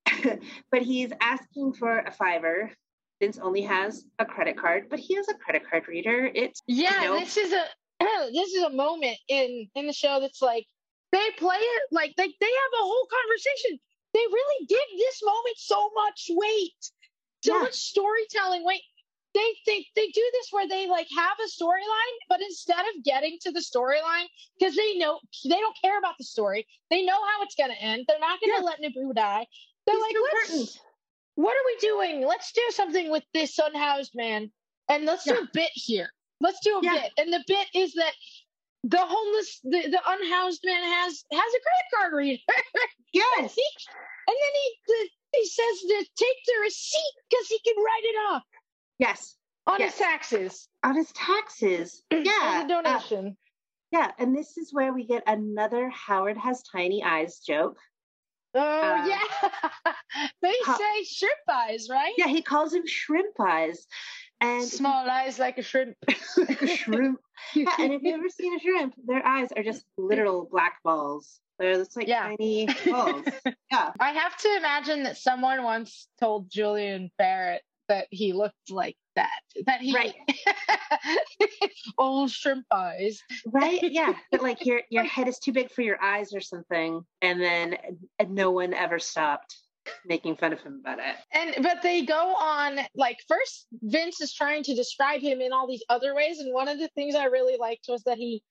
but 0.70 0.82
he's 0.82 1.10
asking 1.20 1.74
for 1.74 1.98
a 1.98 2.10
fiver. 2.10 2.70
Vince 3.20 3.38
only 3.38 3.62
has 3.62 4.04
a 4.18 4.26
credit 4.26 4.58
card, 4.58 4.88
but 4.90 4.98
he 4.98 5.14
has 5.14 5.26
a 5.28 5.34
credit 5.34 5.62
card 5.68 5.88
reader. 5.88 6.30
It's 6.34 6.62
Yeah, 6.66 7.04
know? 7.04 7.18
this 7.18 7.36
is 7.36 7.52
a 7.52 7.64
this 8.32 8.52
is 8.52 8.62
a 8.62 8.70
moment 8.70 9.16
in 9.28 9.68
in 9.74 9.86
the 9.86 9.92
show 9.92 10.20
that's 10.20 10.42
like 10.42 10.66
they 11.12 11.30
play 11.38 11.56
it 11.56 11.82
like 11.90 12.12
they 12.16 12.26
they 12.26 12.46
have 12.46 12.80
a 12.80 12.84
whole 12.84 13.08
conversation. 13.10 13.80
They 14.16 14.24
really 14.32 14.66
give 14.66 14.88
this 14.96 15.20
moment 15.22 15.58
so 15.58 15.90
much 15.94 16.30
weight, 16.30 16.90
so 17.44 17.52
Yeah. 17.54 17.60
much 17.60 17.74
storytelling 17.74 18.64
weight. 18.64 18.82
they 19.34 19.54
think 19.66 19.86
they 19.94 20.08
do 20.08 20.30
this 20.32 20.50
where 20.50 20.66
they 20.66 20.86
like 20.86 21.06
have 21.14 21.36
a 21.38 21.48
storyline, 21.48 22.16
but 22.26 22.40
instead 22.40 22.86
of 22.88 23.04
getting 23.04 23.38
to 23.42 23.50
the 23.52 23.60
storyline, 23.60 24.24
because 24.58 24.74
they 24.74 24.94
know 24.94 25.20
they 25.44 25.60
don't 25.60 25.76
care 25.82 25.98
about 25.98 26.14
the 26.16 26.24
story, 26.24 26.66
they 26.88 27.02
know 27.04 27.22
how 27.22 27.42
it's 27.42 27.54
gonna 27.54 27.74
end. 27.74 28.06
They're 28.08 28.18
not 28.18 28.40
gonna 28.40 28.54
Yeah. 28.54 28.60
let 28.60 28.80
Naboo 28.80 29.14
die. 29.14 29.46
They're 29.84 29.94
He's 29.96 30.02
like, 30.02 30.16
let's 30.32 30.80
what 31.34 31.54
are 31.54 31.66
we 31.66 31.76
doing? 31.76 32.24
Let's 32.26 32.50
do 32.52 32.62
something 32.70 33.10
with 33.10 33.24
this 33.34 33.58
unhoused 33.58 34.14
man, 34.14 34.50
and 34.88 35.04
let's 35.04 35.24
do 35.24 35.36
a 35.36 35.48
bit 35.52 35.72
here. 35.74 36.10
Let's 36.40 36.60
do 36.60 36.78
a 36.78 36.82
Yeah. 36.82 37.02
bit, 37.02 37.12
and 37.18 37.30
the 37.30 37.44
bit 37.46 37.68
is 37.74 37.92
that 37.92 38.14
the 38.88 38.98
homeless, 39.00 39.60
the, 39.64 39.90
the 39.90 40.00
unhoused 40.06 40.62
man 40.64 40.82
has 40.82 41.24
has 41.32 41.52
a 41.54 41.60
credit 41.60 41.86
card 41.94 42.12
reader, 42.14 42.42
Yes. 43.12 43.54
he, 43.54 43.62
and 44.28 44.36
then 44.42 44.52
he 44.62 44.70
the, 44.86 45.08
he 45.38 45.46
says 45.46 45.80
to 45.80 46.06
take 46.16 46.36
the 46.46 46.60
receipt 46.62 47.12
because 47.28 47.46
he 47.48 47.58
can 47.66 47.76
write 47.82 48.04
it 48.04 48.16
off 48.32 48.42
Yes. 48.98 49.36
on 49.66 49.80
Yes. 49.80 49.92
his 49.92 50.00
taxes 50.00 50.68
On 50.84 50.94
his 50.96 51.10
taxes. 51.12 52.02
as 52.10 52.24
Yeah. 52.24 52.60
a 52.60 52.64
uh, 52.64 52.66
donation. 52.66 53.36
yeah. 53.90 54.10
And 54.18 54.36
this 54.36 54.56
is 54.56 54.72
where 54.72 54.92
we 54.92 55.04
get 55.06 55.22
another 55.26 55.90
Howard 55.90 56.36
has 56.38 56.62
tiny 56.62 57.02
eyes 57.02 57.40
joke. 57.40 57.78
oh 58.54 58.60
uh, 58.60 59.06
yeah, 59.06 59.92
they 60.42 60.54
say 60.78 61.04
shrimp 61.04 61.40
eyes, 61.50 61.88
right? 61.90 62.14
Yeah, 62.16 62.28
he 62.28 62.40
calls 62.42 62.72
him 62.72 62.86
shrimp 62.86 63.38
eyes. 63.40 63.86
And 64.40 64.62
Small 64.64 65.08
eyes 65.08 65.38
like 65.38 65.58
a 65.58 65.62
shrimp. 65.62 65.96
like 66.36 66.62
a 66.62 66.66
shrimp. 66.66 67.20
Yeah, 67.54 67.70
and 67.78 67.92
if 67.92 68.02
you've 68.02 68.14
ever 68.18 68.30
seen 68.30 68.56
a 68.56 68.58
shrimp, 68.58 68.94
their 69.06 69.24
eyes 69.24 69.48
are 69.54 69.62
just 69.62 69.84
literal 69.98 70.48
black 70.50 70.78
balls. 70.82 71.38
They're 71.58 71.74
just 71.74 71.94
like 71.94 72.08
Yeah. 72.08 72.22
tiny 72.28 72.66
balls. 72.90 73.26
Yeah. 73.70 73.92
I 74.00 74.12
have 74.12 74.36
to 74.38 74.56
imagine 74.56 75.02
that 75.02 75.18
someone 75.18 75.62
once 75.62 76.08
told 76.18 76.50
Julian 76.50 77.10
Barratt 77.20 77.60
that 77.88 78.06
he 78.10 78.32
looked 78.32 78.70
like 78.70 78.96
that. 79.16 79.40
That 79.66 79.82
he 79.82 79.94
Right. 79.94 80.14
old 81.98 82.30
shrimp 82.30 82.64
eyes. 82.70 83.20
Right? 83.46 83.82
Yeah. 83.82 84.14
But 84.30 84.42
like 84.42 84.64
your 84.64 84.80
your 84.90 85.04
head 85.04 85.28
is 85.28 85.38
too 85.38 85.52
big 85.52 85.70
for 85.70 85.82
your 85.82 86.02
eyes 86.02 86.32
or 86.34 86.40
something. 86.40 87.02
And 87.22 87.40
then 87.40 87.76
and 88.18 88.30
no 88.34 88.50
one 88.50 88.72
ever 88.74 88.98
stopped 88.98 89.56
making 90.04 90.36
fun 90.36 90.52
of 90.52 90.60
him 90.60 90.80
about 90.80 90.98
it. 90.98 91.16
And 91.32 91.62
but 91.62 91.82
they 91.82 92.02
go 92.02 92.34
on 92.34 92.78
like 92.94 93.18
first 93.28 93.66
Vince 93.82 94.20
is 94.20 94.32
trying 94.34 94.62
to 94.64 94.74
describe 94.74 95.20
him 95.20 95.40
in 95.40 95.52
all 95.52 95.66
these 95.66 95.84
other 95.88 96.14
ways. 96.14 96.38
And 96.38 96.52
one 96.52 96.68
of 96.68 96.78
the 96.78 96.88
things 96.88 97.14
I 97.14 97.24
really 97.24 97.56
liked 97.58 97.86
was 97.88 98.02
that 98.04 98.18
he 98.18 98.42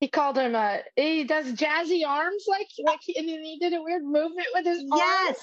he 0.00 0.08
called 0.08 0.36
him 0.36 0.54
a 0.54 0.80
he 0.96 1.24
does 1.24 1.46
jazzy 1.52 2.06
arms 2.06 2.44
like 2.48 2.68
like 2.84 3.00
and 3.16 3.28
then 3.28 3.42
he 3.42 3.58
did 3.58 3.72
a 3.72 3.82
weird 3.82 4.04
movement 4.04 4.48
with 4.54 4.66
his 4.66 4.78
arms. 4.78 5.02
Yes. 5.02 5.38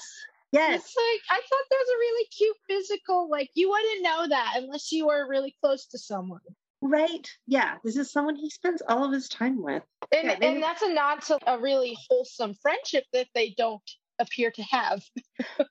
Yes. 0.52 0.80
It's 0.84 0.94
like 0.96 1.38
I 1.38 1.40
thought 1.40 1.64
there 1.68 1.80
was 1.80 1.88
a 1.88 1.98
really 1.98 2.26
cute 2.28 2.56
physical, 2.68 3.28
like 3.28 3.50
you 3.54 3.70
wouldn't 3.70 4.02
know 4.04 4.28
that 4.28 4.54
unless 4.56 4.92
you 4.92 5.06
were 5.06 5.28
really 5.28 5.54
close 5.60 5.86
to 5.86 5.98
someone. 5.98 6.40
Right. 6.80 7.28
Yeah. 7.46 7.76
This 7.82 7.96
is 7.96 8.12
someone 8.12 8.36
he 8.36 8.50
spends 8.50 8.82
all 8.88 9.04
of 9.04 9.12
his 9.12 9.28
time 9.28 9.60
with. 9.60 9.82
And 10.12 10.28
Yeah, 10.28 10.36
and 10.42 10.62
that's 10.62 10.82
a 10.82 10.92
nod 10.92 11.22
to 11.22 11.38
a 11.46 11.58
really 11.58 11.96
wholesome 12.08 12.54
friendship 12.62 13.04
that 13.12 13.26
they 13.34 13.54
don't 13.56 13.82
appear 14.18 14.50
to 14.52 14.62
have. 14.62 15.02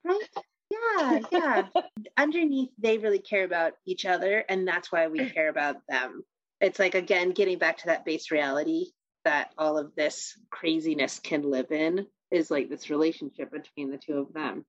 Right? 0.04 0.30
Yeah, 0.70 1.20
yeah. 1.32 1.68
Underneath, 2.18 2.70
they 2.80 2.98
really 2.98 3.20
care 3.20 3.44
about 3.44 3.74
each 3.86 4.06
other, 4.06 4.44
and 4.50 4.68
that's 4.68 4.92
why 4.92 5.08
we 5.08 5.30
care 5.30 5.50
about 5.50 5.78
them. 5.88 6.24
It's 6.62 6.80
like, 6.80 6.96
again, 6.96 7.32
getting 7.32 7.58
back 7.60 7.78
to 7.80 7.86
that 7.88 8.06
base 8.06 8.32
reality 8.32 8.88
that 9.26 9.52
all 9.58 9.78
of 9.78 9.94
this 9.96 10.38
craziness 10.50 11.20
can 11.20 11.44
live 11.50 11.72
in 11.72 12.08
is 12.32 12.50
like 12.50 12.70
this 12.70 12.90
relationship 12.90 13.52
between 13.52 13.92
the 13.92 13.98
two 13.98 14.18
of 14.18 14.34
them. 14.34 14.66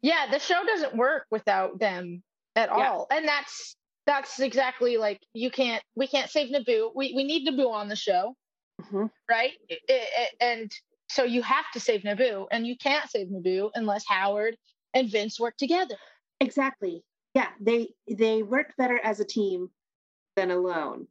Yeah, 0.00 0.30
the 0.30 0.38
show 0.38 0.64
doesn't 0.64 0.96
work 0.96 1.26
without 1.30 1.78
them 1.78 2.22
at 2.54 2.70
Yeah. 2.70 2.90
all. 2.90 3.06
And 3.10 3.26
that's 3.28 3.76
that's 4.06 4.38
exactly 4.40 4.96
like 4.96 5.20
you 5.34 5.50
can't 5.50 5.82
we 5.96 6.06
can't 6.06 6.30
save 6.30 6.54
Naboo. 6.54 6.92
We 6.94 7.12
we 7.14 7.24
need 7.24 7.46
Naboo 7.46 7.70
on 7.70 7.88
the 7.88 7.96
show, 7.96 8.34
Mhm. 8.82 9.10
right? 9.28 9.52
I- 9.70 9.80
I- 9.90 10.30
and 10.40 10.72
so 11.08 11.24
you 11.24 11.42
have 11.42 11.64
to 11.72 11.80
save 11.80 12.02
Naboo, 12.02 12.46
and 12.50 12.66
you 12.66 12.76
can't 12.76 13.08
save 13.10 13.28
Naboo 13.28 13.70
unless 13.74 14.04
Howard 14.08 14.56
and 14.94 15.10
Vince 15.10 15.38
work 15.38 15.56
together. 15.56 15.96
Exactly. 16.40 17.02
Yeah, 17.34 17.48
they 17.60 17.88
they 18.10 18.42
work 18.42 18.74
better 18.78 18.98
as 19.02 19.20
a 19.20 19.24
team 19.24 19.68
than 20.36 20.50
alone. 20.50 21.06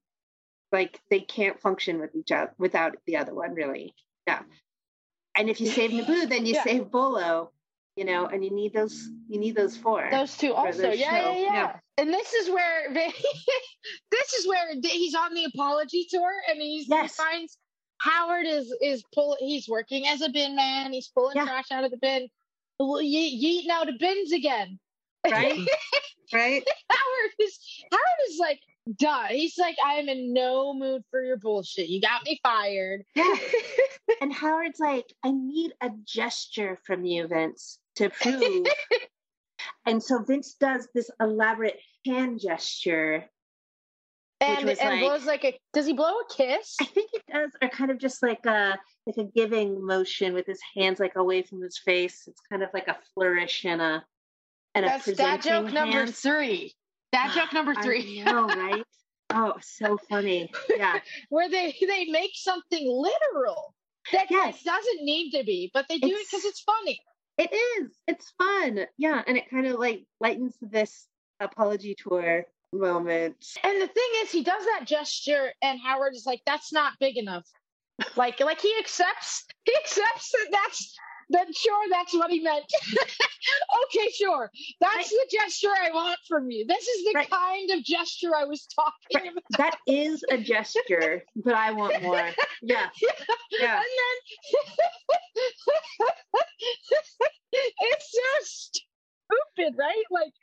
Like 0.71 0.99
they 1.09 1.19
can't 1.21 1.59
function 1.61 1.99
with 1.99 2.15
each 2.15 2.31
other 2.31 2.51
without 2.57 2.95
the 3.05 3.17
other 3.17 3.33
one, 3.33 3.53
really. 3.53 3.93
Yeah. 4.27 4.41
And 5.37 5.49
if 5.49 5.59
you 5.61 5.67
save 5.67 5.91
Naboo, 5.91 6.27
then 6.29 6.45
you 6.45 6.53
Yeah. 6.55 6.63
save 6.63 6.83
Bollo, 6.85 7.49
you 7.95 8.05
know, 8.05 8.25
and 8.25 8.43
you 8.43 8.51
need 8.53 8.73
those 8.73 9.09
you 9.29 9.39
need 9.39 9.55
those 9.55 9.77
four. 9.77 10.07
Those 10.11 10.35
two 10.37 10.53
also, 10.53 10.91
yeah, 10.91 11.17
yeah, 11.17 11.37
yeah, 11.37 11.53
Yeah. 11.53 11.75
And 11.97 12.13
this 12.13 12.33
is 12.33 12.49
where 12.49 12.93
this 14.11 14.33
is 14.33 14.47
where 14.47 14.67
he's 14.83 15.15
on 15.15 15.33
the 15.33 15.45
apology 15.45 16.07
tour, 16.09 16.31
and 16.49 16.59
he's 16.61 16.87
Yes. 16.89 17.15
he 17.15 17.23
finds 17.23 17.57
Howard 17.99 18.45
is 18.45 18.73
is 18.81 19.03
pull. 19.13 19.37
He's 19.39 19.67
working 19.67 20.07
as 20.07 20.21
a 20.21 20.29
bin 20.29 20.55
man. 20.55 20.93
He's 20.93 21.07
pulling 21.07 21.35
Yeah. 21.35 21.45
trash 21.45 21.71
out 21.71 21.83
of 21.83 21.91
the 21.91 21.97
bin. 21.97 22.27
Well, 22.79 23.01
Ye- 23.01 23.63
yeeting 23.65 23.71
out 23.71 23.89
of 23.89 23.97
bins 23.99 24.31
again. 24.31 24.79
Right? 25.25 25.57
right? 26.33 26.63
Howard 26.91 27.31
is 27.39 27.59
Howard 27.91 28.29
is 28.29 28.37
like 28.39 28.59
done. 28.97 29.29
He's 29.29 29.57
like, 29.57 29.77
I 29.83 29.93
am 29.93 30.09
in 30.09 30.33
no 30.33 30.73
mood 30.73 31.03
for 31.09 31.23
your 31.23 31.37
bullshit. 31.37 31.89
You 31.89 32.01
got 32.01 32.23
me 32.25 32.39
fired. 32.43 33.03
Yeah. 33.15 33.33
and 34.21 34.33
Howard's 34.33 34.79
like, 34.79 35.11
I 35.23 35.31
need 35.31 35.73
a 35.81 35.89
gesture 36.05 36.77
from 36.85 37.05
you, 37.05 37.27
Vince, 37.27 37.79
to 37.95 38.09
prove. 38.09 38.67
and 39.85 40.03
so 40.03 40.19
Vince 40.23 40.55
does 40.59 40.87
this 40.93 41.09
elaborate 41.19 41.79
hand 42.05 42.39
gesture. 42.41 43.25
And 44.41 44.65
was 44.65 44.79
and 44.79 44.89
like- 44.89 44.99
blows 45.01 45.25
like 45.25 45.43
a. 45.45 45.57
Does 45.73 45.85
he 45.85 45.93
blow 45.93 46.13
a 46.13 46.33
kiss? 46.33 46.75
I 46.81 46.85
think 46.85 47.09
he 47.11 47.19
does, 47.31 47.51
or 47.61 47.69
kind 47.69 47.91
of 47.91 47.97
just 47.97 48.21
like 48.23 48.45
a 48.45 48.77
like 49.07 49.17
a 49.17 49.23
giving 49.23 49.85
motion 49.85 50.33
with 50.33 50.45
his 50.45 50.59
hands 50.75 50.99
like 50.99 51.15
away 51.15 51.41
from 51.43 51.61
his 51.61 51.77
face. 51.77 52.23
It's 52.27 52.41
kind 52.51 52.63
of 52.63 52.69
like 52.73 52.87
a 52.87 52.97
flourish 53.13 53.65
and 53.65 53.81
a 53.81 54.03
and 54.73 54.85
That's 54.85 55.07
a 55.07 55.11
that 55.15 55.41
presenting 55.41 55.65
joke 55.67 55.73
number 55.73 56.07
three. 56.07 56.73
That 57.11 57.33
joke 57.33 57.53
number 57.53 57.73
I 57.77 57.81
three. 57.81 58.23
know, 58.23 58.47
right? 58.47 58.83
Oh, 59.31 59.53
so 59.61 59.97
funny. 60.09 60.51
Yeah. 60.75 60.99
where 61.29 61.49
they 61.49 61.73
they 61.79 62.05
make 62.05 62.31
something 62.33 62.85
literal 62.87 63.73
that 64.11 64.27
Yes. 64.29 64.61
doesn't 64.63 65.03
need 65.03 65.31
to 65.31 65.43
be, 65.43 65.71
but 65.73 65.85
they 65.89 65.97
do 65.97 66.07
it 66.09 66.27
because 66.29 66.45
it's 66.45 66.61
funny. 66.61 66.99
It 67.37 67.51
is. 67.53 67.91
It's 68.07 68.31
fun. 68.37 68.85
Yeah. 68.97 69.21
And 69.25 69.37
it 69.37 69.49
kind 69.49 69.65
of 69.65 69.79
like 69.79 70.05
lightens 70.19 70.55
this 70.61 71.07
apology 71.39 71.95
tour 71.97 72.45
moment. 72.75 73.35
And 73.63 73.81
the 73.81 73.87
thing 73.87 74.09
is, 74.23 74.31
he 74.31 74.43
does 74.43 74.63
that 74.65 74.85
gesture, 74.85 75.51
and 75.61 75.79
Howard 75.79 76.13
is 76.15 76.25
like, 76.25 76.41
"That's 76.45 76.71
not 76.73 76.93
big 76.99 77.17
enough." 77.17 77.45
Like, 78.15 78.39
like 78.41 78.59
he 78.61 78.73
accepts, 78.79 79.45
he 79.63 79.73
accepts 79.83 80.31
that 80.31 80.47
that's 80.51 80.95
that. 81.29 81.55
Sure, 81.55 81.85
that's 81.89 82.13
what 82.13 82.29
he 82.29 82.41
meant. 82.41 82.65
okay, 83.85 84.09
sure, 84.11 84.51
that's 84.81 84.95
Right. 84.95 85.05
the 85.09 85.27
gesture 85.37 85.69
I 85.81 85.91
want 85.91 86.19
from 86.27 86.51
you. 86.51 86.65
This 86.67 86.87
is 86.87 87.05
the 87.05 87.11
Right. 87.15 87.29
kind 87.29 87.71
of 87.71 87.83
gesture 87.83 88.35
I 88.35 88.43
was 88.45 88.67
talking 88.67 88.93
Right. 89.13 89.31
about. 89.31 89.43
That 89.57 89.77
is 89.87 90.23
a 90.29 90.37
gesture, 90.37 91.23
but 91.37 91.53
I 91.53 91.71
want 91.71 92.01
more. 92.01 92.29
Yeah. 92.61 92.89
Yeah. 93.51 93.75
And 93.77 93.85
then 94.01 94.17
it's 97.51 98.11
so 98.11 98.81
stupid, 99.57 99.75
right? 99.77 100.03
Like 100.11 100.33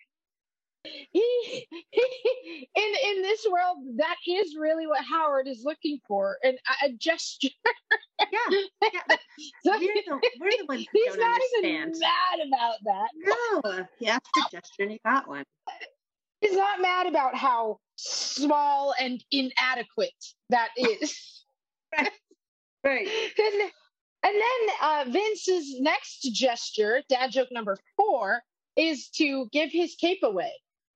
he, 0.85 1.67
he 1.91 2.69
in 2.75 2.95
in 3.17 3.23
this 3.23 3.47
world, 3.51 3.79
that 3.97 4.17
is 4.27 4.57
really 4.59 4.87
what 4.87 5.05
Howard 5.05 5.47
is 5.49 5.63
looking 5.65 5.99
for, 6.07 6.37
and 6.43 6.57
a, 6.83 6.87
a 6.87 6.93
gesture. 6.93 7.49
Yeah. 8.31 8.39
yeah. 8.83 9.01
but 9.09 9.19
We're 9.65 9.79
the, 9.81 10.21
we're 10.41 10.51
the 10.51 10.65
ones 10.69 10.87
He's 10.93 11.17
not 11.17 11.41
understand. 11.41 11.91
even 11.91 12.01
mad 12.01 12.47
about 12.47 12.75
that. 12.85 13.09
No. 13.17 13.87
He 13.99 14.07
asked 14.09 14.29
for 14.35 14.43
a 14.47 14.51
gesture 14.51 14.83
and 14.83 14.91
he 14.93 15.01
got 15.05 15.29
one. 15.29 15.45
He's 16.41 16.57
not 16.57 16.81
mad 16.81 17.07
about 17.07 17.37
how 17.37 17.79
small 17.97 18.95
and 18.99 19.23
inadequate 19.31 20.11
that 20.51 20.69
is. 20.77 21.45
Right. 22.85 23.07
and, 23.07 23.71
and 24.25 24.35
then 24.35 24.77
uh, 24.83 25.05
Vince's 25.09 25.79
next 25.81 26.23
gesture, 26.33 27.01
dad 27.09 27.31
joke 27.31 27.47
number 27.53 27.77
four, 27.97 28.43
is 28.77 29.09
to 29.19 29.47
give 29.53 29.71
his 29.71 29.95
cape 30.01 30.25
away. 30.25 30.51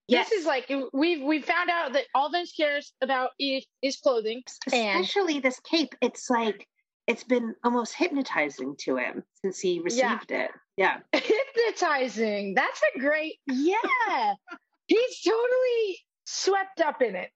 Yes. 0.09 0.31
This 0.31 0.41
is 0.41 0.47
like 0.47 0.71
we've 0.93 1.23
we 1.23 1.41
found 1.43 1.69
out 1.71 1.93
that 1.95 2.05
all 2.15 2.31
Vince 2.31 2.53
cares 2.53 2.93
about 3.03 3.31
is, 3.41 3.67
is 3.83 3.97
clothing. 3.97 4.43
And 4.73 5.01
Especially 5.05 5.41
this 5.41 5.59
cape. 5.61 5.95
It's 6.01 6.31
like 6.31 6.67
it's 7.07 7.25
been 7.25 7.55
almost 7.65 7.95
hypnotizing 7.95 8.77
to 8.81 8.97
him 8.97 9.25
since 9.43 9.59
he 9.59 9.81
received 9.81 10.31
it. 10.31 10.51
Yeah. 10.77 10.99
hypnotizing. 11.13 12.55
That's 12.55 12.81
a 12.95 12.99
great 13.01 13.37
yeah. 13.47 14.35
He's 14.87 15.21
totally 15.23 15.99
swept 16.25 16.81
up 16.81 17.03
in 17.03 17.17
it. 17.17 17.31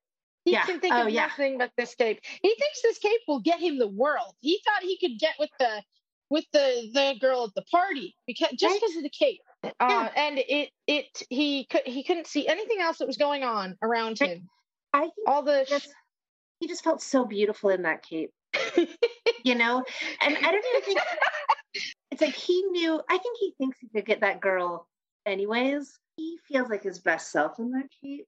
He 0.44 0.52
Yeah. 0.52 0.64
can 0.64 0.80
think 0.80 0.94
Oh, 0.94 1.02
of 1.02 1.10
yeah. 1.10 1.26
nothing 1.26 1.58
but 1.58 1.72
this 1.76 1.94
cape. 1.94 2.20
He 2.42 2.54
thinks 2.54 2.82
this 2.82 2.98
cape 2.98 3.20
will 3.26 3.40
get 3.40 3.60
him 3.60 3.78
the 3.78 3.88
world. 3.88 4.34
He 4.40 4.60
thought 4.64 4.82
he 4.82 4.96
could 4.98 5.18
get 5.18 5.34
with 5.38 5.50
the 5.58 5.82
with 6.31 6.45
the 6.53 6.91
the 6.95 7.16
girl 7.20 7.45
at 7.45 7.55
the 7.55 7.62
party 7.70 8.14
because 8.26 8.51
just 8.53 8.72
Right. 8.72 8.81
because 8.81 8.97
of 8.97 9.03
the 9.03 9.11
cape. 9.11 9.41
Uh, 9.64 9.68
Yeah. 9.81 10.12
and 10.16 10.39
it 10.39 10.70
it 10.87 11.22
he 11.28 11.66
could 11.66 11.83
he 11.85 12.03
couldn't 12.05 12.26
see 12.26 12.47
anything 12.49 12.81
else 12.81 12.99
that 12.99 13.07
was 13.07 13.16
going 13.18 13.43
on 13.45 13.76
around 13.83 14.18
him. 14.18 14.49
I 14.93 15.11
All 15.26 15.43
the 15.43 15.66
just 15.68 15.89
he 16.61 16.68
just 16.68 16.85
felt 16.85 17.03
so 17.03 17.24
beautiful 17.24 17.70
in 17.70 17.83
that 17.83 18.03
cape, 18.03 18.33
you 19.45 19.55
know. 19.55 19.85
And 20.22 20.37
I 20.37 20.41
don't 20.41 20.64
even 20.74 20.83
think 20.83 20.99
it's 22.11 22.20
like 22.22 22.35
he 22.35 22.62
knew. 22.70 23.01
I 23.09 23.18
think 23.18 23.37
he 23.39 23.55
thinks 23.59 23.78
he 23.81 23.89
could 23.89 24.07
get 24.07 24.20
that 24.20 24.41
girl 24.41 24.89
anyways. 25.26 25.99
He 26.16 26.39
feels 26.49 26.68
like 26.68 26.83
his 26.83 26.99
best 26.99 27.31
self 27.33 27.59
in 27.59 27.70
that 27.72 27.89
cape, 28.03 28.26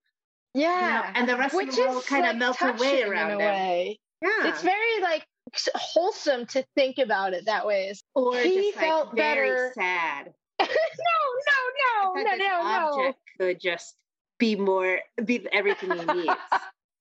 you 0.55 0.61
know, 0.63 0.67
yeah, 0.71 1.13
and 1.15 1.29
the 1.29 1.37
rest 1.37 1.55
which 1.55 1.69
of 1.69 1.77
the 1.77 1.83
world 1.83 2.07
kind 2.07 2.25
of 2.25 2.31
like, 2.31 2.39
melts 2.39 2.63
away 2.63 3.03
around 3.03 3.33
him. 3.33 3.39
way. 3.39 4.01
Yeah, 4.23 4.49
It's 4.49 4.63
very 4.63 5.01
like 5.03 5.27
wholesome 5.75 6.47
to 6.47 6.65
think 6.75 6.99
about 6.99 7.35
it 7.35 7.47
that 7.47 7.67
way. 7.67 7.93
Or 8.15 8.37
he 8.37 8.55
just 8.73 8.77
like 8.77 8.85
felt 8.87 9.15
very 9.17 9.51
better. 9.51 9.73
sad. 9.75 10.33
no, 10.61 10.67
no, 10.67 12.13
no, 12.15 12.23
no, 12.23 12.37
no, 12.37 12.97
no. 12.97 13.15
could 13.39 13.61
just 13.61 13.97
be 14.39 14.57
more, 14.57 15.01
be 15.25 15.47
everything 15.53 15.91
he 15.99 16.05
needs. 16.15 16.35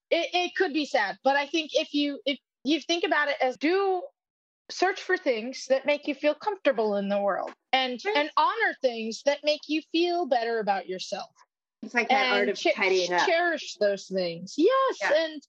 it, 0.09 0.29
it 0.33 0.51
could 0.55 0.73
be 0.73 0.85
sad 0.85 1.17
but 1.23 1.35
i 1.35 1.45
think 1.47 1.71
if 1.73 1.93
you 1.93 2.19
if 2.25 2.37
you 2.65 2.79
think 2.81 3.03
about 3.05 3.29
it 3.29 3.35
as 3.41 3.55
do 3.57 4.01
search 4.69 4.99
for 5.01 5.15
things 5.17 5.65
that 5.69 5.85
make 5.85 6.07
you 6.07 6.13
feel 6.15 6.33
comfortable 6.33 6.97
in 6.97 7.07
the 7.09 7.19
world 7.19 7.51
and 7.73 7.99
Right. 8.05 8.17
and 8.17 8.29
honor 8.37 8.75
things 8.81 9.21
that 9.25 9.39
make 9.43 9.61
you 9.67 9.81
feel 9.91 10.25
better 10.25 10.59
about 10.59 10.87
yourself 10.87 11.29
It's 11.81 11.93
like 11.93 12.09
that 12.09 12.31
art 12.31 12.41
and 12.41 12.49
of 12.51 12.57
che- 12.57 12.73
tidying 12.73 13.13
up. 13.13 13.25
cherish 13.27 13.75
those 13.79 14.05
things 14.07 14.55
yes 14.57 14.97
Yeah. 15.01 15.13
and 15.25 15.41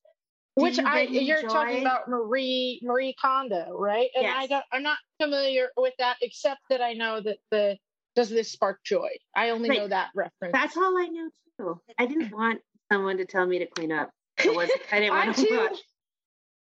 which 0.55 0.77
you 0.79 0.85
i 0.87 1.03
you're 1.03 1.43
talking 1.43 1.81
about 1.81 2.09
marie 2.09 2.81
marie 2.83 3.15
kondo 3.21 3.75
right 3.77 4.09
and 4.17 4.27
i 4.27 4.47
don't 4.47 4.65
i'm 4.73 4.83
not 4.83 4.99
familiar 5.21 5.69
with 5.77 5.95
that 5.99 6.17
except 6.23 6.61
that 6.69 6.81
i 6.81 6.93
know 6.93 7.21
that 7.21 7.39
the 7.51 7.77
does 8.15 8.29
this 8.29 8.53
spark 8.53 8.79
joy 8.85 9.09
i 9.35 9.51
only 9.51 9.71
Right. 9.71 9.79
know 9.79 9.89
that 9.89 10.11
reference 10.15 10.53
That's 10.53 10.77
all 10.77 10.97
I 10.99 11.07
know 11.07 11.31
too. 11.59 11.81
I 11.99 12.07
didn't 12.07 12.31
want 12.37 12.61
someone 12.93 13.17
to 13.19 13.25
tell 13.25 13.47
me 13.47 13.59
to 13.61 13.67
clean 13.67 13.91
up. 13.93 14.11
I 14.45 14.51
wasn't. 14.51 14.81
I 14.93 15.01
didn't 15.01 15.15
I 15.17 15.25
want 15.27 15.37
to 15.37 15.47
too- 15.47 15.57
watch. 15.57 15.79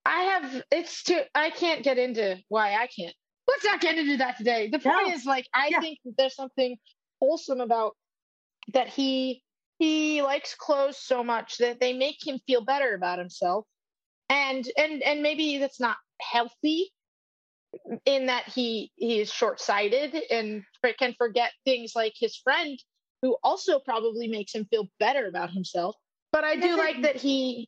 I 0.05 0.19
have 0.23 0.63
it's 0.71 1.03
too 1.03 1.19
I 1.35 1.49
can't 1.49 1.83
get 1.83 1.97
into 1.97 2.37
why 2.49 2.75
I 2.75 2.87
can't. 2.87 3.13
Let's 3.47 3.65
not 3.65 3.81
get 3.81 3.97
into 3.97 4.17
that 4.17 4.37
today. 4.37 4.69
The 4.69 4.79
point 4.79 5.07
No. 5.09 5.13
is 5.13 5.25
like 5.25 5.45
I 5.53 5.67
Yeah. 5.71 5.81
think 5.81 5.99
there's 6.17 6.35
something 6.35 6.77
wholesome 7.19 7.59
about 7.59 7.95
that 8.73 8.87
he 8.87 9.43
he 9.83 10.21
likes 10.21 10.55
clothes 10.55 10.97
so 10.97 11.23
much 11.23 11.57
that 11.57 11.79
they 11.79 11.93
make 11.93 12.25
him 12.25 12.39
feel 12.47 12.63
better 12.63 12.93
about 12.95 13.19
himself. 13.19 13.65
And 14.29 14.65
and 14.77 15.03
and 15.03 15.21
maybe 15.21 15.57
that's 15.57 15.79
not 15.79 15.97
healthy 16.21 16.91
in 18.05 18.27
that 18.27 18.47
he 18.47 18.91
he 18.95 19.19
is 19.19 19.31
short-sighted 19.31 20.15
and 20.31 20.63
can 20.97 21.13
forget 21.17 21.51
things 21.65 21.93
like 21.95 22.13
his 22.15 22.37
friend 22.37 22.79
who 23.21 23.35
also 23.43 23.79
probably 23.79 24.27
makes 24.27 24.53
him 24.53 24.65
feel 24.69 24.87
better 24.99 25.27
about 25.27 25.51
himself. 25.51 25.95
But 26.31 26.43
I 26.43 26.55
do 26.55 26.77
like 26.77 27.01
that 27.01 27.17
he 27.17 27.67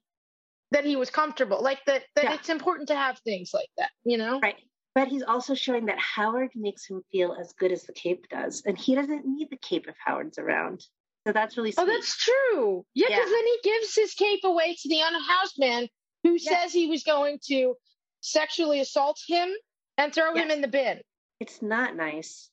that 0.72 0.86
he 0.86 0.96
was 0.96 1.10
comfortable 1.10 1.62
like 1.62 1.84
that 1.86 2.04
that 2.16 2.26
Yeah. 2.26 2.34
it's 2.34 2.50
important 2.50 2.88
to 2.88 2.96
have 2.96 3.20
things 3.20 3.52
like 3.54 3.70
that 3.78 3.92
you 4.04 4.18
know 4.18 4.40
Right. 4.42 4.58
But 4.96 5.10
he's 5.10 5.24
also 5.24 5.54
showing 5.54 5.86
that 5.88 6.00
Howard 6.00 6.52
makes 6.56 6.88
him 6.90 7.02
feel 7.12 7.36
as 7.40 7.52
good 7.54 7.72
as 7.74 7.84
the 7.84 7.92
cape 7.94 8.24
does, 8.30 8.64
and 8.66 8.78
he 8.78 8.96
doesn't 8.96 9.26
need 9.26 9.50
the 9.50 9.58
cape 9.58 9.88
if 9.90 9.96
Howard's 10.04 10.40
around. 10.40 10.88
So 11.26 11.34
that's 11.34 11.58
really 11.58 11.72
sweet. 11.72 11.84
oh 11.84 11.86
that's 11.88 12.18
true 12.18 12.86
yeah 12.94 13.08
because 13.08 13.30
Yeah. 13.30 13.36
then 13.36 13.46
he 13.46 13.60
gives 13.64 13.96
his 13.96 14.14
cape 14.14 14.42
away 14.44 14.76
to 14.80 14.90
the 14.90 15.00
unhoused 15.02 15.56
man 15.58 15.88
who 16.24 16.38
says 16.38 16.72
he 16.72 16.88
was 16.88 17.04
going 17.04 17.40
to 17.48 17.76
sexually 18.22 18.80
assault 18.80 19.20
him 19.28 19.50
and 19.98 20.14
throw 20.14 20.36
him 20.36 20.52
in 20.52 20.62
the 20.62 20.68
bin 20.68 21.00
it's 21.40 21.62
not 21.62 21.96
nice. 21.96 22.50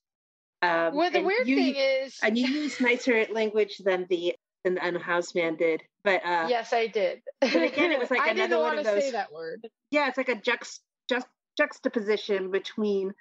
Um, 0.62 0.95
well 0.95 1.11
the 1.11 1.23
weird 1.23 1.47
you- 1.49 1.57
thing 1.57 1.75
is 1.77 2.16
and 2.23 2.37
you 2.39 2.47
use 2.47 2.81
nicer 2.81 3.27
language 3.33 3.79
than 3.85 4.07
the 4.09 4.35
than 4.64 4.75
the 4.77 4.87
unhoused 4.87 5.35
man 5.35 5.57
did. 5.57 5.83
But 6.05 6.25
uh, 6.25 6.47
yes 6.49 6.73
i 6.73 6.87
did 6.87 7.20
But 7.41 7.55
again, 7.55 7.93
it 7.93 7.99
was 7.99 8.11
like 8.14 8.20
i 8.20 8.29
another 8.31 8.49
didn't 8.49 8.59
one 8.61 8.77
want 8.77 8.79
of 8.79 8.85
to 8.87 8.91
say 9.01 9.07
those- 9.07 9.12
that 9.12 9.33
word 9.33 9.66
yeah, 9.91 10.09
it's 10.09 10.16
like 10.16 10.29
a 10.31 10.37
juxt, 10.37 10.79
just 11.11 11.27
juxtaposition 11.59 12.51
between 12.51 13.12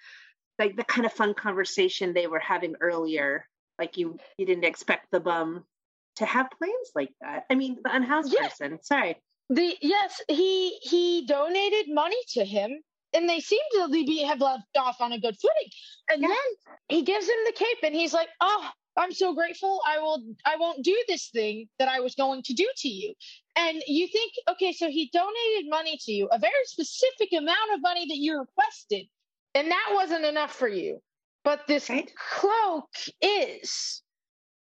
like 0.60 0.76
the 0.78 0.84
kind 0.84 1.06
of 1.06 1.12
fun 1.14 1.34
conversation 1.34 2.14
they 2.14 2.28
were 2.28 2.40
having 2.40 2.76
earlier. 2.80 3.46
Like 3.82 3.98
you, 3.98 4.18
you 4.38 4.46
didn't 4.46 4.64
expect 4.74 5.08
the 5.12 5.20
bum 5.20 5.66
to 6.18 6.26
have 6.26 6.48
plans 6.58 6.90
like 6.96 7.12
that. 7.22 7.46
I 7.50 7.56
mean, 7.56 7.78
the 7.84 7.94
unhoused 7.96 8.34
person. 8.38 8.80
Sorry. 8.84 9.18
the 9.50 9.76
yes 9.82 10.22
he 10.30 10.78
he 10.92 11.26
donated 11.26 11.86
money 12.04 12.22
to 12.36 12.46
him 12.46 12.72
and 13.14 13.28
they 13.30 13.40
seem 13.42 13.60
to 13.74 13.90
be 13.90 14.24
have 14.24 14.40
left 14.40 14.64
off 14.78 14.98
on 15.02 15.12
a 15.12 15.20
good 15.20 15.36
footing 15.44 15.72
and 16.12 16.22
Yeah. 16.22 16.28
then 16.30 16.48
he 16.90 17.02
gives 17.12 17.26
him 17.28 17.42
the 17.48 17.52
cape 17.64 17.82
and 17.84 17.94
he's 17.94 18.14
like 18.14 18.30
oh 18.40 18.64
i'm 19.02 19.12
so 19.12 19.34
grateful 19.34 19.82
i 19.94 20.00
will 20.00 20.20
i 20.46 20.56
won't 20.58 20.84
do 20.86 20.98
this 21.10 21.26
thing 21.38 21.68
that 21.80 21.90
i 21.90 22.00
was 22.00 22.16
going 22.16 22.42
to 22.44 22.54
do 22.54 22.68
to 22.84 22.88
you 22.88 23.14
and 23.58 23.82
you 23.88 24.08
think 24.16 24.32
okay 24.52 24.72
so 24.72 24.88
he 24.90 25.10
donated 25.12 25.70
money 25.70 25.98
to 26.06 26.12
you 26.14 26.28
a 26.32 26.40
very 26.40 26.66
specific 26.76 27.30
amount 27.38 27.70
of 27.76 27.82
money 27.90 28.06
that 28.12 28.18
you 28.26 28.40
requested 28.40 29.06
and 29.56 29.70
that 29.72 29.88
wasn't 30.00 30.24
enough 30.34 30.54
for 30.62 30.70
you 30.70 31.02
but 31.44 31.68
this 31.68 31.90
Right. 31.90 32.12
cloak 32.34 32.90
is 33.22 34.02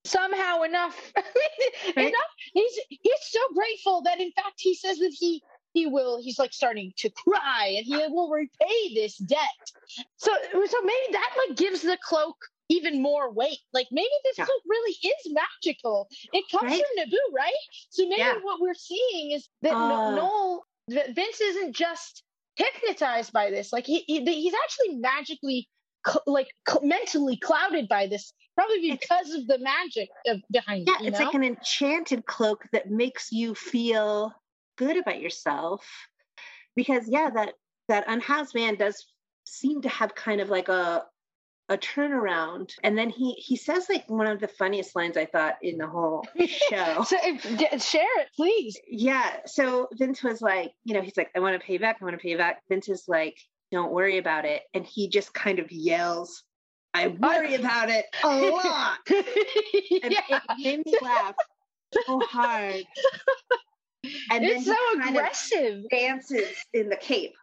somehow 0.04 0.62
enough 0.62 1.12
Right. 1.96 2.08
enough 2.08 2.32
he's 2.54 2.78
he's 2.88 3.22
so 3.22 3.40
grateful 3.54 4.02
that 4.02 4.20
in 4.20 4.30
fact 4.32 4.54
he 4.58 4.74
says 4.74 4.98
that 4.98 5.14
he 5.18 5.42
he 5.74 5.86
will 5.86 6.20
he's 6.22 6.38
like 6.38 6.52
starting 6.52 6.92
to 6.98 7.10
cry 7.10 7.74
and 7.76 7.84
he 7.84 7.96
will 8.08 8.30
repay 8.30 8.94
this 8.94 9.16
debt 9.18 9.38
so 10.16 10.32
so 10.52 10.76
maybe 10.82 11.12
that 11.12 11.30
like 11.48 11.56
gives 11.58 11.82
the 11.82 11.98
cloak 12.02 12.36
even 12.70 13.02
more 13.02 13.32
weight 13.32 13.58
like 13.72 13.88
maybe 13.90 14.08
this 14.24 14.38
Yeah. 14.38 14.44
cloak 14.44 14.62
really 14.66 14.96
is 15.02 15.32
magical 15.32 16.08
it 16.32 16.44
comes 16.50 16.70
Right. 16.72 16.82
from 16.96 17.04
naboo 17.04 17.34
right 17.36 17.52
so 17.90 18.04
maybe 18.04 18.20
Yeah. 18.20 18.38
what 18.42 18.60
we're 18.60 18.74
seeing 18.74 19.32
is 19.32 19.48
that 19.62 19.74
Uh. 19.74 19.88
noel 19.88 20.64
that 20.88 21.14
vince 21.14 21.40
isn't 21.40 21.74
just 21.74 22.22
hypnotized 22.56 23.32
by 23.32 23.50
this 23.50 23.72
like 23.72 23.84
he, 23.86 24.04
he 24.06 24.24
he's 24.24 24.54
actually 24.64 24.96
magically 24.96 25.68
cl- 26.08 26.22
like 26.26 26.48
cl- 26.68 26.84
mentally 26.84 27.36
clouded 27.36 27.88
by 27.88 28.06
this 28.06 28.32
probably 28.54 28.90
It's- 28.90 28.98
because 29.00 29.34
of 29.34 29.46
the 29.46 29.58
magic 29.58 30.08
of, 30.26 30.40
behind 30.50 30.86
Yeah, 30.88 30.94
it 30.96 31.02
you 31.02 31.08
it's 31.08 31.18
know? 31.20 31.26
like 31.26 31.34
an 31.34 31.44
enchanted 31.44 32.26
cloak 32.26 32.64
that 32.72 32.90
makes 32.90 33.30
you 33.32 33.54
feel 33.54 34.32
good 34.76 34.96
about 34.96 35.20
yourself. 35.20 35.86
Because 36.76 37.04
yeah, 37.08 37.30
that 37.34 37.54
that 37.88 38.04
unhoused 38.08 38.54
man 38.54 38.76
does 38.76 39.06
seem 39.44 39.82
to 39.82 39.88
have 39.88 40.14
kind 40.14 40.40
of 40.40 40.48
like 40.50 40.68
a 40.68 41.04
a 41.70 41.76
turnaround. 41.76 42.70
And 42.82 42.96
then 42.96 43.10
he 43.10 43.32
he 43.32 43.56
says 43.56 43.86
like 43.88 44.08
one 44.08 44.26
of 44.26 44.40
the 44.40 44.48
funniest 44.48 44.96
lines 44.96 45.16
I 45.16 45.26
thought 45.26 45.56
in 45.62 45.78
the 45.78 45.86
whole 45.86 46.24
show. 46.70 47.02
So 47.06 47.16
if, 47.22 47.82
share 47.82 48.20
it, 48.20 48.28
please. 48.36 48.78
yeah. 48.88 49.38
So 49.46 49.88
Vince 49.92 50.22
was 50.22 50.40
like, 50.40 50.72
you 50.84 50.94
know, 50.94 51.02
he's 51.02 51.16
like, 51.16 51.30
I 51.36 51.40
want 51.40 51.60
to 51.60 51.66
pay 51.66 51.78
back. 51.78 51.98
I 52.00 52.04
want 52.04 52.14
to 52.14 52.22
pay 52.22 52.30
you 52.30 52.38
back. 52.38 52.62
Vince 52.68 52.88
is 52.88 53.04
like, 53.08 53.36
don't 53.70 53.92
worry 53.92 54.18
about 54.18 54.44
it. 54.44 54.62
And 54.74 54.86
he 54.86 55.08
just 55.08 55.32
kind 55.34 55.58
of 55.58 55.70
yells, 55.70 56.42
I 56.94 57.08
worry 57.08 57.54
about 57.56 57.90
it 57.90 58.06
a 58.22 58.28
lot. 58.28 58.98
And 60.02 60.12
yeah. 60.12 60.20
it 60.30 60.42
made 60.58 60.86
me 60.86 60.94
laugh 61.02 61.34
so 62.06 62.20
hard. 62.20 62.84
And 64.30 64.44
it's 64.44 64.64
he 64.64 64.70
so 64.70 64.76
kind 64.94 65.02
of 65.02 65.16
aggressive. 65.16 65.84
dances 65.90 66.64
in 66.72 66.88
the 66.88 66.96
cape. 66.96 67.34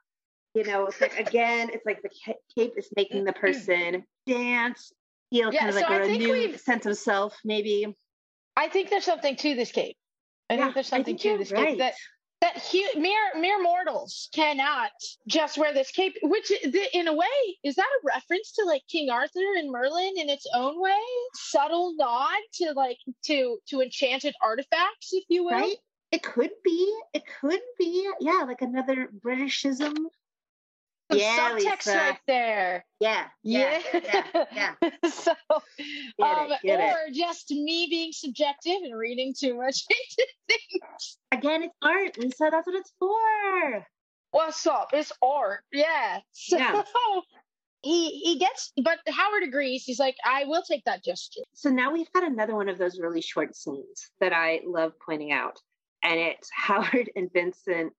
You 0.53 0.63
know, 0.63 0.85
it's 0.85 1.01
like 1.01 1.19
again, 1.19 1.69
it's 1.73 1.85
like 1.85 2.01
the 2.01 2.09
cape 2.57 2.73
is 2.77 2.87
making 2.95 3.25
the 3.25 3.33
mm-hmm. 3.33 3.41
person 3.41 4.05
dance, 4.25 4.93
feel 5.29 5.53
Yeah, 5.53 5.59
kind 5.59 5.69
of 5.69 5.75
so 5.75 5.81
like 5.81 5.89
a 5.89 5.99
renewed 6.07 6.59
sense 6.59 6.85
of 6.85 6.97
self, 6.97 7.37
maybe. 7.43 7.93
I 8.55 8.69
think 8.69 8.89
there's 8.89 9.03
something 9.03 9.35
to 9.35 9.53
this 9.55 9.71
cape. 9.73 9.97
I 10.49 10.53
Yeah, 10.53 10.63
think 10.63 10.75
there's 10.75 10.87
something 10.87 11.17
to 11.17 11.37
this 11.37 11.51
right. 11.51 11.67
cape 11.67 11.79
that 11.79 11.95
that 12.41 12.61
hu- 12.71 12.99
mere 12.99 13.39
mere 13.39 13.61
mortals 13.61 14.29
cannot 14.33 14.91
just 15.27 15.57
wear 15.57 15.73
this 15.73 15.91
cape. 15.91 16.15
Which, 16.21 16.51
in 16.93 17.07
a 17.07 17.13
way, 17.13 17.57
is 17.63 17.75
that 17.75 17.83
a 17.83 18.07
reference 18.07 18.51
to 18.53 18.65
like 18.65 18.83
King 18.89 19.09
Arthur 19.09 19.55
and 19.57 19.71
Merlin 19.71 20.13
in 20.17 20.29
its 20.29 20.45
own 20.53 20.81
way? 20.81 20.93
Subtle 21.33 21.95
nod 21.97 22.39
to 22.55 22.73
like 22.73 22.97
to 23.25 23.57
to 23.69 23.81
enchanted 23.81 24.35
artifacts, 24.41 25.13
if 25.13 25.23
you 25.29 25.45
will. 25.45 25.51
Right? 25.51 25.77
It 26.11 26.23
could 26.23 26.51
be. 26.63 26.93
It 27.13 27.23
could 27.41 27.61
be. 27.77 28.09
Yeah, 28.19 28.43
like 28.47 28.61
another 28.61 29.09
Britishism. 29.19 29.95
Some 31.11 31.19
Yeah, 31.19 31.51
subtext 31.51 31.85
Lisa. 31.85 31.97
right 31.97 32.19
there. 32.27 32.85
Yeah. 32.99 33.25
Yeah. 33.43 33.79
Yeah. 33.93 34.23
yeah. 34.53 34.73
so, 35.09 35.33
Get 36.17 36.37
um, 36.37 36.51
it, 36.51 36.59
get 36.63 36.79
it. 36.79 36.93
or 36.93 37.11
just 37.13 37.51
me 37.51 37.87
being 37.89 38.11
subjective 38.11 38.77
and 38.83 38.97
reading 38.97 39.33
too 39.37 39.55
much 39.55 39.83
into 39.89 40.27
things. 40.47 41.17
Again, 41.31 41.63
it's 41.63 41.75
art, 41.83 42.17
Lisa. 42.17 42.49
That's 42.51 42.65
what 42.65 42.75
it's 42.75 42.91
for. 42.99 43.85
What's 44.31 44.65
up? 44.65 44.89
It's 44.93 45.11
art. 45.21 45.61
Yeah. 45.71 46.19
So 46.31 46.57
Yeah. 46.57 46.81
he 47.83 48.09
he 48.19 48.39
gets, 48.39 48.73
but 48.81 48.97
Howard 49.07 49.43
agrees. 49.43 49.83
He's 49.83 49.99
like, 49.99 50.15
I 50.25 50.45
will 50.45 50.63
take 50.63 50.83
that 50.85 51.03
gesture. 51.03 51.41
So 51.53 51.69
now 51.69 51.93
we've 51.93 52.11
got 52.13 52.23
another 52.23 52.55
one 52.55 52.67
of 52.67 52.77
those 52.79 52.99
really 52.99 53.21
short 53.21 53.55
scenes 53.55 54.09
that 54.19 54.33
I 54.33 54.61
love 54.65 54.93
pointing 55.05 55.31
out. 55.31 55.59
And 56.01 56.19
it's 56.19 56.49
Howard 56.51 57.11
and 57.15 57.31
Vincent 57.31 57.93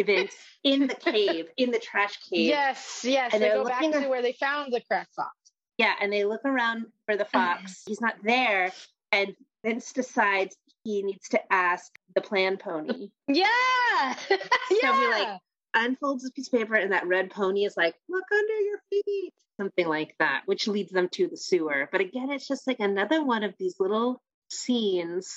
events 0.00 0.34
in 0.64 0.86
the 0.86 0.94
cave, 0.94 1.46
in 1.56 1.70
the 1.70 1.78
trash 1.78 2.16
cave. 2.28 2.48
Yes, 2.48 3.02
yes. 3.04 3.32
And 3.32 3.42
they 3.42 3.48
go 3.50 3.64
back 3.64 3.80
to 3.80 4.08
where 4.08 4.22
they 4.22 4.32
found 4.32 4.72
the 4.72 4.80
crack 4.80 5.08
fox. 5.14 5.30
Yeah, 5.78 5.94
and 6.00 6.12
they 6.12 6.24
look 6.24 6.44
around 6.44 6.86
for 7.06 7.16
the 7.16 7.24
fox. 7.24 7.82
He's 7.86 8.00
not 8.00 8.16
there, 8.22 8.72
and 9.12 9.34
Vince 9.64 9.92
decides 9.92 10.56
he 10.84 11.02
needs 11.02 11.28
to 11.30 11.40
ask 11.52 11.90
the 12.14 12.20
plan 12.20 12.56
pony. 12.56 13.10
Yeah. 13.28 13.46
So 14.28 14.36
he, 14.68 14.80
yeah. 14.82 15.10
like, 15.10 15.40
Unfolds 15.72 16.22
this 16.24 16.32
piece 16.32 16.48
of 16.48 16.58
paper, 16.58 16.74
and 16.74 16.92
that 16.92 17.06
red 17.06 17.30
pony 17.30 17.64
is 17.64 17.76
like, 17.76 17.94
"Look 18.08 18.24
under 18.32 18.60
your 18.60 18.78
feet," 18.90 19.32
something 19.56 19.86
like 19.86 20.16
that, 20.18 20.42
which 20.46 20.66
leads 20.66 20.90
them 20.90 21.08
to 21.10 21.28
the 21.28 21.36
sewer. 21.36 21.88
But 21.92 22.00
again, 22.00 22.30
it's 22.30 22.48
just 22.48 22.66
like 22.66 22.80
another 22.80 23.22
one 23.24 23.44
of 23.44 23.54
these 23.56 23.76
little 23.78 24.20
scenes 24.50 25.32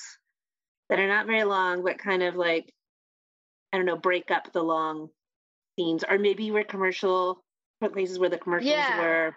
that 0.89 0.99
are 0.99 1.07
not 1.07 1.28
very 1.28 1.43
long, 1.43 1.84
but 1.84 1.99
kind 1.99 2.24
of 2.24 2.36
like, 2.36 2.74
I 3.74 3.78
don't 3.78 3.86
know, 3.86 3.97
break 3.97 4.30
up 4.32 4.53
the 4.53 4.61
long 4.63 5.09
scenes, 5.78 6.03
or 6.07 6.19
maybe 6.19 6.51
were 6.51 6.63
commercial 6.63 7.43
places 7.91 8.17
where 8.17 8.30
the 8.30 8.38
commercials 8.38 8.71
Yeah. 8.71 8.97
were. 9.01 9.36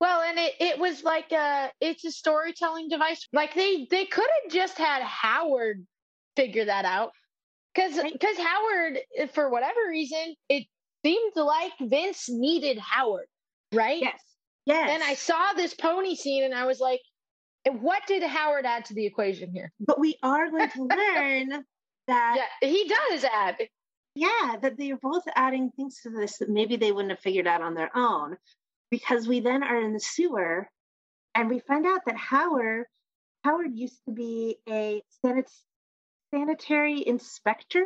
Well, 0.00 0.22
and 0.22 0.38
it, 0.38 0.54
it 0.60 0.78
was 0.78 1.04
like 1.04 1.30
a 1.32 1.70
it's 1.80 2.04
a 2.04 2.10
storytelling 2.10 2.88
device. 2.88 3.28
Like 3.32 3.54
they 3.54 3.86
they 3.90 4.06
could 4.06 4.26
have 4.42 4.52
just 4.52 4.78
had 4.78 5.02
Howard 5.02 5.86
figure 6.36 6.64
that 6.64 6.84
out. 6.84 7.12
Right. 7.76 8.18
cuz 8.20 8.38
Howard 8.38 8.98
for 9.34 9.50
whatever 9.50 9.78
reason 9.88 10.34
it 10.48 10.64
seemed 11.04 11.32
like 11.36 11.72
Vince 11.80 12.28
needed 12.28 12.78
Howard, 12.78 13.28
right? 13.72 14.00
Yes. 14.00 14.20
Yes. 14.66 14.90
And 14.90 15.02
I 15.02 15.14
saw 15.14 15.52
this 15.52 15.74
pony 15.74 16.16
scene 16.16 16.42
and 16.44 16.54
I 16.54 16.66
was 16.66 16.80
like 16.80 17.00
what 17.70 18.02
did 18.06 18.22
Howard 18.22 18.66
add 18.66 18.86
to 18.86 18.94
the 18.94 19.04
equation 19.06 19.52
here? 19.52 19.72
but 19.80 20.00
we 20.00 20.16
are 20.22 20.50
going 20.50 20.70
to 20.70 20.82
learn 20.96 21.64
that 22.08 22.36
Yeah, 22.60 22.68
he 22.68 22.88
does 22.88 23.24
add. 23.24 23.56
yeah, 24.14 24.56
that 24.60 24.76
they 24.76 24.90
are 24.90 24.98
both 25.00 25.22
adding 25.36 25.70
things 25.70 26.00
to 26.02 26.10
this 26.10 26.38
that 26.38 26.48
maybe 26.50 26.76
they 26.76 26.90
wouldn't 26.92 27.12
have 27.12 27.20
figured 27.20 27.46
out 27.46 27.62
on 27.62 27.74
their 27.74 27.96
own. 27.96 28.36
Because 28.90 29.28
we 29.28 29.40
then 29.40 29.62
are 29.62 29.80
in 29.80 29.92
the 29.92 30.00
sewer 30.00 30.68
and 31.34 31.48
we 31.50 31.60
find 31.60 31.86
out 31.86 32.00
that 32.06 32.16
Howard 32.16 32.86
Howard 33.44 33.72
used 33.74 34.02
to 34.06 34.12
be 34.12 34.56
a 34.68 35.02
sanit- 35.24 35.62
sanitary 36.34 37.06
inspector. 37.06 37.84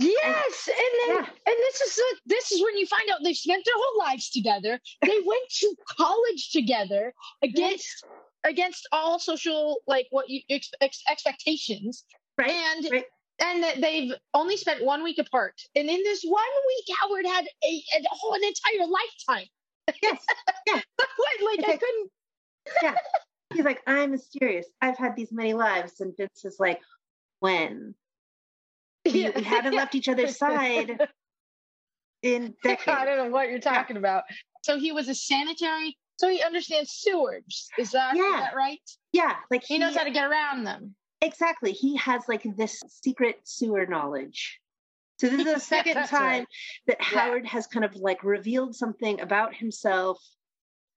Yes, 0.00 0.68
and 0.68 0.76
then 1.16 1.24
Yeah. 1.24 1.28
and 1.46 1.56
this 1.58 1.80
is 1.80 1.96
the, 1.96 2.16
this 2.26 2.52
is 2.52 2.62
when 2.62 2.76
you 2.76 2.86
find 2.86 3.08
out 3.10 3.18
they've 3.24 3.36
spent 3.36 3.64
their 3.64 3.74
whole 3.76 3.98
lives 3.98 4.30
together. 4.30 4.80
They 5.02 5.20
went 5.24 5.48
to 5.60 5.74
college 5.88 6.50
together 6.52 7.12
against 7.42 8.04
against 8.44 8.86
all 8.92 9.18
social 9.18 9.78
like 9.88 10.06
what 10.10 10.28
you 10.30 10.40
ex, 10.48 10.70
expectations, 11.08 12.04
Right. 12.38 12.50
and 12.50 12.88
right. 12.92 13.04
and 13.44 13.62
that 13.64 13.80
they've 13.80 14.12
only 14.32 14.56
spent 14.56 14.84
one 14.84 15.02
week 15.02 15.18
apart. 15.18 15.60
And 15.74 15.88
in 15.88 16.02
this 16.04 16.22
one 16.22 16.42
week, 16.68 16.96
Howard 17.00 17.26
had 17.26 17.44
a, 17.64 17.82
a 17.96 18.02
whole 18.10 18.34
an 18.34 18.40
entire 18.44 18.86
lifetime. 18.88 19.48
Yes. 20.02 20.24
like, 20.68 21.58
like 21.58 21.68
I 21.68 21.76
couldn't. 21.76 22.10
Yeah. 22.82 22.94
He's 23.54 23.64
like, 23.64 23.80
I'm 23.86 24.10
mysterious. 24.10 24.66
I've 24.80 24.98
had 24.98 25.16
these 25.16 25.32
many 25.32 25.54
lives. 25.54 26.00
And 26.00 26.14
Vince 26.16 26.44
is 26.44 26.56
like, 26.58 26.80
when? 27.40 27.94
We, 29.06 29.30
we 29.30 29.42
haven't 29.42 29.74
left 29.74 29.94
each 29.94 30.08
other's 30.08 30.36
side 30.36 30.98
in 32.22 32.54
I 32.66 33.04
don't 33.06 33.16
know 33.16 33.30
what 33.30 33.48
you're 33.48 33.58
talking 33.58 33.96
about. 33.96 34.24
So 34.62 34.78
he 34.78 34.92
was 34.92 35.08
a 35.08 35.14
sanitary. 35.14 35.96
So 36.18 36.28
he 36.28 36.42
understands 36.42 36.90
sewers. 36.90 37.68
Is 37.78 37.92
that, 37.92 38.14
is 38.14 38.18
Yeah. 38.18 38.40
that 38.40 38.54
right? 38.54 38.80
Yeah. 39.12 39.36
Like 39.50 39.62
He 39.64 39.78
knows 39.78 39.96
how 39.96 40.04
to 40.04 40.10
get 40.10 40.28
around 40.28 40.64
them. 40.64 40.94
Exactly. 41.20 41.72
He 41.72 41.96
has 41.96 42.22
like 42.28 42.42
this 42.56 42.80
secret 42.88 43.36
sewer 43.44 43.86
knowledge. 43.86 44.60
So 45.20 45.28
this 45.28 45.40
is 45.46 45.54
the 45.54 45.60
second 45.76 45.94
That's 45.94 46.10
time 46.10 46.40
right. 46.40 46.46
that 46.86 46.96
Yeah. 47.00 47.06
Howard 47.20 47.46
has 47.46 47.66
kind 47.66 47.84
of 47.84 47.94
like 47.96 48.22
revealed 48.22 48.74
something 48.76 49.20
about 49.20 49.54
himself 49.54 50.18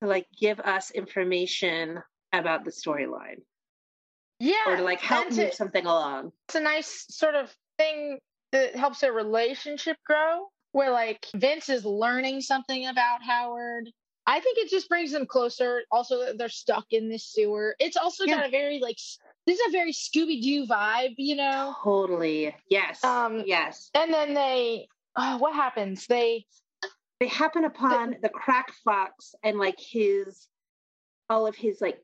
to 0.02 0.08
like 0.08 0.28
give 0.40 0.60
us 0.60 0.92
information 0.92 2.02
about 2.34 2.64
the 2.66 2.72
storyline 2.72 3.42
Yeah. 4.40 4.56
or 4.68 4.76
to 4.78 4.84
like 4.84 5.02
help 5.02 5.32
move 5.32 5.54
something 5.54 5.86
along. 5.86 6.32
it's 6.48 6.56
a 6.56 6.60
nice 6.62 7.06
sort 7.10 7.36
of 7.36 7.54
thing 7.78 8.20
that 8.52 8.76
helps 8.76 9.00
their 9.00 9.14
relationship 9.14 9.98
grow 10.06 10.48
where 10.72 10.92
like 10.92 11.26
Vince 11.36 11.70
is 11.70 11.84
learning 11.84 12.42
something 12.42 12.88
about 12.88 13.24
Howard. 13.24 13.90
I 14.28 14.40
think 14.40 14.58
it 14.60 14.70
just 14.70 14.88
brings 14.88 15.12
them 15.12 15.26
closer. 15.26 15.82
Also, 15.92 16.20
that 16.26 16.38
they're 16.38 16.50
stuck 16.50 16.86
in 16.92 17.10
this 17.10 17.26
sewer. 17.26 17.76
It's 17.80 17.98
also 17.98 18.26
Yeah. 18.26 18.38
got 18.38 18.48
a 18.48 18.52
very 18.52 18.80
like 18.80 18.98
this 19.48 19.60
is 19.60 19.68
a 19.70 19.72
very 19.72 19.92
Scooby 19.92 20.42
Doo 20.42 20.68
vibe, 20.68 21.16
you 21.18 21.36
know. 21.36 21.76
Totally. 21.84 22.56
Yes. 22.70 23.04
Um, 23.04 23.44
yes. 23.46 23.90
And 23.96 24.14
then 24.14 24.34
they, 24.36 24.88
oh, 25.16 25.38
what 25.38 25.56
happens? 25.56 26.06
They 26.08 26.46
They 27.20 27.28
happen 27.28 27.66
upon 27.66 28.18
the 28.22 28.30
crack 28.30 28.72
fox 28.84 29.34
and 29.44 29.58
like 29.58 29.80
his 29.80 30.48
all 31.30 31.48
of 31.48 31.56
his 31.56 31.82
like 31.82 32.00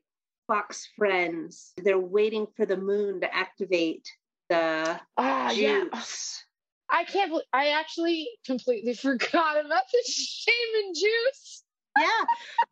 fox 0.48 0.88
friends. 0.96 1.72
They're 1.76 1.98
waiting 1.98 2.46
for 2.56 2.66
the 2.66 2.76
moon 2.76 3.20
to 3.20 3.34
activate 3.34 4.08
the 4.48 5.00
ah 5.16 5.50
yeah. 5.52 5.84
juice. 5.92 6.44
I 6.90 7.04
can't. 7.04 7.30
believe 7.30 7.44
I 7.52 7.68
actually 7.68 8.28
completely 8.46 8.94
forgot 9.06 9.64
about 9.64 9.84
the 9.92 10.02
shaman 10.10 10.94
juice. 10.94 11.62
Yeah, 12.00 12.24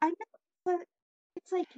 I 0.02 0.06
know. 0.08 0.14
But 0.64 0.76
it's 1.36 1.52
like 1.52 1.68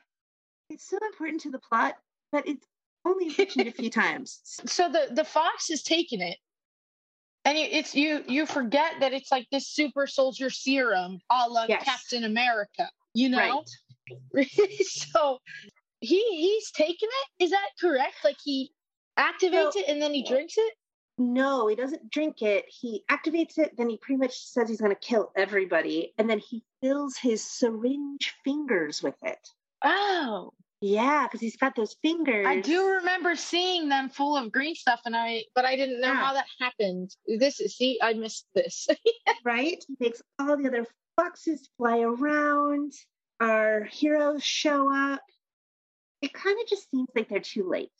it's 0.70 0.88
so 0.88 0.99
important 1.12 1.42
to 1.42 1.51
the 1.51 1.59
plot, 1.59 1.96
but 2.32 2.46
it's 2.49 2.64
only 3.05 3.32
mentioned 3.36 3.68
a 3.68 3.72
few 3.72 3.90
times. 4.03 4.40
So 4.66 4.88
the 4.88 5.09
the 5.12 5.24
fox 5.24 5.68
has 5.68 5.82
taken 5.82 6.20
it, 6.20 6.36
and 7.44 7.59
you, 7.59 7.64
it's 7.70 7.94
you 7.94 8.24
you 8.28 8.46
forget 8.46 8.94
that 9.01 9.12
it's 9.12 9.30
like 9.32 9.46
this 9.53 9.68
super 9.68 10.07
soldier 10.07 10.51
serum, 10.51 11.20
a 11.30 11.49
la 11.49 11.66
Yes. 11.68 11.84
Captain 11.84 12.24
America. 12.24 12.88
You 13.14 13.30
know, 13.30 13.64
Right. 14.32 14.49
so 14.82 15.38
he 16.01 16.22
he's 16.30 16.70
taken 16.72 17.09
it. 17.11 17.44
Is 17.44 17.51
that 17.51 17.68
correct? 17.80 18.14
Like 18.24 18.36
he 18.44 18.70
activates 19.18 19.72
So- 19.72 19.80
it 19.80 19.88
and 19.88 20.01
then 20.01 20.14
he 20.14 20.22
drinks 20.22 20.55
it. 20.57 20.74
No, 21.18 21.66
he 21.66 21.74
doesn't 21.74 22.10
drink 22.10 22.42
it. 22.42 22.64
He 22.68 23.02
activates 23.10 23.58
it, 23.58 23.76
then 23.76 23.90
he 23.90 23.96
pretty 23.96 24.18
much 24.18 24.38
says 24.38 24.68
he's 24.68 24.80
going 24.80 24.94
to 24.94 25.00
kill 25.00 25.32
everybody, 25.36 26.14
and 26.16 26.30
then 26.30 26.38
he 26.38 26.62
fills 26.82 27.16
his 27.16 27.42
syringe 27.42 28.34
fingers 28.44 29.02
with 29.02 29.16
it. 29.22 29.38
Oh, 29.84 30.52
Yeah, 30.80 31.26
because 31.26 31.40
he's 31.40 31.56
got 31.56 31.74
those 31.74 31.96
fingers. 32.02 32.46
I 32.46 32.60
do 32.60 32.86
remember 32.86 33.34
seeing 33.34 33.88
them 33.88 34.08
full 34.10 34.36
of 34.36 34.52
green 34.52 34.76
stuff, 34.76 35.00
and 35.04 35.16
I 35.16 35.42
but 35.54 35.64
I 35.64 35.74
didn't 35.74 36.00
know 36.00 36.08
Yeah. 36.12 36.24
how 36.24 36.32
that 36.34 36.46
happened. 36.60 37.10
This 37.26 37.58
is 37.60 37.76
see, 37.76 37.98
I 38.00 38.12
missed 38.12 38.46
this. 38.54 38.86
right? 39.44 39.84
He 39.88 39.96
makes 39.98 40.22
all 40.38 40.56
the 40.56 40.68
other 40.68 40.86
foxes 41.16 41.68
fly 41.78 41.98
around. 42.00 42.92
Our 43.40 43.84
heroes 43.84 44.44
show 44.44 44.92
up. 44.94 45.22
It 46.22 46.32
kind 46.32 46.56
of 46.60 46.68
just 46.68 46.88
seems 46.90 47.08
like 47.14 47.28
they're 47.28 47.40
too 47.40 47.68
late. 47.68 47.90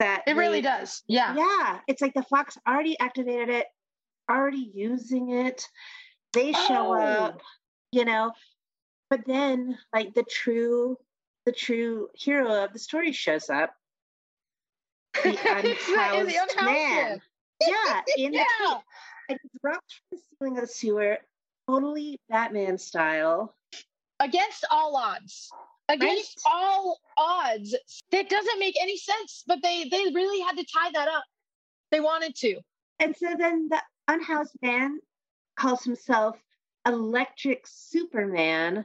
That 0.00 0.24
it 0.26 0.34
really 0.36 0.60
they- 0.60 0.68
does. 0.68 1.02
Yeah. 1.06 1.34
Yeah, 1.36 1.80
it's 1.86 2.02
like 2.02 2.14
the 2.14 2.22
fox 2.24 2.58
already 2.66 2.98
activated 2.98 3.48
it, 3.48 3.66
already 4.30 4.70
using 4.74 5.30
it. 5.30 5.68
They 6.32 6.52
show 6.52 6.94
Oh. 6.94 7.00
up, 7.00 7.42
you 7.92 8.04
know. 8.04 8.32
But 9.10 9.20
then, 9.26 9.78
like 9.94 10.14
the 10.14 10.24
true, 10.24 10.98
the 11.46 11.52
true 11.52 12.08
hero 12.14 12.64
of 12.64 12.72
the 12.72 12.78
story 12.78 13.12
shows 13.12 13.50
up. 13.50 13.74
The 15.22 15.30
It's 15.30 15.88
not 15.88 16.14
in 16.14 16.20
unhoused 16.22 16.28
the 16.28 16.36
unhoused 16.36 16.56
man. 16.64 17.22
Yeah, 17.60 18.00
in 18.16 18.32
the 18.32 18.38
Yeah. 18.38 18.44
cave. 18.58 18.82
And 19.28 19.38
he 19.42 19.48
drops 19.62 19.94
from 19.94 20.18
the 20.18 20.18
ceiling 20.38 20.56
of 20.58 20.60
the 20.62 20.66
sewer, 20.66 21.18
totally 21.68 22.20
Batman 22.28 22.78
style. 22.78 23.54
against 24.20 24.64
all 24.70 24.96
odds 24.96 25.50
against 25.88 26.40
all 26.46 26.98
odds 27.18 27.74
that 28.10 28.28
doesn't 28.28 28.58
make 28.58 28.74
any 28.80 28.96
sense 28.96 29.44
but 29.46 29.58
they 29.62 29.84
they 29.90 30.04
really 30.14 30.40
had 30.40 30.56
to 30.56 30.64
tie 30.64 30.90
that 30.92 31.08
up 31.08 31.24
they 31.90 32.00
wanted 32.00 32.34
to 32.34 32.58
And 33.00 33.14
so 33.16 33.34
then 33.38 33.68
the 33.68 33.80
unhoused 34.08 34.56
man 34.62 34.98
calls 35.56 35.82
himself 35.84 36.36
Electric 36.86 37.62
Superman. 37.66 38.84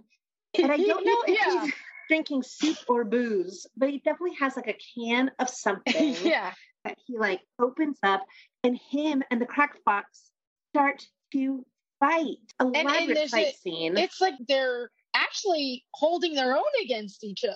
And 0.62 0.72
I 0.72 0.78
don't 0.90 1.06
know 1.06 1.24
if 1.28 1.38
yeah 1.40 1.64
he's 1.66 1.74
drinking 2.08 2.44
soup 2.44 2.78
or 2.88 3.04
booze, 3.04 3.68
but 3.78 3.90
he 3.90 4.00
definitely 4.00 4.36
has 4.40 4.56
like 4.56 4.68
a 4.68 4.78
can 4.96 5.32
of 5.40 5.50
something 5.50 6.16
yeah 6.24 6.54
that 6.86 6.98
he 7.06 7.18
like 7.18 7.42
opens 7.60 7.98
up, 8.04 8.22
and 8.64 8.78
him 8.90 9.22
and 9.32 9.42
the 9.42 9.46
crack 9.46 9.76
fox 9.86 10.32
start 10.74 11.06
to 11.34 11.66
fight. 12.00 12.38
A 12.60 12.64
Elaborate 12.66 13.16
there's 13.16 13.32
fight 13.32 13.54
a- 13.54 13.58
scene. 13.58 13.98
it's 13.98 14.22
like 14.22 14.36
they're 14.48 14.90
actually 15.14 15.86
holding 15.94 16.34
their 16.36 16.56
own 16.56 16.64
against 16.84 17.24
each 17.24 17.44
other 17.44 17.56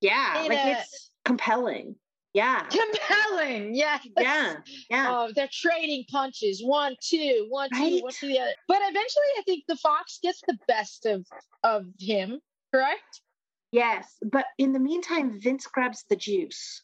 yeah, 0.00 0.44
like 0.48 0.58
a- 0.58 0.70
it's 0.80 1.10
compelling. 1.24 1.96
Yeah. 2.34 2.66
compelling 2.68 3.74
yeah 3.76 3.98
Yeah. 4.18 4.56
Yeah. 4.90 5.06
Oh, 5.08 5.32
they're 5.34 5.48
trading 5.52 6.04
punches. 6.10 6.62
One, 6.64 6.96
two, 7.00 7.46
one, 7.48 7.70
two, 7.72 7.80
Right? 7.80 8.02
one, 8.02 8.12
two, 8.12 8.26
the 8.28 8.40
other. 8.40 8.50
But 8.66 8.78
eventually, 8.80 9.24
I 9.38 9.42
think 9.46 9.64
the 9.68 9.76
fox 9.76 10.18
gets 10.22 10.42
the 10.46 10.58
best 10.66 11.06
of 11.06 11.24
of 11.62 11.86
him. 11.98 12.40
Correct? 12.72 13.20
Yes. 13.70 14.16
But 14.20 14.46
in 14.58 14.72
the 14.72 14.80
meantime, 14.80 15.40
Vince 15.40 15.66
grabs 15.66 16.04
the 16.08 16.16
juice. 16.16 16.82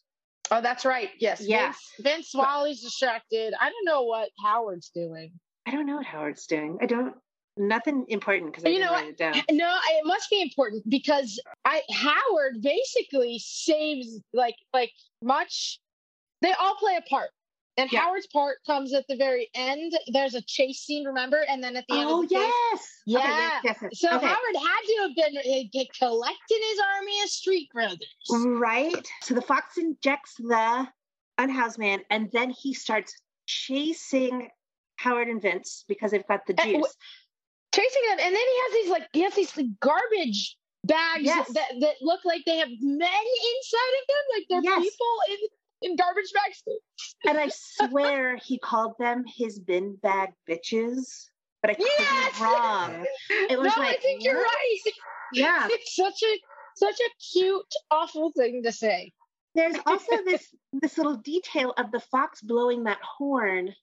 Oh, 0.52 0.60
that's 0.60 0.84
right. 0.84 1.10
Yes. 1.18 1.40
Yes. 1.42 1.76
Vince, 1.98 2.16
Vince 2.16 2.34
while 2.34 2.64
he's 2.64 2.82
distracted. 2.82 3.52
I 3.60 3.70
don't 3.70 3.84
know 3.84 4.04
what 4.04 4.30
Howard's 4.42 4.90
doing. 4.90 5.32
I 5.66 5.72
don't 5.72 5.86
know 5.86 5.96
what 5.96 6.06
Howard's 6.06 6.46
doing. 6.46 6.78
I 6.80 6.86
don't. 6.86 7.14
Nothing 7.60 8.06
important 8.08 8.52
because 8.52 8.64
I 8.64 8.68
You 8.68 8.78
didn't 8.78 8.90
know 8.90 8.96
write 8.96 9.08
it 9.08 9.18
down. 9.18 9.34
No, 9.50 9.76
it 9.90 10.06
must 10.06 10.30
be 10.30 10.40
important 10.40 10.88
because 10.88 11.38
I 11.66 11.82
Howard 11.92 12.62
basically 12.62 13.38
saves 13.38 14.18
like 14.32 14.56
like 14.72 14.92
much. 15.22 15.78
They 16.40 16.52
all 16.52 16.74
play 16.76 16.96
a 16.96 17.02
part, 17.02 17.28
and 17.76 17.92
Yeah. 17.92 18.00
Howard's 18.00 18.26
part 18.28 18.58
comes 18.66 18.94
at 18.94 19.06
the 19.08 19.16
very 19.16 19.50
end. 19.54 19.92
There's 20.08 20.34
a 20.34 20.40
chase 20.40 20.80
scene, 20.80 21.04
remember, 21.04 21.44
and 21.50 21.62
then 21.62 21.76
at 21.76 21.84
the 21.86 21.96
end. 21.96 22.08
Oh 22.08 22.22
of 22.22 22.30
the 22.30 22.34
chase, 22.34 22.44
yes. 22.72 22.88
Yeah. 23.04 23.18
Okay, 23.18 23.28
yes, 23.28 23.60
yes, 23.64 23.78
yes. 23.82 23.98
So 24.00 24.16
okay. 24.16 24.26
Howard 24.26 24.56
had 24.56 24.82
to 24.86 24.96
have 25.02 25.14
been 25.16 25.36
uh, 25.36 25.84
collecting 25.98 26.60
his 26.70 26.78
army 26.96 27.22
of 27.22 27.28
street 27.28 27.68
brothers. 27.74 28.16
Right. 28.30 29.06
So 29.20 29.34
the 29.34 29.42
fox 29.42 29.76
injects 29.76 30.34
the 30.38 30.88
unhoused 31.36 31.78
man, 31.78 32.00
and 32.08 32.30
then 32.32 32.48
he 32.48 32.72
starts 32.72 33.14
chasing 33.46 34.48
Howard 34.96 35.28
and 35.28 35.40
Vince 35.40 35.84
because 35.88 36.10
they've 36.10 36.26
got 36.26 36.46
the 36.46 36.54
juice. 36.54 36.96
Chasing 37.72 38.02
them, 38.08 38.18
and 38.20 38.34
then 38.34 38.42
he 38.52 38.60
has 38.62 38.72
these 38.72 38.90
like 38.90 39.08
he 39.12 39.20
has 39.22 39.34
these 39.34 39.56
like, 39.56 39.66
garbage 39.80 40.56
bags 40.84 41.24
Yes. 41.24 41.52
that, 41.52 41.68
that 41.80 41.94
look 42.00 42.24
like 42.24 42.42
they 42.46 42.56
have 42.58 42.68
men 42.80 43.24
inside 43.56 43.94
of 44.00 44.06
them, 44.08 44.24
like 44.34 44.46
they're 44.48 44.62
Yes. 44.62 44.82
people 44.82 45.06
in 45.30 45.90
in 45.90 45.96
garbage 45.96 46.32
bags. 46.34 46.62
and 47.26 47.38
I 47.38 47.48
swear 47.88 48.36
he 48.36 48.58
called 48.58 48.94
them 48.98 49.24
his 49.26 49.58
bin 49.58 49.96
bag 49.96 50.30
bitches, 50.48 51.28
but 51.62 51.70
I 51.70 51.74
could 51.74 51.86
Yes! 51.98 52.38
be 52.38 52.44
wrong. 52.44 53.06
It 53.48 53.58
was 53.58 53.74
no, 53.76 53.82
I 53.82 53.86
like, 53.88 54.00
think 54.02 54.24
you're 54.24 54.36
what? 54.36 54.46
right. 54.46 54.78
Yeah. 55.32 55.68
It's 55.70 55.94
such 55.96 56.22
a 56.22 56.40
such 56.76 56.98
a 57.00 57.10
cute, 57.32 57.74
awful 57.90 58.32
thing 58.32 58.62
to 58.62 58.72
say. 58.72 59.12
There's 59.54 59.76
also 59.86 60.16
this 60.24 60.54
this 60.72 60.96
little 60.98 61.16
detail 61.16 61.72
of 61.76 61.90
the 61.92 62.00
fox 62.00 62.40
blowing 62.42 62.84
that 62.84 62.98
horn, 63.02 63.74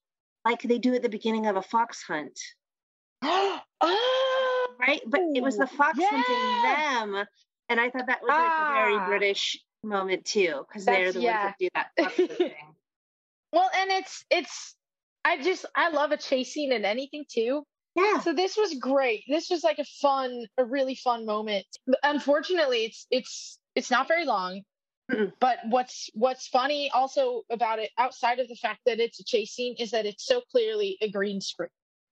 like 0.46 0.62
they 0.62 0.78
do 0.80 0.94
at 0.94 1.02
the 1.02 1.10
beginning 1.10 1.46
of 1.48 1.56
a 1.58 1.62
fox 1.62 2.04
hunt, 2.04 2.40
oh, 3.82 4.68
right? 4.80 5.02
But 5.08 5.22
it 5.34 5.44
was 5.44 5.58
the 5.58 5.68
fox 5.68 5.98
yeah. 6.00 6.10
hunting 6.12 7.14
them, 7.16 7.26
and 7.70 7.80
I 7.80 7.90
thought 7.90 8.08
that 8.08 8.22
was 8.22 8.30
like 8.30 8.70
a 8.70 8.74
very 8.74 8.96
Ah. 8.96 9.08
British 9.08 9.60
moment 9.84 10.26
too, 10.26 10.66
because 10.68 10.86
they're 10.86 11.12
the 11.12 11.22
yeah. 11.22 11.44
ones 11.44 11.56
that 11.60 11.60
do 11.60 11.70
that 11.76 12.16
hunting. 12.18 12.52
well, 13.54 13.70
and 13.76 13.92
it's 13.92 14.26
it's. 14.30 14.76
I 15.26 15.42
just 15.42 15.66
I 15.76 15.90
love 15.90 16.12
a 16.12 16.18
chase 16.18 16.54
scene 16.54 16.72
in 16.72 16.86
anything 16.86 17.26
too. 17.30 17.64
Yeah. 17.96 18.20
So 18.20 18.34
this 18.34 18.56
was 18.56 18.76
great. 18.76 19.24
This 19.28 19.50
was 19.50 19.64
like 19.64 19.80
a 19.80 19.86
fun, 20.02 20.46
a 20.58 20.64
really 20.64 20.96
fun 20.96 21.26
moment. 21.26 21.66
Unfortunately, 22.04 22.86
it's 22.86 23.08
it's 23.10 23.60
it's 23.76 23.92
not 23.92 24.08
very 24.08 24.26
long. 24.26 24.62
Mm-mm. 25.12 25.32
But 25.40 25.60
what's 25.70 26.10
what's 26.14 26.48
funny 26.48 26.92
also 26.94 27.44
about 27.50 27.80
it, 27.80 27.90
outside 27.98 28.40
of 28.40 28.48
the 28.50 28.56
fact 28.56 28.82
that 28.86 29.00
it's 29.00 29.20
a 29.20 29.24
chase 29.24 29.54
scene, 29.54 29.76
is 29.80 29.92
that 29.92 30.06
it's 30.06 30.26
so 30.26 30.42
clearly 30.52 30.98
a 31.02 31.10
green 31.10 31.42
screen. 31.42 31.70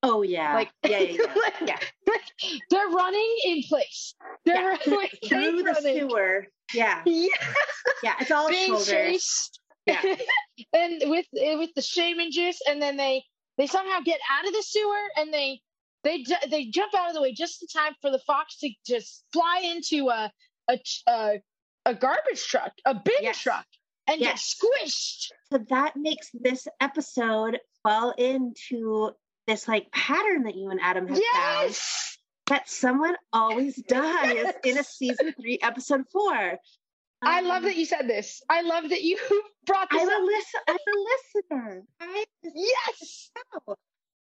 Oh 0.08 0.22
yeah. 0.22 0.53
Like 0.53 0.72
yeah, 0.88 0.99
yeah, 0.99 1.12
yeah. 1.26 1.34
like, 1.36 1.53
yeah. 1.62 1.78
like, 2.08 2.22
they're 2.70 2.88
running 2.89 3.36
in 3.45 3.64
place. 3.64 4.14
They're 4.45 4.74
Yeah. 4.86 4.95
like 4.95 5.18
Through 5.28 5.64
the 5.64 5.72
running. 5.72 6.10
sewer. 6.10 6.45
Yeah. 6.74 7.01
Yeah, 7.06 7.28
Yeah. 8.03 8.14
It's 8.20 8.32
all 8.32 8.49
being 8.49 8.68
shoulders. 8.68 8.88
chased. 8.88 9.60
Yeah. 9.88 10.01
and 10.74 11.01
with 11.10 11.26
eh, 11.39 11.56
with 11.56 11.72
the 11.76 11.82
shaman 11.82 12.32
juice, 12.32 12.60
and 12.68 12.82
then 12.82 12.97
they 12.97 13.24
they 13.58 13.68
somehow 13.68 13.99
get 14.06 14.20
out 14.32 14.45
of 14.47 14.53
the 14.53 14.64
sewer, 14.64 15.03
and 15.18 15.34
they 15.34 15.60
they 16.03 16.24
they 16.49 16.66
jump 16.66 16.93
out 16.95 17.10
of 17.10 17.16
the 17.16 17.22
way 17.22 17.34
just 17.34 17.62
in 17.64 17.68
time 17.68 17.93
for 18.01 18.12
the 18.12 18.20
fox 18.20 18.58
to 18.60 18.70
just 18.86 19.24
fly 19.34 19.62
into 19.64 20.10
a 20.10 20.32
a 20.70 20.80
a, 21.08 21.39
a 21.88 21.93
garbage 21.95 22.45
truck, 22.47 22.74
a 22.86 22.93
bin 22.93 23.14
Yes. 23.22 23.39
truck, 23.39 23.66
and 24.08 24.20
Yes. 24.22 24.56
get 24.60 24.70
squished. 24.88 25.32
So 25.51 25.60
that 25.70 25.95
makes 25.95 26.30
this 26.34 26.68
episode 26.80 27.60
fall 27.84 28.12
into 28.18 29.12
this 29.48 29.68
like 29.68 29.91
pattern 29.91 30.43
that 30.43 30.56
you 30.56 30.70
and 30.70 30.80
Adam 30.82 31.08
have 31.08 31.20
found 31.34 31.76
that 32.48 32.70
someone 32.70 33.16
always 33.34 33.76
dies 33.88 34.54
in 34.64 34.78
a 34.78 34.84
season 34.84 35.34
three, 35.39 35.60
episode 35.62 36.04
four. 36.12 36.58
I 37.22 37.41
love 37.41 37.58
Um, 37.58 37.64
that 37.64 37.76
you 37.76 37.86
said 37.86 38.08
this. 38.08 38.41
I 38.50 38.62
love 38.62 38.89
that 38.89 39.02
you 39.02 39.18
brought 39.66 39.89
this 39.89 40.02
I'm 40.02 40.10
a 40.10 40.12
up. 40.12 40.22
listen. 40.24 40.60
I'm 40.68 40.76
a 40.76 41.56
listener. 41.56 41.84
I 42.00 42.26
Yes. 42.43 43.32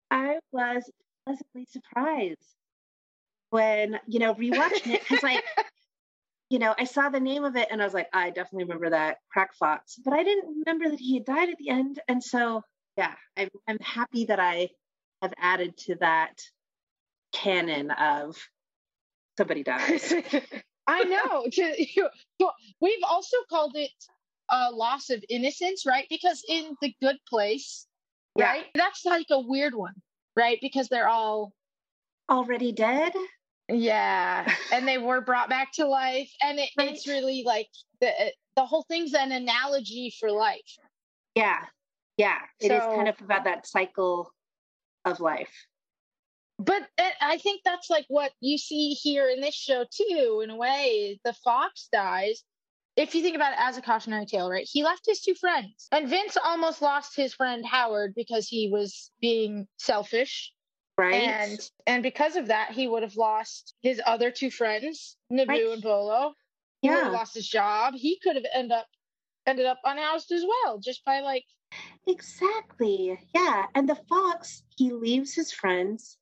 I 0.10 0.40
was 0.52 0.90
pleasantly 1.26 1.66
surprised 1.66 2.56
when 3.50 4.00
you 4.08 4.20
know 4.20 4.34
rewatching 4.36 4.94
it 4.94 5.02
because 5.08 5.24
like 5.24 5.44
you 6.50 6.60
know 6.60 6.74
I 6.78 6.84
saw 6.86 7.10
the 7.10 7.20
name 7.20 7.44
of 7.44 7.56
it 7.56 7.68
and 7.72 7.82
I 7.82 7.86
was 7.86 7.94
like 7.94 8.10
I 8.14 8.30
definitely 8.30 8.66
remember 8.66 8.90
that 8.90 9.18
crack 9.32 9.54
fox, 9.54 9.98
but 10.04 10.14
I 10.14 10.24
didn't 10.24 10.64
remember 10.66 10.90
that 10.90 11.00
he 11.00 11.16
had 11.16 11.26
died 11.26 11.50
at 11.50 11.58
the 11.58 11.70
end, 11.70 12.00
and 12.08 12.22
so 12.24 12.64
yeah, 12.98 13.14
I'm 13.38 13.50
I'm 13.68 13.80
happy 13.80 14.26
that 14.26 14.40
I 14.40 14.70
have 15.22 15.34
added 15.40 15.78
to 15.78 15.96
that 15.96 16.42
canon 17.34 17.92
of 17.92 18.38
somebody 19.38 19.64
dies. 19.64 20.14
I 20.88 21.04
know. 21.04 21.46
To, 21.52 21.76
to- 22.40 22.50
we've 22.82 23.04
also 23.08 23.38
called 23.50 23.76
it 23.76 23.92
a 24.50 24.72
loss 24.72 25.10
of 25.10 25.24
innocence, 25.30 25.86
right? 25.86 26.06
Because 26.10 26.44
in 26.50 26.76
the 26.82 26.94
good 27.02 27.18
place, 27.30 27.88
Yeah. 28.36 28.46
right? 28.46 28.66
That's 28.76 29.06
like 29.06 29.28
a 29.32 29.40
weird 29.40 29.76
one, 29.76 29.94
right? 30.36 30.58
Because 30.62 30.90
they're 30.90 31.08
all 31.08 31.54
Already 32.30 32.72
dead. 32.72 33.14
yeah, 33.70 34.52
and 34.74 34.88
they 34.88 34.98
were 34.98 35.22
brought 35.22 35.50
back 35.50 35.72
to 35.74 35.86
life, 35.88 36.32
and 36.42 36.60
it, 36.60 36.70
Right. 36.78 36.92
it's 36.92 37.08
really 37.08 37.44
like 37.46 37.70
the 38.02 38.12
the 38.56 38.66
whole 38.66 38.84
thing's 38.84 39.14
an 39.14 39.32
analogy 39.32 40.14
for 40.20 40.30
life. 40.32 40.78
Yeah, 41.36 41.60
yeah. 42.18 42.40
It 42.60 42.72
is 42.72 42.82
kind 42.82 43.08
of 43.08 43.20
about 43.22 43.46
that 43.46 43.66
cycle 43.68 44.32
of 45.06 45.20
life. 45.20 45.52
But 46.60 46.84
eh, 46.98 47.10
I 47.20 47.38
think 47.38 47.62
that's 47.66 47.90
like 47.90 48.06
what 48.08 48.32
you 48.40 48.58
see 48.58 48.92
here 48.92 49.28
in 49.30 49.42
this 49.42 49.56
show 49.56 49.86
too. 49.92 50.42
In 50.44 50.50
a 50.52 50.56
way, 50.56 51.20
the 51.24 51.34
fox 51.34 51.90
dies. 51.92 52.44
If 52.96 53.16
you 53.16 53.22
think 53.24 53.36
about 53.36 53.54
it 53.54 53.60
as 53.60 53.78
a 53.78 53.82
cautionary 53.82 54.26
tale, 54.26 54.50
right? 54.50 54.68
He 54.70 54.84
left 54.84 55.06
his 55.08 55.22
two 55.22 55.34
friends, 55.34 55.88
and 55.92 56.08
Vince 56.10 56.38
almost 56.44 56.82
lost 56.82 57.16
his 57.16 57.34
friend 57.34 57.66
Howard 57.66 58.14
because 58.16 58.48
he 58.48 58.70
was 58.72 59.12
being 59.22 59.68
selfish, 59.78 60.52
Right. 60.98 61.14
and 61.16 61.70
and 61.88 62.04
because 62.04 62.36
of 62.36 62.48
that, 62.48 62.72
he 62.72 62.88
would 62.88 63.02
have 63.02 63.16
lost 63.16 63.74
his 63.82 64.00
other 64.06 64.30
two 64.30 64.52
friends, 64.52 65.18
Naboo 65.32 65.48
Right. 65.48 65.68
and 65.70 65.84
Bollo. 65.84 66.34
He 66.82 66.90
would 66.90 66.98
yeah. 66.98 67.04
have 67.06 67.14
lost 67.14 67.34
his 67.34 67.48
job. 67.48 67.94
He 67.96 68.20
could 68.20 68.36
have 68.36 68.46
end 68.54 68.72
up 68.72 68.88
ended 69.48 69.66
up 69.66 69.80
unhoused 69.84 70.32
as 70.32 70.44
well, 70.46 70.78
just 70.80 71.04
by 71.06 71.22
like 71.22 71.46
Exactly. 72.08 73.20
Yeah. 73.34 73.66
And 73.76 73.88
the 73.88 74.00
fox, 74.10 74.64
he 74.78 74.92
leaves 74.92 75.34
his 75.34 75.52
friends, 75.52 76.18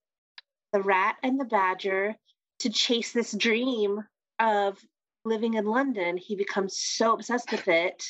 the 0.74 0.82
rat 0.82 1.16
and 1.24 1.40
the 1.40 1.46
badger, 1.46 2.16
to 2.60 2.70
chase 2.70 3.14
this 3.14 3.32
dream 3.32 4.04
of 4.40 4.78
living 5.26 5.54
in 5.56 5.66
London. 5.66 6.18
He 6.18 6.36
becomes 6.36 6.78
so 6.78 7.14
obsessed 7.14 7.52
with 7.52 7.68
it. 7.68 8.04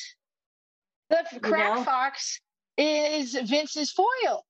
the 1.08 1.40
crack 1.40 1.76
know? 1.76 1.84
fox 1.84 2.40
is 2.76 3.34
Vince's 3.34 3.92
foil. 3.92 4.44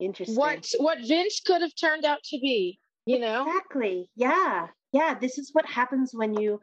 Interesting. 0.00 0.36
what 0.36 0.66
what 0.78 0.98
Vince 1.06 1.40
could 1.44 1.60
have 1.60 1.74
turned 1.78 2.04
out 2.06 2.22
to 2.24 2.38
be, 2.40 2.80
you 3.04 3.18
know? 3.18 3.46
Exactly. 3.46 4.08
Yeah. 4.16 4.68
Yeah. 4.92 5.14
This 5.20 5.38
is 5.38 5.50
what 5.52 5.66
happens 5.66 6.12
when 6.14 6.34
you, 6.34 6.60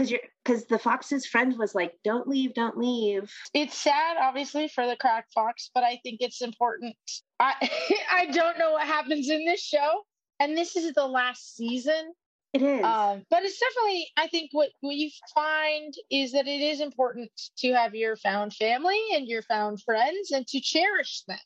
because 0.00 0.10
you're, 0.10 0.20
because 0.42 0.64
the 0.64 0.78
fox's 0.78 1.26
friend 1.26 1.58
was 1.58 1.74
like, 1.74 1.92
don't 2.04 2.26
leave, 2.26 2.54
don't 2.54 2.78
leave. 2.78 3.30
It's 3.52 3.76
sad, 3.76 4.16
obviously, 4.18 4.66
for 4.68 4.86
the 4.86 4.96
crack 4.96 5.26
fox, 5.34 5.70
but 5.74 5.84
I 5.84 6.00
think 6.02 6.22
it's 6.22 6.40
important. 6.40 6.96
I 7.38 7.52
I 8.10 8.26
don't 8.26 8.58
know 8.58 8.72
what 8.72 8.86
happens 8.86 9.28
in 9.28 9.44
this 9.44 9.60
show, 9.60 10.02
and 10.38 10.56
this 10.56 10.74
is 10.74 10.94
the 10.94 11.06
last 11.06 11.54
season. 11.54 12.14
It 12.54 12.62
is. 12.62 12.82
Um, 12.82 13.24
but 13.28 13.42
it's 13.42 13.60
definitely, 13.60 14.08
I 14.16 14.28
think, 14.28 14.48
what 14.52 14.70
what 14.80 14.96
you 14.96 15.10
find 15.34 15.92
is 16.10 16.32
that 16.32 16.48
it 16.48 16.62
is 16.62 16.80
important 16.80 17.30
to 17.58 17.72
have 17.74 17.94
your 17.94 18.16
found 18.16 18.54
family 18.54 18.98
and 19.14 19.28
your 19.28 19.42
found 19.42 19.82
friends, 19.82 20.30
and 20.30 20.46
to 20.46 20.60
cherish 20.60 21.24
them. 21.28 21.38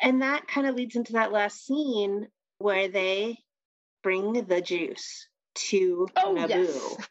and 0.00 0.22
that 0.22 0.48
kind 0.48 0.66
of 0.66 0.74
leads 0.74 0.96
into 0.96 1.12
that 1.12 1.30
last 1.30 1.64
scene 1.64 2.26
where 2.58 2.88
they 2.88 3.38
bring 4.02 4.32
the 4.32 4.60
juice 4.60 5.28
to 5.54 6.08
Oh, 6.16 6.34
Naboo. 6.34 6.48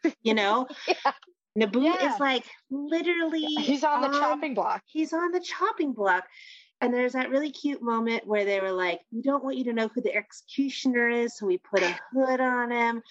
yes. 0.04 0.14
You 0.22 0.34
know, 0.34 0.66
Yeah. 0.86 1.12
Naboo 1.58 1.84
Yeah. 1.84 2.14
is 2.14 2.20
like 2.20 2.44
literally 2.70 3.44
He's 3.44 3.84
on 3.84 4.02
the 4.02 4.08
chopping 4.18 4.54
block. 4.54 4.82
He's 4.86 5.12
on 5.12 5.32
the 5.32 5.40
chopping 5.40 5.92
block. 5.92 6.24
And 6.82 6.94
there's 6.94 7.12
that 7.12 7.28
really 7.28 7.50
cute 7.50 7.82
moment 7.82 8.26
where 8.26 8.46
they 8.46 8.58
were 8.58 8.72
like, 8.72 9.00
We 9.12 9.20
don't 9.20 9.44
want 9.44 9.58
you 9.58 9.64
to 9.64 9.72
know 9.74 9.88
who 9.88 10.00
the 10.00 10.14
executioner 10.14 11.10
is, 11.10 11.36
so 11.36 11.44
we 11.44 11.58
put 11.58 11.82
a 11.82 11.94
hood 12.14 12.40
on 12.40 12.70
him. 12.70 13.02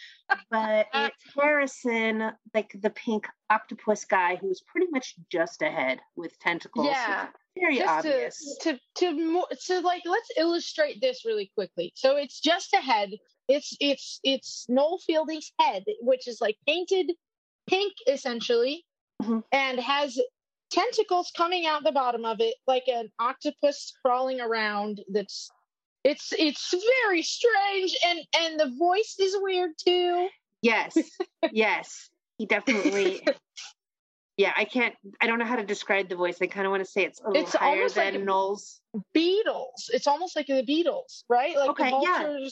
But 0.50 0.88
it's 0.96 1.16
Harrison, 1.38 2.32
like 2.56 2.72
the 2.82 2.90
pink 2.90 3.28
octopus 3.52 4.06
guy 4.06 4.38
who's 4.38 4.62
pretty 4.62 4.88
much 4.90 5.14
just 5.32 5.62
a 5.62 5.70
head 5.70 6.00
with 6.16 6.38
tentacles. 6.40 6.88
Yeah. 6.88 7.28
Very 7.60 7.78
just 7.78 7.90
obvious. 7.90 8.58
to 8.62 8.74
to 8.74 8.80
to 8.96 9.14
mo- 9.34 9.46
to 9.68 9.80
like 9.82 10.02
let's 10.06 10.30
illustrate 10.38 11.00
this 11.02 11.24
really 11.26 11.52
quickly. 11.54 11.92
So 11.96 12.16
it's 12.16 12.40
just 12.40 12.74
a 12.74 12.78
head. 12.78 13.12
It's 13.50 13.76
it's 13.82 14.20
it's 14.24 14.66
Noel 14.70 15.00
Fielding's 15.00 15.52
head, 15.60 15.84
which 16.02 16.28
is 16.28 16.40
like 16.40 16.58
painted 16.68 17.12
pink 17.68 17.94
essentially, 18.08 18.86
Mhm. 19.22 19.44
and 19.52 19.80
has 19.80 20.20
tentacles 20.72 21.32
coming 21.36 21.66
out 21.66 21.84
the 21.84 21.92
bottom 21.92 22.26
of 22.26 22.40
it, 22.40 22.56
like 22.68 22.88
an 22.88 23.12
octopus 23.20 23.92
crawling 24.06 24.40
around. 24.40 25.02
That's 25.12 25.50
it's 26.04 26.32
it's 26.38 26.74
very 27.04 27.24
strange, 27.24 27.98
and 28.06 28.20
and 28.38 28.60
the 28.60 28.72
voice 28.78 29.16
is 29.20 29.36
weird 29.40 29.72
too. 29.84 30.30
Yes, 30.62 30.96
yes, 31.52 32.10
he 32.38 32.46
definitely. 32.46 33.22
Yeah, 34.38 34.54
I 34.56 34.64
can't. 34.64 34.96
I 35.20 35.28
don't 35.28 35.38
know 35.38 35.44
how 35.44 35.58
to 35.58 35.66
describe 35.66 36.08
the 36.08 36.16
voice. 36.16 36.38
I 36.42 36.48
kind 36.48 36.66
of 36.66 36.72
want 36.72 36.82
to 36.86 36.90
say 36.90 37.04
it's 37.04 37.20
a 37.20 37.28
little 37.28 37.44
It's 37.44 37.54
higher 37.54 37.76
almost 37.76 37.98
like 37.98 38.14
than 38.14 38.22
a- 38.22 38.24
Knowles. 38.24 38.80
Beatles. 39.14 39.90
It's 39.92 40.08
almost 40.08 40.34
like 40.38 40.48
the 40.48 40.64
Beatles, 40.64 41.26
right? 41.28 41.58
Like 41.58 41.72
Okay, 41.72 41.90
the 41.90 42.00
yeah. 42.02 42.48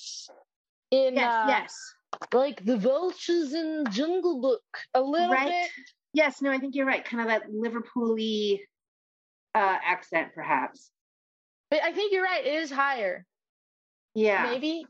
In 0.92 1.16
Yes, 1.16 1.24
uh, 1.26 1.46
yes, 1.50 1.94
like 2.34 2.64
the 2.66 2.78
vultures 2.78 3.54
in 3.54 3.84
Jungle 3.92 4.42
Book. 4.42 4.64
A 4.94 5.02
little 5.02 5.30
Right. 5.30 5.48
bit. 5.50 5.72
yes. 6.14 6.42
No, 6.42 6.52
I 6.52 6.58
think 6.58 6.76
you're 6.76 6.86
right. 6.86 7.04
Kind 7.04 7.22
of 7.22 7.28
that 7.28 7.52
Liverpool-y 7.52 8.60
uh, 9.56 9.78
accent, 9.84 10.30
perhaps. 10.34 10.92
But 11.70 11.82
I 11.84 11.92
think 11.92 12.14
you're 12.14 12.24
right. 12.24 12.46
It 12.46 12.54
is 12.54 12.72
higher. 12.72 13.26
Yeah, 14.16 14.44
Maybe. 14.52 14.86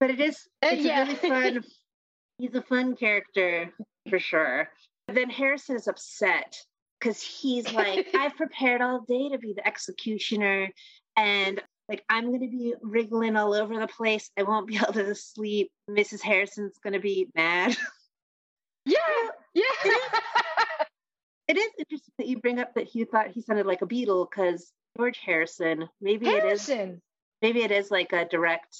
but 0.00 0.10
it 0.10 0.20
is. 0.20 0.36
Uh, 0.62 0.68
It's 0.72 0.84
yeah. 0.84 1.02
a 1.02 1.06
really 1.06 1.14
fun. 1.16 1.64
he's 2.38 2.54
a 2.54 2.62
fun 2.62 2.94
character 2.96 3.72
for 4.10 4.18
sure. 4.18 4.68
But 5.06 5.16
then 5.16 5.30
Harrison 5.30 5.76
is 5.76 5.88
upset 5.88 6.56
because 7.00 7.20
he's 7.22 7.72
like, 7.72 8.08
I've 8.14 8.36
prepared 8.36 8.80
all 8.80 9.00
day 9.08 9.28
to 9.30 9.38
be 9.38 9.54
the 9.54 9.66
executioner, 9.66 10.68
and 11.16 11.62
like 11.88 12.04
I'm 12.08 12.26
gonna 12.32 12.48
be 12.48 12.74
wriggling 12.82 13.36
all 13.36 13.54
over 13.54 13.78
the 13.78 13.86
place. 13.86 14.30
I 14.38 14.42
won't 14.42 14.66
be 14.66 14.76
able 14.82 14.92
to 14.94 15.14
sleep. 15.14 15.70
Mrs. 15.90 16.22
Harrison's 16.22 16.78
gonna 16.82 17.00
be 17.00 17.28
mad. 17.34 17.76
Yeah. 18.86 18.98
Yeah. 19.54 19.62
it 21.48 21.56
is 21.56 21.70
interesting 21.78 22.12
that 22.18 22.26
you 22.28 22.38
bring 22.38 22.58
up 22.58 22.74
that 22.74 22.86
he 22.86 23.04
thought 23.04 23.28
he 23.28 23.40
sounded 23.40 23.64
like 23.66 23.80
a 23.82 23.86
beetle 23.86 24.28
because 24.30 24.70
George 24.96 25.18
Harrison. 25.24 25.88
Maybe 26.00 26.26
it 26.26 26.44
is. 26.44 26.66
Harrison. 26.66 27.00
Maybe 27.40 27.62
it 27.62 27.70
is 27.70 27.90
like 27.90 28.12
a 28.12 28.26
direct. 28.26 28.76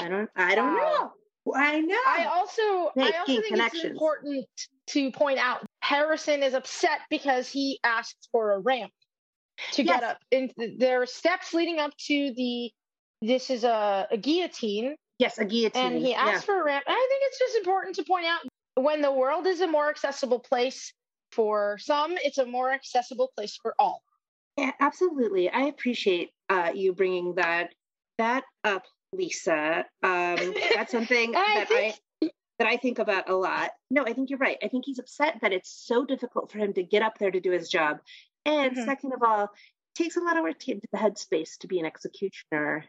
I 0.00 0.08
don't. 0.08 0.30
I 0.36 0.54
don't 0.54 0.74
Wow. 0.74 1.12
know. 1.46 1.52
I 1.54 1.80
know. 1.80 1.96
I 2.06 2.24
also 2.32 2.62
I 2.62 2.92
Making 2.96 3.14
also 3.20 3.26
think 3.26 3.38
it's 3.44 3.50
connections. 3.50 3.84
important 3.92 4.46
to 4.88 5.12
point 5.12 5.38
out 5.38 5.64
Harrison 5.80 6.42
is 6.42 6.54
upset 6.54 7.00
because 7.10 7.48
he 7.48 7.78
asked 7.84 8.28
for 8.32 8.52
a 8.52 8.58
ramp 8.58 8.92
to 9.72 9.82
get 9.82 10.02
up. 10.02 10.18
And 10.32 10.52
there 10.78 11.02
are 11.02 11.06
steps 11.06 11.54
leading 11.54 11.78
up 11.78 11.96
to 12.06 12.32
the 12.36 12.70
this 13.22 13.50
is 13.50 13.64
a, 13.64 14.06
a 14.10 14.16
guillotine 14.16 14.96
yes, 15.18 15.38
a 15.38 15.44
guillotine. 15.44 15.92
and 15.92 15.98
he 15.98 16.10
yeah. 16.10 16.20
asked 16.20 16.46
for 16.46 16.60
a 16.60 16.64
ramp. 16.64 16.84
I 16.86 17.06
think 17.08 17.22
it's 17.24 17.38
just 17.38 17.56
important 17.56 17.96
to 17.96 18.04
point 18.04 18.26
out 18.26 18.40
when 18.74 19.00
the 19.00 19.12
world 19.12 19.46
is 19.46 19.60
a 19.60 19.66
more 19.66 19.88
accessible 19.88 20.40
place 20.40 20.92
for 21.32 21.78
some, 21.78 22.14
it's 22.16 22.38
a 22.38 22.46
more 22.46 22.72
accessible 22.72 23.30
place 23.36 23.58
for 23.60 23.74
all. 23.78 24.02
Yeah, 24.56 24.72
absolutely. 24.80 25.50
I 25.50 25.62
appreciate 25.62 26.30
uh, 26.48 26.72
you 26.74 26.94
bringing 26.94 27.34
that 27.34 27.74
that 28.18 28.44
up, 28.64 28.84
Lisa. 29.12 29.84
Um, 30.02 30.54
that's 30.74 30.92
something 30.92 31.34
I 31.36 31.66
that 31.68 31.70
I 31.70 31.94
that 32.58 32.68
I 32.68 32.78
think 32.78 32.98
about 32.98 33.28
a 33.28 33.34
lot. 33.34 33.70
No, 33.90 34.04
I 34.06 34.14
think 34.14 34.30
you're 34.30 34.38
right. 34.38 34.56
I 34.62 34.68
think 34.68 34.84
he's 34.86 34.98
upset 34.98 35.38
that 35.42 35.52
it's 35.52 35.70
so 35.86 36.06
difficult 36.06 36.50
for 36.50 36.58
him 36.58 36.72
to 36.74 36.82
get 36.82 37.02
up 37.02 37.18
there 37.18 37.30
to 37.30 37.40
do 37.40 37.50
his 37.50 37.68
job. 37.68 37.98
And 38.46 38.76
Mhm. 38.76 38.84
second 38.84 39.12
of 39.12 39.22
all, 39.22 39.44
it 39.44 39.50
takes 39.94 40.16
a 40.16 40.20
lot 40.20 40.36
of 40.36 40.44
work 40.44 40.58
to 40.60 40.66
get 40.66 40.74
into 40.76 40.88
the 40.92 40.98
headspace 40.98 41.58
to 41.58 41.66
be 41.66 41.80
an 41.80 41.84
executioner. 41.86 42.86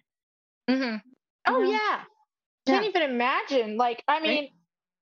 Mm-hmm. 0.70 0.98
Oh 1.48 1.62
know? 1.62 1.70
yeah, 1.70 2.04
can't 2.66 2.84
Yeah. 2.84 2.90
even 2.90 3.02
imagine. 3.02 3.76
Like, 3.76 4.04
I 4.08 4.20
mean, 4.20 4.54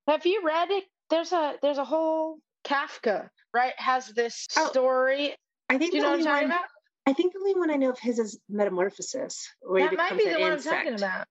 have 0.08 0.26
you 0.26 0.42
read 0.44 0.72
it? 0.72 0.86
There's 1.10 1.32
a 1.34 1.58
there's 1.62 1.78
a 1.78 1.86
whole 1.86 2.40
Kafka, 2.64 3.30
right? 3.54 3.74
Has 3.78 4.08
this 4.08 4.48
Oh, 4.58 4.70
story. 4.70 5.36
I 5.70 5.78
think 5.78 5.92
Do 5.92 5.98
you 5.98 6.04
the 6.04 6.08
know 6.08 6.12
what 6.12 6.20
I'm 6.22 6.28
only 6.28 6.32
talking 6.32 6.50
one, 6.50 6.58
about? 6.58 6.66
I 7.06 7.14
think 7.14 7.34
the 7.34 7.40
only 7.40 7.56
one 7.56 7.70
I 7.70 7.76
know 7.76 7.90
of 7.92 8.00
his 8.00 8.18
is 8.18 8.40
Metamorphosis, 8.50 9.48
where 9.62 9.88
That 9.90 9.98
might 9.98 10.18
be 10.18 10.26
the 10.32 10.40
one 10.40 10.54
insect. 10.54 10.74
I'm 10.74 10.86
talking 10.86 10.96
about. 10.96 11.28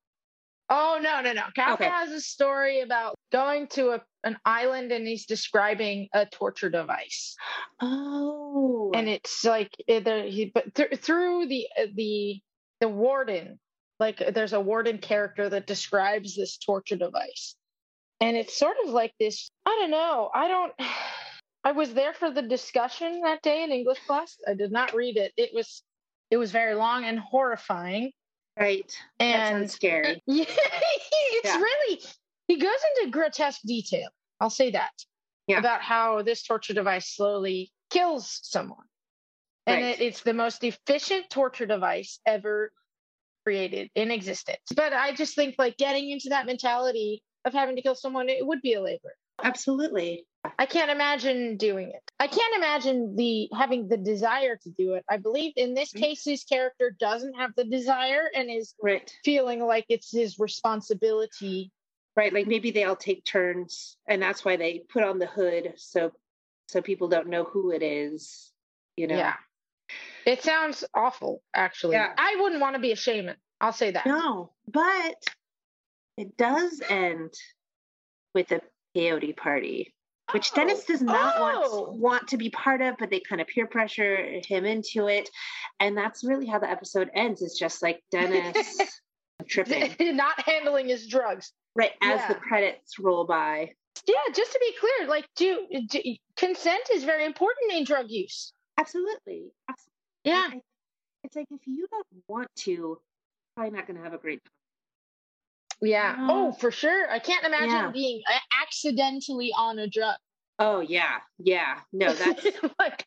Oh 0.69 0.99
no 1.03 1.21
no 1.23 1.33
no! 1.33 1.43
Kafka 1.57 1.73
Okay. 1.75 1.89
has 1.89 2.11
a 2.11 2.21
story 2.21 2.81
about 2.81 3.14
going 3.33 3.67
to 3.69 3.91
a, 3.91 4.03
an 4.25 4.39
island 4.45 4.93
and 4.93 5.07
he's 5.07 5.27
describing 5.27 6.09
a 6.13 6.27
torture 6.27 6.71
device. 6.71 7.37
Oh, 7.81 8.91
and 8.95 9.09
it's 9.09 9.45
like 9.45 9.71
eh, 9.89 10.23
he 10.27 10.51
but 10.55 10.75
th- 10.75 10.99
through 11.01 11.47
the 11.47 11.67
uh, 11.79 11.87
the 11.95 12.41
the 12.81 12.89
warden 12.89 13.59
like 14.01 14.23
there's 14.35 14.53
a 14.53 14.61
warden 14.61 14.99
character 14.99 15.49
that 15.49 15.67
describes 15.67 16.37
this 16.37 16.59
torture 16.59 16.97
device 16.97 17.57
and 18.21 18.37
it's 18.37 18.59
sort 18.59 18.77
of 18.85 18.91
like 18.91 19.13
this 19.19 19.51
i 19.67 19.71
don't 19.81 19.91
know 19.91 20.31
i 20.35 20.49
don't 20.49 20.73
i 21.65 21.73
was 21.73 21.95
there 21.95 22.13
for 22.13 22.31
the 22.31 22.43
discussion 22.43 23.21
that 23.23 23.43
day 23.43 23.63
in 23.63 23.71
english 23.71 23.99
class 24.07 24.37
i 24.47 24.55
did 24.55 24.73
not 24.73 24.95
read 24.95 25.17
it 25.17 25.33
it 25.37 25.51
was 25.55 25.83
it 26.31 26.37
was 26.37 26.51
very 26.51 26.75
long 26.75 27.05
and 27.05 27.19
horrifying 27.19 28.11
right. 28.59 28.97
and 29.21 29.71
scary. 29.71 30.23
yeah, 30.27 30.45
it's 30.47 31.45
Yeah. 31.45 31.57
really 31.59 32.01
he 32.47 32.57
goes 32.59 32.71
into 32.99 33.11
grotesque 33.11 33.61
detail. 33.65 34.09
I'll 34.41 34.51
say 34.51 34.71
that 34.73 34.93
Yeah. 35.47 35.59
about 35.59 35.83
how 35.83 36.23
this 36.23 36.43
torture 36.43 36.75
device 36.75 37.15
slowly 37.15 37.73
kills 37.91 38.41
someone, 38.43 38.87
and 39.67 39.83
Right. 39.83 40.01
it, 40.01 40.03
it's 40.03 40.23
the 40.23 40.35
most 40.35 40.65
efficient 40.65 41.31
torture 41.31 41.67
device 41.67 42.21
ever 42.27 42.73
created 43.45 43.91
in 43.95 44.11
existence. 44.11 44.63
But 44.75 44.93
I 44.93 45.13
just 45.15 45.35
think 45.35 45.57
like 45.59 45.77
getting 45.77 46.11
into 46.11 46.31
that 46.31 46.47
mentality 46.47 47.23
of 47.45 47.53
having 47.53 47.77
to 47.77 47.83
kill 47.83 47.95
someone, 47.95 48.29
it 48.29 48.47
would 48.47 48.63
be 48.63 48.75
a 48.75 48.81
labor. 48.81 49.15
Absolutely. 49.43 50.27
I 50.59 50.67
can't 50.67 50.91
imagine 50.91 51.57
doing 51.57 51.91
it. 51.91 52.03
I 52.21 52.27
can't 52.27 52.55
imagine 52.57 53.17
the 53.17 53.49
having 53.57 53.89
the 53.89 53.97
desire 53.97 54.57
to 54.63 54.71
do 54.71 54.95
it. 54.95 55.05
I 55.11 55.17
believe 55.17 55.53
in 55.57 55.75
this 55.75 55.93
Mhm. 55.93 56.01
case, 56.01 56.25
his 56.25 56.45
character 56.45 56.91
doesn't 56.91 57.35
have 57.35 57.55
the 57.57 57.65
desire 57.65 58.31
and 58.35 58.51
is 58.51 58.75
Right. 58.83 59.11
feeling 59.25 59.65
like 59.65 59.87
it's 59.89 60.11
his 60.11 60.39
responsibility. 60.39 61.71
Right. 62.17 62.33
Like 62.33 62.47
maybe 62.47 62.71
they 62.71 62.85
all 62.85 62.97
take 62.97 63.25
turns 63.25 63.97
and 64.09 64.23
that's 64.23 64.45
why 64.45 64.57
they 64.57 64.85
put 64.89 65.03
on 65.03 65.19
the 65.19 65.27
hood 65.27 65.75
so 65.77 66.13
so 66.69 66.81
people 66.81 67.09
don't 67.09 67.29
know 67.29 67.45
who 67.45 67.71
it 67.73 67.83
is. 67.83 68.53
You 68.97 69.09
know. 69.09 69.17
Yeah. 69.17 69.35
It 70.27 70.43
sounds 70.43 70.85
awful, 70.95 71.43
actually. 71.55 71.97
Yeah. 71.97 72.13
I 72.17 72.37
wouldn't 72.41 72.61
want 72.61 72.77
to 72.77 72.81
be 72.81 72.93
a 72.93 72.97
shaman. 72.97 73.37
I'll 73.61 73.73
say 73.73 73.91
that. 73.91 74.07
No, 74.07 74.53
but 74.67 75.23
it 76.17 76.37
does 76.37 76.81
end 76.89 77.33
with 78.35 78.51
a 78.53 78.61
peyote 78.97 79.37
party, 79.37 79.95
which 80.33 80.51
oh, 80.53 80.57
Dennis 80.57 80.85
does 80.85 81.03
not 81.03 81.35
Oh. 81.37 81.41
want 81.41 81.99
want 81.99 82.29
to 82.29 82.37
be 82.37 82.51
part 82.51 82.81
of, 82.81 82.97
but 82.99 83.11
they 83.11 83.21
kind 83.21 83.41
of 83.41 83.47
peer 83.47 83.67
pressure 83.67 84.41
him 84.47 84.65
into 84.65 85.09
it, 85.09 85.29
and 85.81 85.97
that's 85.97 86.25
really 86.25 86.47
how 86.47 86.59
the 86.59 86.71
episode 86.71 87.11
ends. 87.15 87.43
It's 87.43 87.59
just 87.59 87.83
like 87.83 88.03
Dennis 88.11 88.79
tripping 89.49 90.17
Not 90.17 90.41
handling 90.41 90.89
his 90.89 91.07
drugs. 91.07 91.53
Right 91.75 91.93
as 92.03 92.27
the 92.29 92.35
credits 92.35 92.99
roll 92.99 93.25
by. 93.25 93.71
Yeah, 94.07 94.33
just 94.35 94.53
to 94.53 94.59
be 94.61 94.75
clear, 94.79 95.09
like, 95.09 95.27
do, 95.37 95.67
do 95.89 96.01
consent 96.37 96.83
is 96.93 97.05
very 97.05 97.25
important 97.25 97.73
in 97.73 97.85
drug 97.85 98.07
use. 98.11 98.53
Absolutely, 98.79 99.53
absolutely. 99.69 99.93
Yeah. 100.25 100.49
I- 100.53 100.61
It's 101.23 101.37
like 101.37 101.47
if 101.51 101.61
you 101.67 101.87
don't 101.91 102.07
want 102.29 102.49
to, 102.57 102.99
probably 103.57 103.77
not 103.77 103.87
going 103.87 103.97
to 103.99 104.03
have 104.03 104.15
a 104.15 104.19
great 104.19 104.43
time. 104.45 104.51
Yeah. 105.81 106.17
Yeah. 106.17 106.27
Oh, 106.31 106.53
for 106.53 106.71
sure. 106.71 107.11
I 107.11 107.19
can't 107.19 107.45
imagine 107.45 107.69
Yeah. 107.71 107.91
being 107.91 108.23
accidentally 108.63 109.53
on 109.57 109.79
a 109.79 109.89
drug. 109.89 110.17
Oh 110.59 110.81
yeah, 110.81 111.19
yeah. 111.39 111.81
No, 111.93 112.13
that's 112.15 112.47
like, 112.79 113.05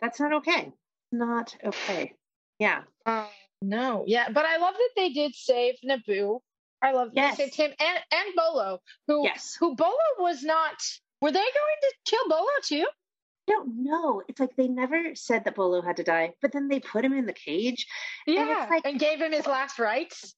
that's 0.00 0.18
not 0.20 0.32
okay. 0.34 0.72
Not 1.12 1.54
okay. 1.64 2.14
Yeah. 2.58 2.82
uh, 3.06 3.26
no. 3.62 4.04
Yeah. 4.06 4.28
But 4.30 4.44
I 4.44 4.56
love 4.58 4.74
that 4.74 4.90
they 4.96 5.10
did 5.10 5.34
save 5.34 5.76
Naboo. 5.84 6.40
I 6.84 6.92
love 6.92 7.14
that 7.14 7.20
Yes. 7.20 7.36
saved 7.38 7.54
him 7.54 7.72
and, 7.80 7.98
and 8.12 8.36
Bollo, 8.38 8.78
who, 9.06 9.24
Yes. 9.24 9.56
who 9.58 9.74
Bollo 9.74 9.96
was 10.18 10.42
not. 10.42 10.74
Were 11.20 11.32
they 11.32 11.38
going 11.38 11.78
to 11.82 11.94
kill 12.04 12.24
Bollo 12.28 12.60
too? 12.62 12.86
I 13.48 13.52
don't 13.52 13.82
know. 13.84 14.22
It's 14.28 14.38
like 14.40 14.54
they 14.56 14.68
never 14.68 15.14
said 15.14 15.44
that 15.44 15.56
Bollo 15.56 15.82
had 15.84 15.96
to 15.96 16.02
die, 16.04 16.32
but 16.42 16.52
then 16.52 16.68
they 16.68 16.80
put 16.80 17.04
him 17.04 17.12
in 17.14 17.26
the 17.26 17.32
cage. 17.32 17.86
And 18.26 18.36
Yeah. 18.36 18.66
like- 18.70 18.84
and 18.86 18.98
gave 18.98 19.20
him 19.20 19.32
his 19.32 19.46
last 19.46 19.78
rites. 19.78 20.34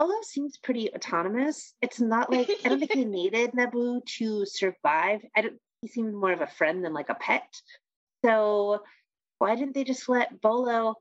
Bollo 0.00 0.22
seems 0.24 0.56
pretty 0.58 0.92
autonomous. 0.94 1.74
It's 1.82 2.00
not 2.00 2.30
like 2.30 2.48
I 2.64 2.68
don't 2.68 2.78
think 2.78 2.92
he 2.92 3.04
needed 3.06 3.52
Naboo 3.52 4.04
to 4.18 4.44
survive. 4.46 5.24
I 5.34 5.40
don't. 5.42 5.58
He 5.82 5.88
seemed 5.88 6.14
more 6.14 6.32
of 6.32 6.40
a 6.40 6.46
friend 6.46 6.84
than 6.84 6.92
like 6.92 7.08
a 7.08 7.14
pet. 7.14 7.48
So 8.24 8.82
why 9.38 9.54
didn't 9.56 9.74
they 9.74 9.84
just 9.84 10.08
let 10.08 10.40
Bollo? 10.40 10.94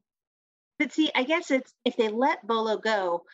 But 0.80 0.92
see, 0.94 1.12
I 1.16 1.24
guess 1.24 1.50
it's 1.52 1.74
if 1.86 1.96
they 1.96 2.10
let 2.10 2.46
Bolo 2.46 2.78
go, 2.78 3.26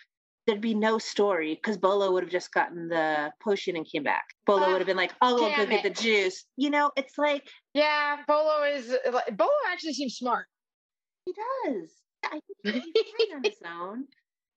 there'd 0.45 0.61
be 0.61 0.73
no 0.75 0.97
story 0.97 1.55
because 1.55 1.77
Bollo 1.77 2.11
would 2.13 2.23
have 2.23 2.31
just 2.31 2.51
gotten 2.51 2.87
the 2.89 3.31
potion 3.41 3.75
and 3.75 3.85
came 3.85 4.03
back. 4.03 4.25
Bollo 4.47 4.61
Ah, 4.63 4.71
would 4.71 4.81
have 4.81 4.87
been 4.87 4.97
like, 4.97 5.13
"Oh, 5.21 5.43
"I'll 5.45 5.55
go 5.57 5.65
get 5.69 5.83
the 5.83 5.89
juice." 5.89 6.45
You 6.57 6.69
know, 6.69 6.91
it's 6.95 7.17
like 7.17 7.47
Yeah, 7.73 8.23
Bollo 8.27 8.71
is 8.75 8.89
like 9.11 9.35
Bollo 9.37 9.49
actually 9.71 9.93
seems 9.93 10.15
smart. 10.15 10.45
he 11.25 11.33
does. 11.33 11.89
I 12.25 12.39
think 12.63 12.83
he's 12.93 13.03
fine 13.27 13.37
on 13.37 13.43
his 13.43 13.61
own. 13.65 14.07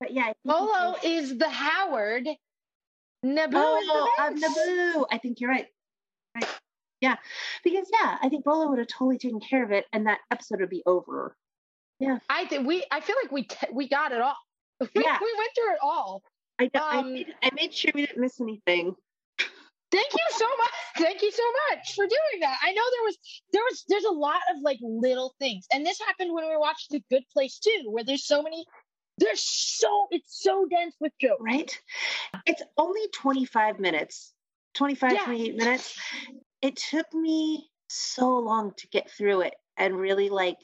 But 0.01 0.12
yeah, 0.12 0.22
I 0.22 0.34
think 0.34 0.37
Bollo 0.47 0.97
is 1.05 1.39
the 1.39 1.49
Howard. 1.49 2.26
Naboo 3.24 3.53
Oh, 3.55 3.78
is 3.78 3.87
the 3.87 4.22
I'm 4.22 4.37
Naboo. 5.01 5.07
I 5.11 5.18
think 5.18 5.41
you're 5.41 5.51
right. 5.51 5.66
Right. 6.34 6.49
Yeah, 7.01 7.16
because 7.64 7.89
yeah, 7.93 8.18
I 8.22 8.28
think 8.28 8.45
Bollo 8.45 8.68
would 8.70 8.78
have 8.78 8.89
totally 8.89 9.18
taken 9.18 9.41
care 9.41 9.62
of 9.64 9.72
it, 9.72 9.87
and 9.93 10.07
that 10.07 10.20
episode 10.30 10.61
would 10.61 10.70
be 10.70 10.82
over. 10.87 11.37
Yeah, 11.99 12.18
I 12.28 12.45
think 12.47 12.66
we. 12.66 12.84
I 12.91 13.01
feel 13.01 13.16
like 13.22 13.32
we 13.32 13.45
t- 13.45 13.66
we 13.72 13.89
got 13.89 14.12
it 14.12 14.20
all. 14.20 14.37
We, 14.81 14.89
Yeah. 15.05 15.18
we 15.20 15.35
went 15.39 15.51
through 15.55 15.72
it 15.72 15.79
all. 15.83 16.22
I, 16.59 16.70
I, 16.74 16.99
Um, 16.99 17.14
made, 17.14 17.35
I 17.43 17.51
made 17.55 17.74
sure 17.74 17.93
we 17.95 18.07
didn't 18.07 18.20
miss 18.20 18.41
anything. 18.41 18.95
Thank 19.93 20.12
you 20.12 20.27
so 20.31 20.47
much. 20.59 20.70
Thank 20.99 21.22
you 21.22 21.31
so 21.31 21.43
much 21.70 21.95
for 21.95 22.07
doing 22.07 22.41
that. 22.41 22.59
I 22.62 22.72
know 22.72 22.83
there 22.93 23.05
was 23.05 23.18
there 23.53 23.62
was 23.62 23.85
there's 23.89 24.05
a 24.05 24.11
lot 24.11 24.41
of 24.55 24.61
like 24.62 24.79
little 24.83 25.35
things, 25.39 25.66
and 25.72 25.87
this 25.87 25.99
happened 26.01 26.33
when 26.35 26.49
we 26.49 26.57
watched 26.57 26.91
The 26.91 27.03
Good 27.09 27.22
Place 27.33 27.59
too, 27.59 27.85
where 27.87 28.05
there's 28.05 28.27
so 28.27 28.43
many. 28.43 28.64
There's 29.18 29.43
so 29.43 30.09
it's 30.11 30.43
so 30.43 30.66
dense 30.68 30.97
with 31.01 31.12
jokes. 31.20 31.41
right? 31.41 31.81
It's 32.47 32.62
only 32.77 33.09
25 33.14 33.79
minutes, 33.79 34.35
25, 34.74 35.12
Yeah. 35.12 35.24
28 35.24 35.57
minutes. 35.57 35.99
It 36.62 36.77
took 36.77 37.07
me 37.14 37.70
so 37.89 38.37
long 38.39 38.72
to 38.77 38.89
get 38.89 39.11
through 39.11 39.43
it 39.43 39.55
and 39.77 39.97
really 39.97 40.29
like 40.29 40.57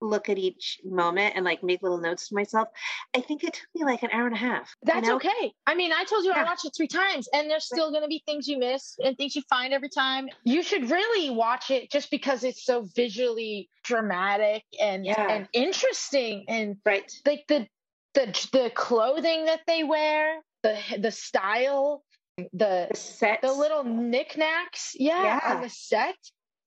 look 0.00 0.28
at 0.28 0.38
each 0.38 0.80
moment 0.84 1.34
and 1.36 1.44
like 1.44 1.62
make 1.62 1.82
little 1.82 1.98
notes 2.00 2.28
to 2.28 2.34
myself. 2.34 2.68
I 3.14 3.20
think 3.20 3.44
it 3.44 3.54
took 3.54 3.66
me 3.74 3.84
like 3.84 4.02
an 4.02 4.10
hour 4.12 4.26
and 4.26 4.34
a 4.34 4.38
half. 4.38 4.74
you 4.84 4.92
That's 4.92 5.08
know? 5.08 5.16
okay. 5.16 5.52
I 5.66 5.74
mean, 5.74 5.92
I 5.92 6.04
told 6.04 6.24
you 6.24 6.32
I 6.32 6.42
watched 6.44 6.64
it 6.64 6.72
three 6.76 6.88
times, 6.88 7.28
and 7.34 7.50
there's 7.50 7.64
still 7.66 7.90
going 7.90 8.02
to 8.02 8.08
be 8.08 8.22
things 8.26 8.48
you 8.48 8.58
miss 8.58 8.96
and 9.02 9.16
things 9.16 9.36
you 9.36 9.42
find 9.50 9.72
every 9.72 9.88
time. 9.90 10.28
You 10.44 10.62
should 10.62 10.90
really 10.90 11.30
watch 11.30 11.70
it 11.70 11.90
just 11.90 12.10
because 12.10 12.44
it's 12.44 12.64
so 12.64 12.86
visually 12.96 13.68
dramatic 13.84 14.64
and 14.80 15.04
Yeah. 15.04 15.26
and 15.28 15.48
interesting, 15.52 16.44
and 16.48 16.76
Right. 16.84 17.10
like 17.26 17.44
the 17.48 17.66
the 18.14 18.26
the 18.52 18.70
clothing 18.74 19.44
that 19.46 19.60
they 19.66 19.84
wear, 19.84 20.40
the 20.62 20.78
the 20.98 21.10
style, 21.10 22.02
the 22.36 22.88
The 22.90 22.96
sets. 22.96 23.42
the 23.42 23.52
little 23.52 23.84
knickknacks, 23.84 24.92
yeah, 24.98 25.22
Yeah. 25.44 25.56
on 25.56 25.62
the 25.62 25.68
set, 25.68 26.16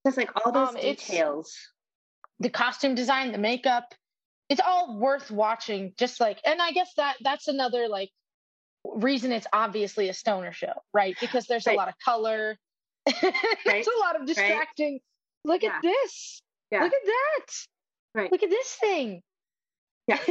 just 0.05 0.17
like 0.17 0.29
all 0.45 0.51
those 0.51 0.69
um, 0.69 0.75
details. 0.75 1.55
The 2.43 2.49
costume 2.49 2.93
design, 2.95 3.31
the 3.31 3.37
makeup. 3.39 3.93
It's 4.49 4.61
all 4.63 4.99
worth 4.99 5.31
watching. 5.31 5.93
Just 5.97 6.19
like, 6.19 6.39
and 6.45 6.61
I 6.61 6.71
guess 6.71 6.91
that 6.97 7.15
that's 7.21 7.47
another 7.47 7.87
like 7.87 8.09
reason 8.85 9.31
it's 9.31 9.47
obviously 9.53 10.09
a 10.09 10.13
stoner 10.13 10.51
show, 10.51 10.73
right? 10.93 11.15
Because 11.19 11.45
there's 11.47 11.65
Right. 11.65 11.73
a 11.77 11.77
lot 11.77 11.87
of 11.87 11.95
color. 12.03 12.57
right. 13.07 13.33
there's 13.65 13.87
a 13.87 13.99
lot 13.99 14.19
of 14.19 14.27
distracting. 14.27 14.99
Look 15.45 15.63
Yeah. 15.63 15.75
at 15.77 15.81
this. 15.81 16.41
Yeah. 16.71 16.83
Look 16.83 16.93
at 16.93 17.05
that. 17.05 17.45
Right. 18.15 18.31
Look 18.31 18.43
at 18.43 18.49
this 18.49 18.75
thing. 18.75 19.21
Yeah. 20.07 20.19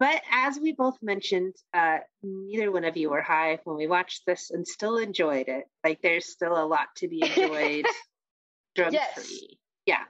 But 0.00 0.22
as 0.30 0.60
we 0.60 0.74
both 0.74 0.96
mentioned, 1.02 1.54
uh, 1.74 1.98
neither 2.22 2.70
one 2.70 2.84
of 2.84 2.96
you 2.96 3.10
were 3.10 3.20
high 3.20 3.58
when 3.64 3.76
we 3.76 3.88
watched 3.88 4.24
this 4.26 4.50
and 4.52 4.64
still 4.64 4.96
enjoyed 4.96 5.48
it. 5.48 5.64
Like 5.82 6.00
there's 6.02 6.30
still 6.30 6.52
a 6.56 6.62
lot 6.66 6.86
to 6.98 7.08
be 7.08 7.20
enjoyed 7.20 7.84
drug 8.76 8.92
Yes. 8.92 9.14
free. 9.14 9.58
Yeah. 9.86 10.04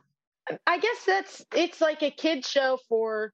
I 0.66 0.78
guess 0.78 1.04
that's 1.06 1.44
it's 1.54 1.80
like 1.80 2.02
a 2.02 2.10
kid 2.10 2.44
show 2.44 2.78
for 2.88 3.32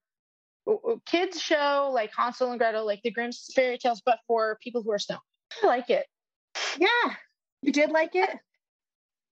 kids 1.06 1.40
show 1.40 1.90
like 1.92 2.10
Hansel 2.16 2.50
and 2.50 2.58
Gretel, 2.58 2.86
like 2.86 3.00
the 3.02 3.10
Grimm's 3.10 3.50
fairy 3.54 3.78
tales, 3.78 4.02
but 4.04 4.18
for 4.26 4.58
people 4.62 4.82
who 4.82 4.92
are 4.92 4.98
stoned. 4.98 5.20
I 5.62 5.66
like 5.66 5.90
it. 5.90 6.06
Yeah. 6.78 7.14
You 7.62 7.72
did 7.72 7.90
like 7.90 8.14
it? 8.14 8.30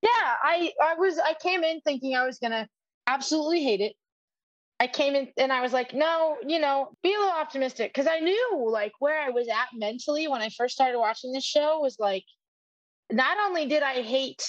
Yeah, 0.03 0.11
I 0.11 0.73
I 0.83 0.95
was 0.97 1.19
I 1.19 1.35
came 1.41 1.63
in 1.63 1.81
thinking 1.81 2.17
I 2.17 2.27
was 2.27 2.39
gonna 2.39 2.69
absolutely 3.07 3.63
hate 3.63 3.81
it. 3.81 3.95
I 4.81 4.89
came 4.89 5.15
in 5.15 5.29
and 5.37 5.53
I 5.53 5.61
was 5.61 5.73
like, 5.73 5.95
no, 5.95 6.37
you 6.45 6.59
know, 6.59 6.91
be 7.05 7.15
a 7.15 7.19
little 7.19 7.31
optimistic 7.33 7.93
because 7.95 8.09
I 8.09 8.19
knew 8.19 8.69
like 8.69 8.93
where 8.99 9.21
I 9.21 9.31
was 9.31 9.47
at 9.49 9.69
mentally 9.75 10.27
when 10.27 10.43
I 10.43 10.49
first 10.57 10.75
started 10.75 10.99
watching 10.99 11.33
this 11.33 11.45
show 11.45 11.79
was 11.79 11.97
like, 12.01 12.25
not 13.11 13.39
only 13.47 13.67
did 13.67 13.85
I 13.85 14.03
hate 14.03 14.43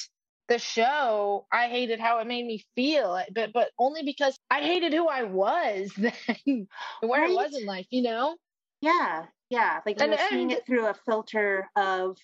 the 0.50 0.60
show, 0.60 1.46
I 1.52 1.68
hated 1.68 2.00
how 2.00 2.20
it 2.20 2.28
made 2.28 2.46
me 2.46 2.64
feel, 2.76 3.16
eh, 3.16 3.26
but 3.34 3.54
but 3.54 3.70
only 3.80 4.04
because 4.04 4.38
I 4.50 4.62
hated 4.62 4.94
who 4.94 5.08
I 5.08 5.24
was 5.24 5.92
then, 5.98 6.14
and 6.46 6.68
where 7.02 7.24
I 7.24 7.30
was 7.30 7.56
in 7.56 7.66
life, 7.66 7.88
you 7.90 8.02
know. 8.02 8.36
Yeah. 8.82 9.26
Yeah. 9.50 9.80
Like 9.86 10.02
And- 10.02 10.12
were 10.12 10.18
seeing 10.30 10.52
it 10.52 10.66
through 10.66 10.88
a 10.88 10.94
filter 10.94 11.70
of 11.76 12.18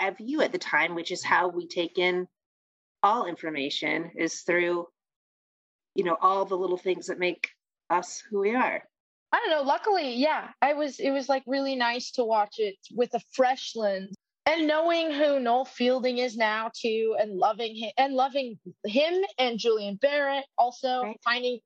of 0.00 0.18
you 0.18 0.42
at 0.42 0.50
the 0.52 0.58
time, 0.58 0.94
which 0.94 1.12
is 1.12 1.22
how 1.22 1.48
we 1.48 1.68
take 1.68 1.98
in 1.98 2.26
all 3.04 3.26
information 3.26 4.10
is 4.16 4.40
through, 4.40 4.86
you 5.94 6.04
know, 6.04 6.16
all 6.20 6.44
the 6.44 6.56
little 6.56 6.76
things 6.76 7.06
that 7.06 7.18
make 7.18 7.50
us 7.90 8.22
who 8.30 8.40
we 8.40 8.54
are. 8.54 8.82
I 9.32 9.38
don't 9.38 9.50
know. 9.50 9.62
Luckily, 9.62 10.16
yeah, 10.16 10.48
I 10.60 10.74
was. 10.74 10.98
It 11.00 11.10
was 11.10 11.28
like 11.28 11.42
really 11.46 11.74
nice 11.76 12.10
to 12.12 12.24
watch 12.24 12.56
it 12.58 12.76
with 12.94 13.14
a 13.14 13.20
fresh 13.32 13.72
lens 13.76 14.14
and 14.46 14.66
knowing 14.66 15.12
who 15.12 15.38
Noel 15.38 15.64
Fielding 15.64 16.18
is 16.18 16.36
now 16.36 16.70
too, 16.74 17.16
and 17.18 17.38
loving 17.38 17.76
him 17.76 17.90
and 17.96 18.14
loving 18.14 18.58
him 18.84 19.24
and 19.38 19.58
Julian 19.58 19.98
Barratt. 19.98 20.42
Also 20.58 21.02
Right. 21.02 21.20
finding 21.24 21.60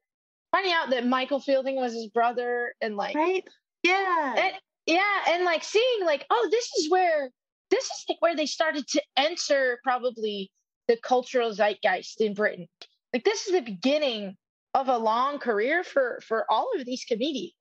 finding 0.53 0.73
out 0.73 0.91
that 0.91 1.07
Michael 1.07 1.41
Fielding 1.41 1.77
was 1.77 1.93
his 1.93 2.09
brother, 2.09 2.75
and 2.81 2.97
like 2.97 3.15
Right? 3.15 3.45
Yeah. 3.83 4.35
and 4.39 4.55
yeah, 4.87 5.25
and 5.31 5.45
like 5.45 5.65
seeing 5.65 6.05
like 6.05 6.27
oh, 6.31 6.49
this 6.51 6.71
is 6.79 6.91
where 6.91 7.31
this 7.71 7.85
is 7.85 8.05
like 8.09 8.21
where 8.21 8.37
they 8.37 8.47
started 8.47 8.87
to 8.89 9.03
enter 9.17 9.81
probably 9.83 10.51
the 10.89 10.97
cultural 11.03 11.53
zeitgeist 11.53 12.21
in 12.21 12.35
Britain. 12.35 12.69
Like 13.13 13.25
this 13.25 13.47
is 13.47 13.53
the 13.53 13.63
beginning 13.63 14.37
of 14.75 14.89
a 14.89 14.99
long 14.99 15.39
career 15.39 15.83
for 15.83 16.21
for 16.23 16.45
all 16.51 16.71
of 16.79 16.85
these 16.85 17.05
comedians 17.05 17.55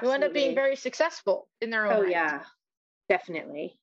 who 0.00 0.10
end 0.10 0.24
up 0.24 0.32
being 0.32 0.54
very 0.54 0.76
successful 0.76 1.48
in 1.60 1.70
their 1.70 1.86
own 1.86 1.92
Oh 1.92 2.02
right. 2.02 2.10
yeah. 2.10 2.42
Definitely. 3.08 3.78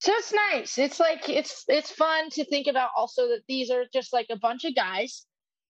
So 0.00 0.12
it's 0.14 0.32
nice. 0.52 0.78
It's 0.78 1.00
like 1.00 1.28
it's 1.28 1.64
it's 1.66 1.90
fun 1.90 2.30
to 2.30 2.44
think 2.44 2.68
about 2.68 2.90
also 2.96 3.28
that 3.28 3.42
these 3.48 3.70
are 3.70 3.84
just 3.92 4.12
like 4.12 4.26
a 4.30 4.36
bunch 4.36 4.64
of 4.64 4.74
guys 4.74 5.26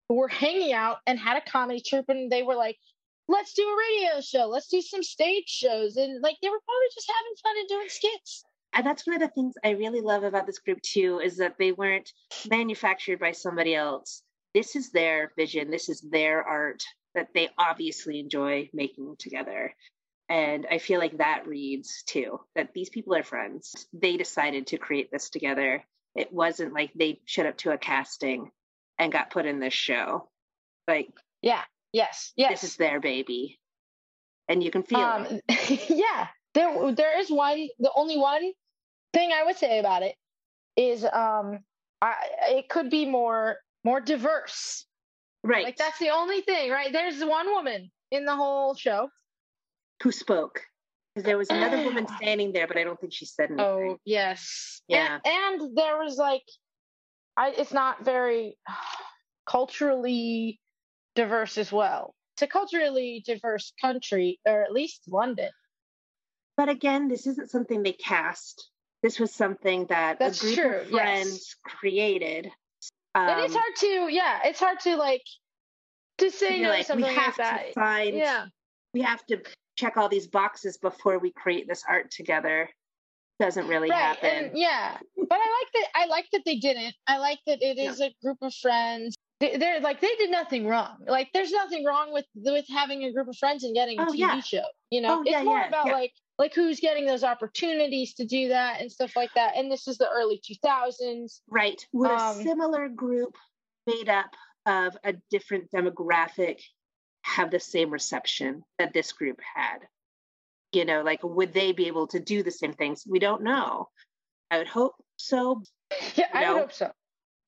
who 0.09 0.17
were 0.17 0.29
hanging 0.29 0.73
out 0.73 0.99
and 1.07 1.19
had 1.19 1.37
a 1.37 1.51
comedy 1.51 1.81
troupe 1.81 2.09
and 2.09 2.31
they 2.31 2.43
were 2.43 2.57
like, 2.57 2.77
let's 3.29 3.53
do 3.55 3.63
a 3.63 3.77
radio 3.77 4.21
show, 4.21 4.47
let's 4.47 4.69
do 4.69 4.81
some 4.81 5.03
stage 5.03 5.49
shows. 5.49 5.97
And 5.97 6.21
like 6.23 6.37
they 6.43 6.49
were 6.49 6.61
probably 6.65 6.89
just 6.95 7.11
having 7.11 7.37
fun 7.43 7.59
and 7.59 7.69
doing 7.69 7.89
skits. 7.89 8.45
And 8.73 8.85
that's 8.85 9.07
one 9.07 9.17
of 9.17 9.23
the 9.23 9.29
things 9.29 9.55
I 9.65 9.71
really 9.71 10.01
love 10.01 10.23
about 10.23 10.47
this 10.47 10.59
group 10.59 10.83
too, 10.83 11.21
is 11.23 11.37
that 11.39 11.57
they 11.59 11.73
weren't 11.73 12.13
manufactured 12.51 13.19
by 13.19 13.33
somebody 13.33 13.75
else. 13.75 14.23
This 14.55 14.77
is 14.77 14.91
their 14.91 15.33
vision, 15.37 15.71
this 15.71 15.89
is 15.89 16.01
their 16.01 16.43
art 16.43 16.83
that 17.15 17.29
they 17.35 17.49
obviously 17.59 18.21
enjoy 18.21 18.69
making 18.75 19.17
together. 19.19 19.75
And 20.29 20.67
I 20.71 20.79
feel 20.79 20.99
like 20.99 21.19
that 21.19 21.47
reads 21.47 22.03
too, 22.05 22.41
that 22.57 22.73
these 22.75 22.89
people 22.91 23.15
are 23.15 23.23
friends. 23.23 23.87
They 23.93 24.17
decided 24.17 24.67
to 24.69 24.79
create 24.79 25.11
this 25.11 25.31
together. 25.31 25.85
It 26.17 26.33
wasn't 26.33 26.73
like 26.73 26.93
they 26.95 27.21
showed 27.27 27.47
up 27.47 27.57
to 27.59 27.71
a 27.73 27.79
casting 27.79 28.51
and 28.99 29.13
got 29.13 29.31
put 29.31 29.47
in 29.47 29.61
this 29.61 29.75
show. 29.75 30.29
Like 30.89 31.09
Yeah. 31.43 31.63
Yes. 31.93 32.33
Yes. 32.37 32.61
this 32.61 32.71
is 32.73 32.77
their 32.77 33.01
baby. 33.01 33.61
And 34.49 34.63
you 34.63 34.71
can 34.71 34.83
feel 34.83 35.01
it. 35.01 35.05
um, 35.05 35.79
yeah. 35.89 36.29
There 36.55 36.93
there 36.93 37.21
is 37.21 37.31
one 37.31 37.69
the 37.79 37.93
only 37.95 38.17
one 38.17 38.53
thing 39.13 39.31
I 39.33 39.45
would 39.45 39.57
say 39.57 39.79
about 39.79 40.03
it 40.03 40.17
is 40.77 41.05
um 41.05 41.61
I 42.03 42.15
it 42.49 42.69
could 42.69 42.91
be 42.91 43.07
more 43.07 43.59
more 43.85 44.01
diverse. 44.01 44.87
Right. 45.45 45.65
Like 45.65 45.77
that's 45.77 45.99
the 45.99 46.11
only 46.11 46.41
thing, 46.41 46.71
right? 46.71 46.93
There's 46.93 47.23
one 47.25 47.47
woman 47.47 47.91
in 48.11 48.25
the 48.25 48.35
whole 48.35 48.75
show. 48.75 49.09
Who 50.03 50.13
spoke? 50.13 50.63
Because 51.15 51.25
there 51.25 51.39
was 51.39 51.49
another 51.51 51.83
woman 51.83 52.07
standing 52.17 52.53
there, 52.53 52.67
but 52.67 52.77
I 52.77 52.85
don't 52.85 53.01
think 53.01 53.13
she 53.13 53.25
said 53.25 53.51
anything. 53.51 53.65
Oh 53.67 53.99
yes, 54.05 54.83
Yeah. 54.87 55.19
And, 55.25 55.61
and 55.63 55.77
there 55.77 55.99
was 55.99 56.17
like, 56.17 56.43
I 57.37 57.51
it's 57.51 57.73
not 57.73 58.05
very 58.05 58.59
culturally 59.47 60.61
diverse 61.15 61.57
as 61.59 61.73
well. 61.73 62.15
It's 62.35 62.43
a 62.43 62.47
culturally 62.47 63.23
diverse 63.25 63.73
country, 63.81 64.39
or 64.47 64.63
at 64.63 64.73
least 64.73 65.03
London. 65.09 65.51
But 66.57 66.69
again, 66.69 67.09
this 67.09 67.27
isn't 67.27 67.51
something 67.51 67.83
they 67.83 67.93
cast. 67.93 68.71
This 69.03 69.19
was 69.19 69.33
something 69.33 69.87
that 69.87 70.19
That's 70.19 70.43
a 70.43 70.45
group 70.45 70.57
true, 70.57 70.79
of 70.81 70.91
yes. 70.91 70.93
friends 70.93 71.57
created. 71.65 72.47
Um, 73.15 73.29
and 73.29 73.41
it's 73.41 73.55
hard 73.55 73.77
to, 73.81 74.09
yeah, 74.13 74.41
it's 74.45 74.61
hard 74.61 74.81
to 74.81 74.97
like 74.97 75.23
to 76.19 76.31
say 76.31 76.61
no 76.61 76.71
like, 76.71 76.89
we 76.95 77.03
have 77.03 77.17
like 77.17 77.37
that. 77.37 77.67
to 77.69 77.73
find, 77.73 78.17
Yeah, 78.17 78.47
we 78.93 79.03
have 79.03 79.25
to 79.27 79.41
check 79.77 79.97
all 79.97 80.09
these 80.09 80.27
boxes 80.27 80.77
before 80.79 81.19
we 81.19 81.31
create 81.31 81.69
this 81.69 81.85
art 81.89 82.11
together. 82.11 82.69
Doesn't 83.39 83.69
really 83.69 83.91
right. 83.91 83.99
happen. 84.17 84.47
And 84.47 84.59
yeah, 84.59 84.97
but 85.17 85.39
I 85.39 85.61
like 85.61 85.73
that. 85.75 85.89
I 85.95 86.07
like 86.07 86.27
that 86.33 86.43
they 86.47 86.57
didn't. 86.57 86.95
I 87.07 87.19
like 87.19 87.39
that 87.47 87.61
it 87.63 87.79
is 87.79 88.01
Yeah. 88.01 88.07
a 88.07 88.11
group 88.23 88.39
of 88.41 88.55
friends. 88.55 89.15
They- 89.41 89.59
They're 89.59 89.81
like 89.81 90.01
they 90.01 90.15
did 90.17 90.31
nothing 90.31 90.67
wrong. 90.67 90.97
Like 91.07 91.29
there's 91.35 91.53
nothing 91.53 91.85
wrong 91.85 92.13
with 92.15 92.25
with 92.35 92.65
having 92.71 93.05
a 93.05 93.13
group 93.13 93.29
of 93.29 93.37
friends 93.37 93.63
and 93.65 93.75
getting 93.75 93.99
a 94.01 94.05
Oh, 94.05 94.07
TV 94.07 94.19
yeah. 94.19 94.41
show. 94.41 94.65
You 94.91 95.03
know, 95.03 95.19
Oh, 95.19 95.21
it's 95.21 95.31
yeah, 95.31 95.43
more 95.43 95.63
about 95.63 95.87
like 95.89 96.13
like 96.39 96.55
who's 96.55 96.81
getting 96.81 97.05
those 97.05 97.25
opportunities 97.25 98.15
to 98.15 98.25
do 98.25 98.49
that 98.49 98.81
and 98.81 98.91
stuff 98.91 99.15
like 99.17 99.31
that. 99.35 99.57
And 99.57 99.71
this 99.71 99.87
is 99.87 99.99
the 99.99 100.09
early 100.09 100.41
2000s. 100.41 101.41
Right. 101.49 101.87
Would 101.93 102.11
Um, 102.11 102.41
a 102.41 102.43
similar 102.43 102.89
group 102.89 103.37
made 103.87 104.09
up 104.09 104.35
of 104.65 104.97
a 105.05 105.13
different 105.31 105.71
demographic 105.71 106.61
have 107.27 107.51
the 107.51 107.61
same 107.61 107.91
reception 107.91 108.63
that 108.79 108.93
this 108.93 109.13
group 109.13 109.41
had? 109.55 109.79
You 110.73 110.85
know, 110.85 111.03
like 111.03 111.21
would 111.23 111.53
they 111.53 111.73
be 111.73 111.87
able 111.89 112.07
to 112.09 112.21
do 112.21 112.43
the 112.43 112.51
same 112.51 112.73
things? 112.73 113.05
We 113.07 113.19
don't 113.19 113.43
know. 113.43 113.89
I 114.51 114.59
would 114.59 114.69
hope 114.69 114.95
so. 115.17 115.63
Yeah, 116.15 116.27
I 116.33 116.45
No. 116.45 116.53
would 116.55 116.61
hope 116.63 116.73
so. 116.73 116.93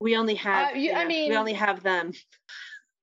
We 0.00 0.16
only 0.16 0.36
have. 0.36 0.76
you- 0.76 0.92
I 0.92 1.02
know, 1.02 1.08
mean- 1.08 1.30
we 1.30 1.36
only 1.36 1.52
have 1.54 1.82
them. 1.82 2.12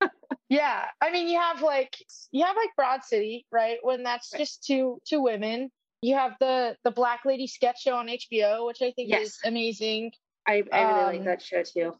Yeah, 0.47 0.85
I 1.01 1.09
mean, 1.11 1.27
you 1.27 1.39
have 1.39 1.61
like 1.63 1.95
you 2.31 2.45
have 2.45 2.55
like 2.55 2.69
Broad 2.75 3.03
City, 3.03 3.47
right? 3.51 3.77
When 3.81 4.03
that's 4.03 4.31
Right. 4.31 4.39
just 4.39 4.63
two 4.63 5.01
two 5.07 5.21
women. 5.21 5.71
You 6.03 6.15
have 6.15 6.35
the 6.39 6.77
the 6.83 6.91
Black 6.91 7.25
Lady 7.25 7.47
sketch 7.47 7.81
show 7.81 7.95
on 7.95 8.07
HBO, 8.07 8.67
which 8.67 8.81
I 8.83 8.91
think 8.91 9.09
Yes. 9.09 9.21
is 9.27 9.39
amazing. 9.43 10.11
I, 10.47 10.63
I 10.71 10.81
really 10.83 11.03
like 11.05 11.19
Um, 11.21 11.25
that 11.25 11.41
show 11.41 11.63
too. 11.63 11.97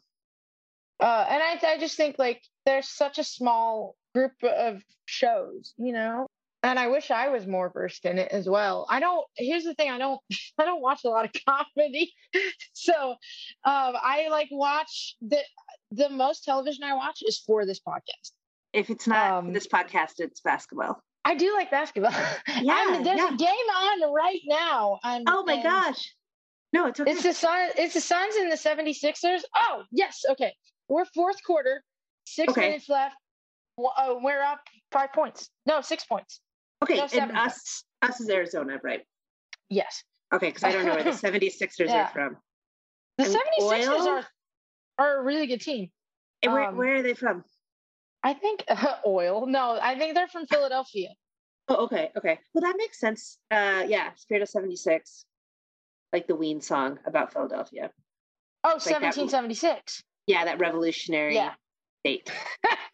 Uh, 1.00 1.26
and 1.28 1.42
I 1.42 1.58
I 1.74 1.78
just 1.78 1.96
think 1.96 2.18
like 2.20 2.40
there's 2.64 2.88
such 2.88 3.18
a 3.18 3.24
small 3.24 3.96
group 4.16 4.32
of 4.42 4.82
shows, 5.04 5.74
you 5.76 5.92
know. 5.92 6.26
And 6.62 6.78
I 6.78 6.88
wish 6.88 7.10
I 7.10 7.28
was 7.28 7.46
more 7.46 7.70
versed 7.70 8.06
in 8.06 8.18
it 8.18 8.32
as 8.32 8.48
well. 8.48 8.86
I 8.90 8.98
don't. 8.98 9.24
Here's 9.36 9.64
the 9.64 9.74
thing: 9.74 9.90
I 9.90 9.98
don't. 9.98 10.20
I 10.58 10.64
don't 10.64 10.80
watch 10.82 11.00
a 11.04 11.08
lot 11.08 11.24
of 11.26 11.32
comedy, 11.48 12.12
so 12.72 13.10
um, 13.12 13.16
I 13.64 14.28
like 14.30 14.48
watch 14.50 15.16
the 15.20 15.38
the 15.90 16.08
most 16.08 16.44
television 16.44 16.84
I 16.84 16.94
watch 16.94 17.20
is 17.22 17.42
for 17.46 17.66
this 17.66 17.80
podcast. 17.86 18.32
If 18.72 18.90
it's 18.90 19.06
not 19.06 19.30
um, 19.30 19.52
this 19.52 19.66
podcast, 19.66 20.14
it's 20.18 20.40
basketball. 20.40 21.00
I 21.24 21.34
do 21.34 21.52
like 21.54 21.70
basketball. 21.70 22.12
Yeah, 22.62 22.74
I'm, 22.76 23.02
there's 23.02 23.18
yeah. 23.18 23.34
a 23.34 23.36
game 23.36 23.48
on 23.48 24.12
right 24.14 24.40
now. 24.46 24.98
I'm, 25.02 25.22
Oh 25.26 25.44
my 25.44 25.54
and 25.54 25.62
gosh. 25.62 26.14
No, 26.72 26.86
it's 26.86 27.00
okay. 27.00 27.10
It's 27.10 27.22
the 27.22 27.32
Sun. 27.34 27.70
It's 27.76 27.94
the 27.94 28.00
Suns 28.00 28.34
and 28.36 28.50
the 28.50 28.56
76ers. 28.56 29.40
Oh 29.56 29.82
yes, 29.92 30.22
okay. 30.30 30.52
We're 30.88 31.04
fourth 31.14 31.36
quarter, 31.44 31.82
six 32.24 32.50
Okay. 32.52 32.60
minutes 32.62 32.88
left. 32.88 33.16
Uh, 33.78 34.14
we're 34.22 34.42
up 34.42 34.60
five 34.92 35.12
points. 35.12 35.50
No, 35.66 35.80
six 35.80 36.04
points. 36.04 36.40
okay, 36.82 36.96
no, 36.96 37.06
and 37.12 37.36
us 37.36 37.84
us 38.02 38.20
is 38.20 38.28
Arizona, 38.30 38.78
right? 38.82 39.02
Yes, 39.68 40.02
Okay, 40.32 40.48
because 40.48 40.64
I 40.64 40.72
don't 40.72 40.84
know 40.86 40.94
where 40.94 41.04
the 41.04 41.10
76ers 41.10 41.86
Yeah. 41.88 42.04
are 42.04 42.08
from. 42.08 42.36
the 43.18 43.24
And 43.24 43.34
76ers 43.34 43.88
Oil? 43.88 44.08
are 44.08 44.26
are 44.98 45.18
a 45.18 45.22
really 45.22 45.46
good 45.46 45.60
team. 45.60 45.90
And 46.42 46.52
where, 46.52 46.62
Um, 46.64 46.76
where 46.76 46.96
are 46.96 47.02
they 47.02 47.14
from? 47.14 47.44
I 48.22 48.34
think 48.34 48.64
oil. 49.06 49.46
No, 49.46 49.78
I 49.80 49.98
think 49.98 50.14
they're 50.14 50.28
from 50.28 50.46
Philadelphia. 50.46 51.08
Oh, 51.68 51.84
okay, 51.84 52.10
okay. 52.16 52.38
Well, 52.54 52.62
that 52.62 52.76
makes 52.78 52.98
sense. 53.00 53.38
Uh, 53.50 53.84
yeah, 53.88 54.14
Spirit 54.14 54.42
of 54.42 54.48
76, 54.48 55.24
like 56.12 56.26
the 56.28 56.34
Ween 56.36 56.60
song 56.60 56.98
about 57.06 57.32
Philadelphia. 57.32 57.90
Oh, 58.64 58.68
Like 58.74 58.84
that- 58.84 59.02
1776. 59.02 60.02
Yeah, 60.26 60.44
that 60.44 60.58
revolutionary 60.60 61.34
Yeah. 61.34 61.54
state. 62.04 62.30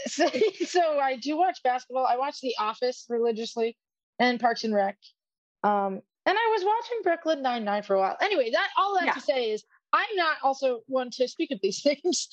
so, 0.06 0.28
so 0.66 0.98
I 0.98 1.16
do 1.16 1.36
watch 1.36 1.58
basketball. 1.62 2.06
I 2.06 2.16
watch 2.16 2.40
The 2.40 2.54
Office 2.58 3.06
religiously 3.08 3.76
and 4.18 4.38
Parks 4.40 4.64
and 4.64 4.74
Rec. 4.74 4.96
Um, 5.62 6.00
and 6.26 6.36
I 6.38 6.56
was 6.56 6.64
watching 6.64 7.02
Brooklyn 7.02 7.42
Nine 7.42 7.64
Nine 7.64 7.82
for 7.82 7.94
a 7.94 7.98
while. 7.98 8.16
Anyway, 8.20 8.50
that 8.52 8.68
all 8.78 8.94
that 8.98 9.06
Yeah. 9.06 9.12
to 9.12 9.20
say 9.20 9.50
is 9.50 9.64
I'm 9.92 10.14
not 10.16 10.36
also 10.42 10.80
one 10.86 11.10
to 11.12 11.26
speak 11.26 11.50
of 11.50 11.58
these 11.62 11.82
things 11.84 12.28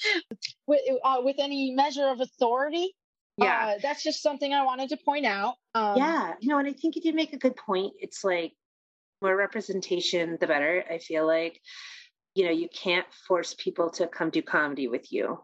with 0.68 0.82
uh, 1.03 1.22
with 1.24 1.38
any 1.39 1.72
measure 1.72 2.07
of 2.07 2.20
authority. 2.22 2.93
Yeah. 3.38 3.76
uh, 3.76 3.80
that's 3.84 4.01
just 4.03 4.24
something 4.24 4.51
I 4.53 4.65
wanted 4.65 4.89
to 4.89 4.97
point 4.97 5.26
out. 5.26 5.55
Um, 5.76 5.97
yeah, 5.97 6.34
no, 6.41 6.57
and 6.57 6.68
I 6.68 6.74
think 6.74 6.95
you 6.95 7.01
did 7.03 7.13
make 7.13 7.34
a 7.34 7.38
good 7.38 7.55
point. 7.55 7.93
It's 7.99 8.24
like 8.24 8.53
more 9.22 9.36
representation, 9.36 10.38
the 10.39 10.47
better. 10.47 10.84
I 10.89 10.97
feel 10.97 11.28
like, 11.28 11.61
you 12.34 12.45
know, 12.45 12.51
you 12.51 12.68
can't 12.70 13.05
force 13.28 13.53
people 13.53 13.91
to 13.91 14.07
come 14.07 14.32
do 14.32 14.41
comedy 14.41 14.88
with 14.88 15.11
you. 15.11 15.39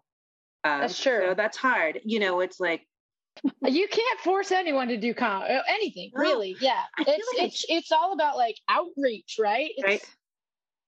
Um, 0.63 0.81
That's 0.81 1.01
true. 1.01 1.25
So 1.29 1.33
that's 1.33 1.57
hard. 1.57 1.99
You 2.05 2.19
know, 2.19 2.39
it's 2.39 2.59
like, 2.59 2.87
you 3.63 3.87
can't 3.87 4.19
force 4.19 4.51
anyone 4.51 4.87
to 4.89 4.97
do 4.97 5.13
com- 5.13 5.43
uh, 5.43 5.59
anything 5.67 6.11
No. 6.15 6.21
really. 6.21 6.55
Yeah, 6.61 6.81
it's 6.99 7.07
like 7.37 7.47
it's 7.47 7.65
it's 7.67 7.91
all 7.91 8.13
about 8.13 8.37
like 8.37 8.55
outreach, 8.69 9.37
right? 9.39 9.71
It's, 9.75 9.83
right? 9.83 10.01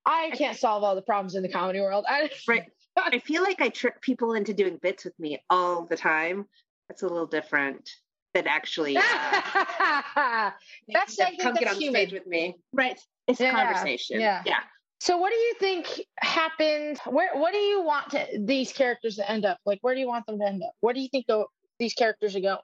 I 0.06 0.30
can't 0.36 0.56
solve 0.56 0.84
all 0.84 0.94
the 0.96 1.02
problems 1.02 1.36
in 1.36 1.42
the 1.44 1.50
comedy 1.50 1.80
world. 1.82 2.06
I, 2.10 2.30
Right. 2.48 2.64
I 2.98 3.20
feel 3.20 3.42
like 3.44 3.62
I 3.62 3.70
trick 3.70 4.00
people 4.02 4.34
into 4.34 4.54
doing 4.54 4.78
bits 4.82 5.04
with 5.04 5.18
me 5.20 5.44
all 5.50 5.86
the 5.86 5.98
time. 5.98 6.46
That's 6.88 7.02
a 7.04 7.08
little 7.08 7.26
different 7.26 7.90
than 8.36 8.48
actually 8.48 8.96
uh, 8.96 9.02
That's- 10.16 11.16
think 11.16 11.42
come 11.42 11.54
get 11.56 11.66
that's 11.66 11.76
on 11.76 11.82
human. 11.82 12.02
stage 12.02 12.14
with 12.14 12.28
me. 12.28 12.56
Right. 12.74 13.00
It's 13.28 13.40
Yeah, 13.40 13.52
conversation. 13.52 14.20
yeah. 14.20 14.44
Yeah. 14.46 14.60
So, 15.00 15.18
what 15.18 15.30
do 15.32 15.36
you 15.36 15.54
think 15.60 16.02
happened? 16.20 17.00
Where 17.06 17.36
what 17.36 17.52
do 17.54 17.60
you 17.60 17.82
want 17.84 18.12
to, 18.12 18.26
these 18.40 18.72
characters 18.74 19.18
to 19.18 19.30
end 19.30 19.46
up? 19.46 19.60
Like, 19.66 19.80
where 19.82 19.94
do 19.94 20.00
you 20.02 20.08
want 20.08 20.26
them 20.26 20.40
to 20.40 20.46
end 20.46 20.64
up? 20.64 20.72
What 20.80 20.96
do 20.96 21.02
you 21.02 21.10
think 21.10 21.28
the, 21.28 21.46
these 21.80 21.94
characters 21.94 22.36
are 22.36 22.40
going? 22.42 22.58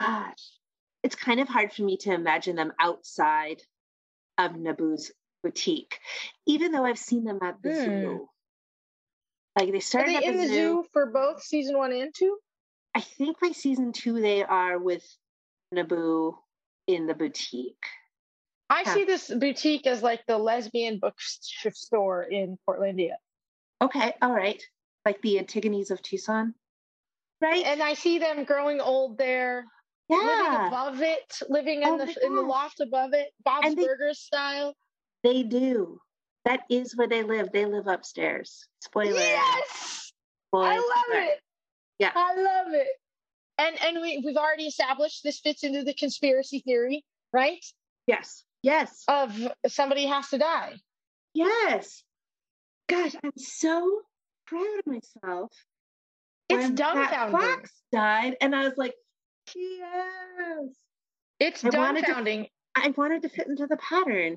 Gosh. 0.00 0.50
It's 1.02 1.14
kind 1.14 1.40
of 1.40 1.48
hard 1.48 1.72
for 1.72 1.82
me 1.82 1.96
to 1.98 2.12
imagine 2.12 2.56
them 2.56 2.72
outside 2.78 3.62
of 4.38 4.52
Naboo's 4.52 5.12
boutique, 5.42 5.98
even 6.46 6.72
though 6.72 6.84
I've 6.84 6.98
seen 6.98 7.24
them 7.24 7.38
at 7.42 7.62
the 7.62 7.70
Hmm. 7.70 7.84
zoo. 7.84 8.28
Like 9.58 9.70
they 9.72 9.78
Are 9.78 9.80
started 9.80 10.10
they 10.10 10.16
at 10.16 10.24
in 10.24 10.36
the, 10.36 10.42
the 10.42 10.48
zoo. 10.48 10.54
zoo 10.54 10.84
for 10.92 11.06
both 11.06 11.42
season 11.42 11.76
one 11.78 11.92
and 11.92 12.14
two? 12.14 12.38
I 12.94 13.00
think 13.00 13.40
by 13.40 13.52
season 13.52 13.92
two 13.92 14.20
they 14.20 14.42
are 14.42 14.78
with 14.78 15.04
Naboo 15.74 16.34
in 16.86 17.06
the 17.06 17.14
boutique. 17.14 17.84
I 18.70 18.82
Yeah. 18.86 18.94
see 18.94 19.04
this 19.04 19.28
boutique 19.28 19.86
as 19.86 20.00
like 20.02 20.24
the 20.26 20.38
lesbian 20.38 21.00
bookstore 21.00 22.22
in 22.22 22.56
Portlandia. 22.66 23.16
Okay, 23.82 24.14
all 24.22 24.32
right. 24.32 24.62
Like 25.04 25.20
the 25.22 25.38
Antigones 25.38 25.90
of 25.90 26.00
Tucson. 26.02 26.54
Right? 27.40 27.64
and 27.64 27.82
I 27.82 27.94
see 27.94 28.18
them 28.18 28.44
growing 28.44 28.80
old 28.82 29.16
there, 29.16 29.64
Yeah. 30.10 30.16
living 30.18 30.66
above 30.68 31.00
it, 31.02 31.42
living 31.48 31.82
in 31.82 31.88
Oh 31.88 31.96
the 31.98 32.04
my 32.06 32.14
in 32.22 32.34
the 32.36 32.42
loft 32.42 32.80
above 32.80 33.14
it, 33.14 33.32
Bob's 33.44 33.74
they- 33.74 33.84
Burgers 33.86 34.20
style. 34.20 34.76
they 35.22 35.42
do. 35.42 36.00
That 36.44 36.60
is 36.70 36.94
where 36.96 37.08
they 37.08 37.22
live. 37.22 37.50
They 37.52 37.64
live 37.66 37.86
upstairs. 37.86 38.66
Spoiler. 38.82 39.18
Yes, 39.18 40.12
Spoiler. 40.48 40.66
I 40.66 40.76
love 40.76 41.24
it. 41.24 41.40
Yeah. 41.98 42.12
I 42.14 42.34
love 42.34 42.72
it. 42.74 42.88
And 43.58 43.80
and 43.82 44.00
we 44.00 44.18
we've 44.24 44.36
already 44.36 44.66
established 44.66 45.22
this 45.24 45.40
fits 45.40 45.64
into 45.64 45.82
the 45.82 45.94
conspiracy 45.94 46.60
theory, 46.60 47.04
right? 47.32 47.64
Yes. 48.06 48.44
Yes. 48.62 49.04
Of 49.08 49.36
somebody 49.68 50.06
has 50.06 50.28
to 50.28 50.38
die. 50.38 50.74
Yes. 51.34 52.02
Gosh, 52.88 53.14
I'm 53.22 53.32
so 53.36 54.00
proud 54.46 54.78
of 54.80 54.86
myself. 54.86 55.52
It's 56.48 56.64
when 56.64 56.76
Pat 56.76 57.12
dumbfounding. 57.12 57.30
Fox 57.30 57.70
died, 57.92 58.36
and 58.40 58.54
I 58.54 58.64
was 58.64 58.76
like, 58.76 58.94
yes. 59.54 60.74
It's 61.38 61.64
I 61.64 61.68
wanted 61.70 62.04
to- 62.04 62.12
dumbfounding. 62.12 62.48
I 62.74 62.92
wanted 62.96 63.22
to 63.22 63.28
fit 63.28 63.46
into 63.48 63.66
the 63.66 63.76
pattern. 63.76 64.36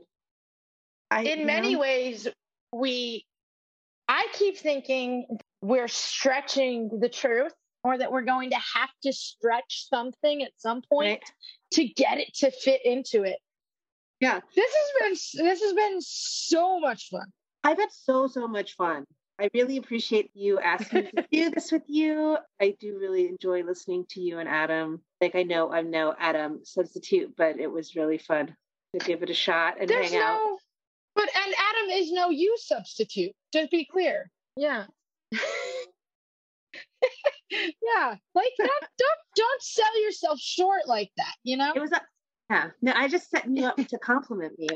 I, 1.12 1.22
in 1.24 1.46
many 1.46 1.74
know, 1.74 1.80
ways 1.82 2.28
we 2.74 3.26
i 4.08 4.28
keep 4.34 4.58
thinking 4.58 5.26
we're 5.62 5.88
stretching 5.88 6.90
the 7.00 7.08
truth 7.08 7.54
or 7.84 7.98
that 7.98 8.12
we're 8.12 8.24
going 8.24 8.50
to 8.50 8.58
have 8.76 8.90
to 9.04 9.14
stretch 9.14 9.88
something 9.90 10.42
at 10.42 10.52
some 10.58 10.82
point 10.90 11.22
right? 11.22 11.32
to 11.72 11.88
get 11.88 12.18
it 12.18 12.34
to 12.34 12.50
fit 12.50 12.82
into 12.84 13.24
it 13.24 13.38
Yeah. 14.24 14.40
this 14.56 14.72
has 14.80 14.90
been 15.02 15.46
this 15.46 15.62
has 15.62 15.74
been 15.74 15.98
so 16.02 16.80
much 16.80 17.10
fun 17.10 17.28
I've 17.64 17.78
had 17.78 17.92
so 17.92 18.28
so 18.28 18.48
much 18.48 18.76
fun. 18.76 19.06
I 19.40 19.50
really 19.54 19.78
appreciate 19.78 20.30
you 20.34 20.60
asking 20.60 21.06
me 21.06 21.12
to 21.12 21.26
do 21.32 21.50
this 21.50 21.72
with 21.72 21.84
you. 21.88 22.38
I 22.62 22.76
do 22.80 23.00
really 23.00 23.28
enjoy 23.28 23.64
listening 23.64 24.06
to 24.12 24.22
you 24.22 24.40
and 24.40 24.50
Adam. 24.50 25.02
Like 25.22 25.36
I 25.36 25.44
know 25.44 25.72
I'm 25.72 25.90
no 25.90 26.14
Adam 26.20 26.60
substitute, 26.64 27.34
but 27.38 27.60
it 27.60 27.72
was 27.72 27.96
really 27.96 28.18
fun 28.18 28.56
to 28.94 29.06
give 29.06 29.24
it 29.24 29.30
a 29.30 29.34
shot 29.34 29.80
and 29.80 29.90
there's 29.90 30.12
hang 30.12 30.22
out. 30.22 30.58
but 31.16 31.28
and 31.36 31.54
adam 31.58 31.90
is 31.92 32.12
no 32.12 32.30
you 32.30 32.56
substitute 32.60 33.32
to 33.52 33.68
be 33.72 33.86
clear 33.86 34.30
yeah 34.56 34.86
yeah 37.52 38.16
like 38.36 38.52
don't 38.58 38.70
don't 38.98 39.20
don't 39.36 39.62
sell 39.62 40.02
yourself 40.04 40.40
short 40.40 40.82
like 40.88 41.12
that 41.18 41.34
you 41.44 41.58
know 41.58 41.74
It 41.76 41.80
was 41.82 41.92
a 41.92 42.02
yeah. 42.54 42.70
No, 42.82 42.94
I 42.96 43.08
just 43.08 43.30
set 43.30 43.46
you 43.50 43.66
up 43.66 43.76
to 43.78 43.98
compliment 44.00 44.58
me. 44.58 44.68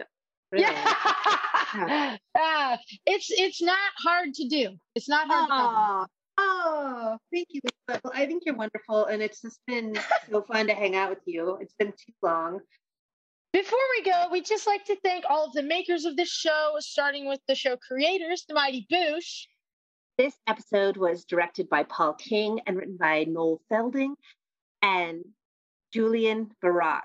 Really. 0.52 0.66
Yeah. 0.66 0.94
Ah, 2.40 2.78
it's 3.06 3.30
it's 3.30 3.62
not 3.62 3.78
hard 3.98 4.34
to 4.36 4.48
do. 4.48 4.70
It's 4.96 5.10
not 5.10 5.28
hard. 5.28 5.50
Oh, 5.52 6.06
oh, 6.38 7.18
thank 7.34 7.48
you. 7.50 7.60
Well, 7.90 8.00
I 8.14 8.26
think 8.26 8.44
you're 8.46 8.56
wonderful, 8.56 9.06
and 9.06 9.22
it's 9.22 9.42
just 9.42 9.60
been 9.68 9.94
so 10.32 10.44
fun 10.44 10.68
to 10.68 10.74
hang 10.74 10.96
out 10.96 11.10
with 11.10 11.20
you. 11.26 11.58
It's 11.60 11.74
been 11.78 11.92
too 11.92 12.14
long. 12.22 12.62
Before 13.52 13.80
we 13.98 14.10
go, 14.10 14.30
we'd 14.32 14.46
just 14.46 14.66
like 14.66 14.86
to 14.86 14.96
thank 15.04 15.26
all 15.30 15.48
of 15.48 15.54
the 15.54 15.62
makers 15.62 16.06
of 16.06 16.16
this 16.16 16.30
show, 16.30 16.76
starting 16.80 17.28
with 17.28 17.42
the 17.50 17.56
show 17.56 17.76
creators, 17.76 18.46
the 18.48 18.54
Mighty 18.54 18.88
Boosh. 18.92 19.44
This 20.18 20.36
episode 20.48 20.96
was 20.96 21.26
directed 21.26 21.68
by 21.68 21.84
Paul 21.84 22.14
King 22.14 22.62
and 22.66 22.78
written 22.78 22.98
by 22.98 23.26
Noel 23.26 23.60
Fielding 23.70 24.16
and 24.82 25.26
Julian 25.94 26.50
Barratt. 26.64 27.02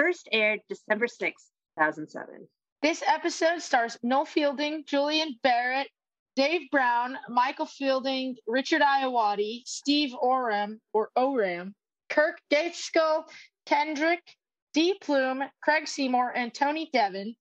First 0.00 0.30
aired 0.32 0.60
December 0.70 1.04
6th, 1.04 1.50
2007. 1.78 2.48
This 2.80 3.02
episode 3.06 3.60
stars 3.60 3.98
Noel 4.02 4.24
Fielding, 4.24 4.82
Julian 4.86 5.38
Barratt, 5.44 5.88
Dave 6.36 6.70
Brown, 6.70 7.18
Michael 7.28 7.66
Fielding, 7.66 8.36
Richard 8.46 8.80
Ayoade, 8.80 9.60
Steve 9.66 10.14
Oram 10.14 10.80
or 10.94 11.10
Oram, 11.16 11.74
Kirk 12.08 12.40
Gateskill, 12.50 13.24
Kendrick, 13.66 14.22
D. 14.72 14.96
Plume, 15.02 15.44
Craig 15.62 15.86
Seymour, 15.86 16.32
and 16.34 16.54
Tony 16.54 16.88
Devon. 16.94 17.36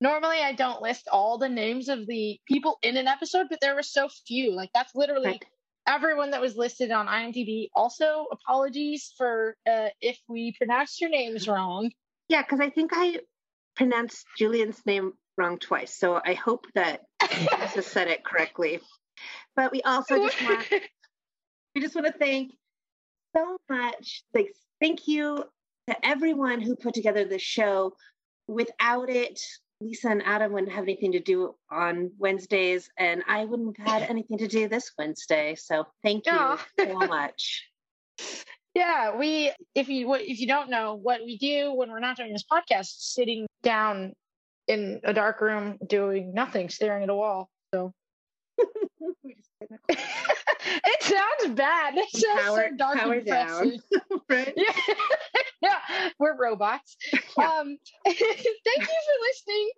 normally 0.00 0.38
I 0.38 0.52
don't 0.52 0.82
list 0.82 1.06
all 1.12 1.38
the 1.38 1.48
names 1.48 1.88
of 1.88 2.08
the 2.08 2.40
people 2.48 2.80
in 2.82 2.96
an 2.96 3.06
episode, 3.06 3.46
but 3.48 3.60
there 3.60 3.76
were 3.76 3.84
so 3.84 4.08
few. 4.26 4.52
Like 4.52 4.70
that's 4.74 4.96
literally 4.96 5.28
Right. 5.28 5.44
Everyone 5.86 6.30
that 6.30 6.40
was 6.40 6.56
listed 6.56 6.90
on 6.90 7.06
IMDb. 7.06 7.68
Also, 7.74 8.26
apologies 8.30 9.12
for 9.16 9.56
uh, 9.68 9.88
if 10.00 10.18
we 10.28 10.54
pronounced 10.56 11.00
your 11.00 11.10
names 11.10 11.48
wrong. 11.48 11.90
Yeah, 12.28 12.42
because 12.42 12.60
I 12.60 12.70
think 12.70 12.90
I 12.94 13.20
pronounced 13.76 14.26
Julian's 14.38 14.80
name 14.86 15.12
wrong 15.36 15.58
twice. 15.58 15.96
So 15.96 16.20
I 16.24 16.34
hope 16.34 16.66
that 16.74 17.00
I 17.20 17.66
said 17.80 18.08
it 18.08 18.24
correctly. 18.24 18.80
But 19.56 19.72
we 19.72 19.82
also 19.82 20.16
just 20.16 20.42
want 20.44 20.66
we 21.74 21.80
just 21.80 21.94
want 21.94 22.06
to 22.06 22.12
thank 22.12 22.52
so 23.36 23.58
much. 23.68 24.22
Like 24.34 24.52
thank 24.80 25.08
you 25.08 25.44
to 25.88 26.06
everyone 26.06 26.60
who 26.60 26.76
put 26.76 26.94
together 26.94 27.24
this 27.24 27.42
show. 27.42 27.94
Without 28.46 29.08
it, 29.10 29.40
Lisa 29.80 30.08
and 30.10 30.22
Adam 30.24 30.52
wouldn't 30.52 30.72
have 30.72 30.84
anything 30.84 31.12
to 31.12 31.20
do 31.20 31.54
on 31.70 32.10
Wednesdays, 32.18 32.90
and 32.98 33.22
I 33.26 33.44
wouldn't 33.46 33.76
have 33.78 33.86
had 34.02 34.10
anything 34.10 34.38
to 34.38 34.46
do 34.48 34.68
this 34.68 34.92
Wednesday. 34.98 35.54
So 35.56 35.86
thank 36.02 36.26
you 36.26 36.58
so 36.78 36.94
much. 37.06 37.66
Yeah, 38.72 39.16
we 39.16 39.50
if 39.74 39.88
you 39.88 40.14
if 40.14 40.38
you 40.38 40.46
don't 40.46 40.70
know 40.70 40.94
what 40.94 41.24
we 41.24 41.38
do 41.38 41.72
when 41.74 41.90
we're 41.90 41.98
not 41.98 42.16
doing 42.16 42.32
this 42.32 42.44
podcast, 42.44 42.86
sitting 42.98 43.48
down 43.64 44.12
in 44.68 45.00
a 45.02 45.12
dark 45.12 45.40
room 45.40 45.76
doing 45.88 46.32
nothing, 46.34 46.68
staring 46.68 47.02
at 47.02 47.08
a 47.10 47.14
wall. 47.14 47.50
So 47.74 47.92
We 49.24 49.34
just 49.34 49.48
sit 49.60 49.70
in 49.70 49.76
a 49.76 49.96
corner, 49.96 50.02
it 50.84 51.02
sounds 51.02 51.54
bad. 51.56 51.94
It 51.96 52.10
sounds 52.10 52.40
Power- 52.42 52.68
so 52.70 52.76
dark 52.76 52.98
power 52.98 53.12
and 53.14 53.26
down. 53.26 53.72
right? 54.28 54.52
Yeah. 54.56 54.72
Yeah, 55.60 55.76
we're 56.18 56.36
robots. 56.36 56.96
Um, 57.38 57.78
thank 58.04 58.20
you 58.20 58.44
for 58.84 59.16
listening 59.28 59.70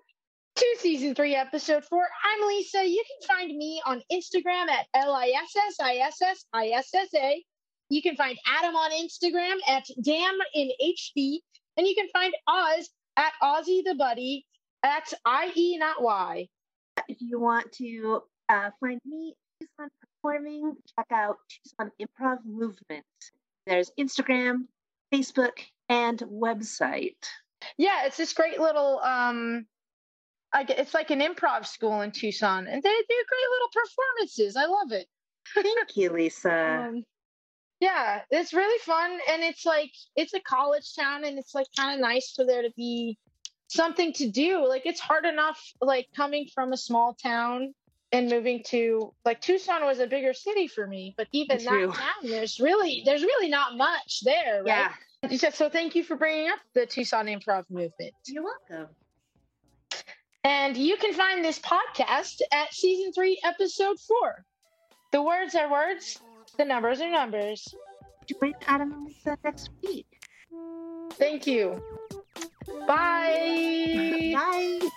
to 0.57 0.77
season 0.79 1.15
three, 1.15 1.37
episode 1.37 1.85
four. 1.85 2.03
I'm 2.03 2.49
Lisa. 2.49 2.85
You 2.85 3.05
can 3.07 3.37
find 3.37 3.57
me 3.57 3.81
on 3.87 4.03
Instagram 4.11 4.69
at 4.69 4.87
L 4.95 5.13
I 5.13 5.29
S 5.29 5.55
S 5.69 5.77
I 5.81 5.97
S 5.97 6.21
S 6.21 6.45
I 6.53 6.69
S 6.69 6.91
S 6.93 7.09
A. 7.15 7.45
You 7.89 8.03
can 8.03 8.17
find 8.17 8.37
Adam 8.47 8.75
on 8.75 8.91
Instagram 8.91 9.57
at 9.69 9.85
Damn 10.03 10.39
in 10.55 10.71
HD. 10.83 11.39
And 11.77 11.87
you 11.87 11.95
can 11.95 12.09
find 12.13 12.35
Oz 12.49 12.89
at 13.17 13.33
Ozzy 13.43 13.83
the 13.85 13.95
Buddy 13.95 14.45
at 14.83 15.13
IE, 15.55 15.79
not 15.79 16.03
Y. 16.03 16.49
if 17.09 17.19
you 17.21 17.39
want 17.39 17.71
to 17.73 18.23
uh, 18.49 18.71
find 18.81 19.01
me 19.05 19.35
Tucson 19.61 19.89
performing, 20.01 20.75
check 20.97 21.07
out 21.13 21.37
Tucson 21.49 21.93
Improv 22.01 22.39
Movement. 22.45 23.05
There's 23.67 23.93
Instagram, 23.99 24.67
Facebook, 25.13 25.59
and 25.89 26.19
website. 26.21 27.17
Yeah, 27.77 28.07
it's 28.07 28.17
this 28.17 28.33
great 28.33 28.59
little 28.59 29.01
um 29.01 29.67
I 30.55 30.65
get, 30.65 30.79
it's 30.79 30.95
like 30.95 31.11
an 31.11 31.21
improv 31.21 31.67
school 31.67 32.03
in 32.03 32.11
Tucson 32.11 32.67
and 32.67 32.83
they 32.83 32.91
do 32.91 33.25
great 33.29 33.49
little 33.51 33.71
performances. 33.73 34.57
I 34.57 34.67
love 34.67 34.93
it. 34.93 35.07
Thank 35.55 35.97
you, 35.97 36.11
Lisa. 36.11 36.87
Um, 36.89 37.05
yeah, 37.81 38.21
it's 38.31 38.53
really 38.53 38.79
fun 38.79 39.19
and 39.29 39.43
it's 39.43 39.67
like 39.67 39.91
it's 40.15 40.35
a 40.35 40.41
college 40.41 40.95
town 40.95 41.25
and 41.25 41.37
it's 41.37 41.53
like 41.53 41.67
kind 41.77 41.93
of 41.93 42.01
nice 42.01 42.33
for 42.37 42.47
there 42.47 42.63
to 42.63 42.71
be 42.77 43.19
something 43.67 44.13
to 44.13 44.31
do. 44.31 44.69
Like 44.69 44.83
it's 44.85 45.01
hard 45.01 45.25
enough 45.25 45.61
like 45.81 46.07
coming 46.15 46.47
from 46.55 46.73
a 46.73 46.77
small 46.77 47.17
town 47.21 47.75
and 48.13 48.29
moving 48.29 48.63
to 48.65 49.13
like 49.25 49.41
Tucson 49.41 49.85
was 49.85 49.99
a 49.99 50.07
bigger 50.07 50.33
city 50.35 50.69
for 50.69 50.87
me, 50.87 51.15
but 51.17 51.29
even 51.33 51.59
that 51.65 51.71
town 51.95 52.13
there's 52.31 52.61
really 52.61 53.03
there's 53.05 53.23
really 53.23 53.49
not 53.49 53.77
much 53.77 54.21
there, 54.23 54.63
right? 54.65 54.91
yeah, 55.23 55.39
So- 55.39 55.51
So 55.51 55.69
thank 55.71 55.95
you 55.95 56.05
for 56.05 56.17
bringing 56.17 56.49
up 56.49 56.59
the 56.75 56.85
Tucson 56.87 57.27
improv 57.27 57.65
movement. 57.71 58.13
you're 58.27 58.45
welcome. 58.45 58.95
And 60.45 60.77
you 60.77 60.97
can 60.97 61.15
find 61.15 61.45
this 61.45 61.59
podcast 61.61 62.41
at 62.53 62.75
season 62.75 63.13
three, 63.13 63.41
episode 63.45 63.99
four. 64.01 64.45
The 65.13 65.23
words 65.23 65.55
are 65.55 65.71
words, 65.71 66.19
the 66.59 66.65
numbers 66.65 67.01
are 67.01 67.11
numbers. 67.11 67.73
Join 68.27 68.53
Adam 68.67 68.93
and 68.93 69.07
Lisa 69.07 69.39
next 69.45 69.71
week. 69.83 70.07
Thank 71.13 71.47
you. 71.47 71.81
Bye. 72.87 74.33
Bye. 74.35 74.89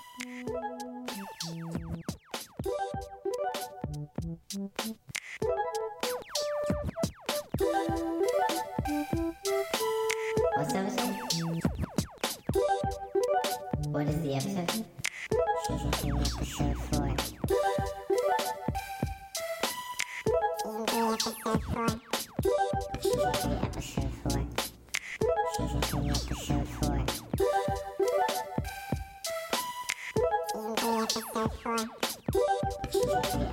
What's 10.55 10.73
the 10.73 10.79
episode? 10.79 11.13
What 13.91 14.07
is 14.07 14.21
the 14.23 14.33
episode? 14.33 14.85
Season 15.67 15.91
3, 15.91 16.11
episode 16.11 16.77
4. 16.77 17.15
Season 20.63 20.85
3, 20.87 21.01
episode 21.13 21.63
4. 21.63 21.87
Season 22.99 23.31
3, 23.31 23.51
episode 23.61 24.13
4. 24.23 24.41
Season 25.53 25.81
3, 25.81 26.09
episode 26.09 26.67
4. 26.67 27.05
Season 31.07 32.04
Thank 33.23 33.39
you. 33.39 33.44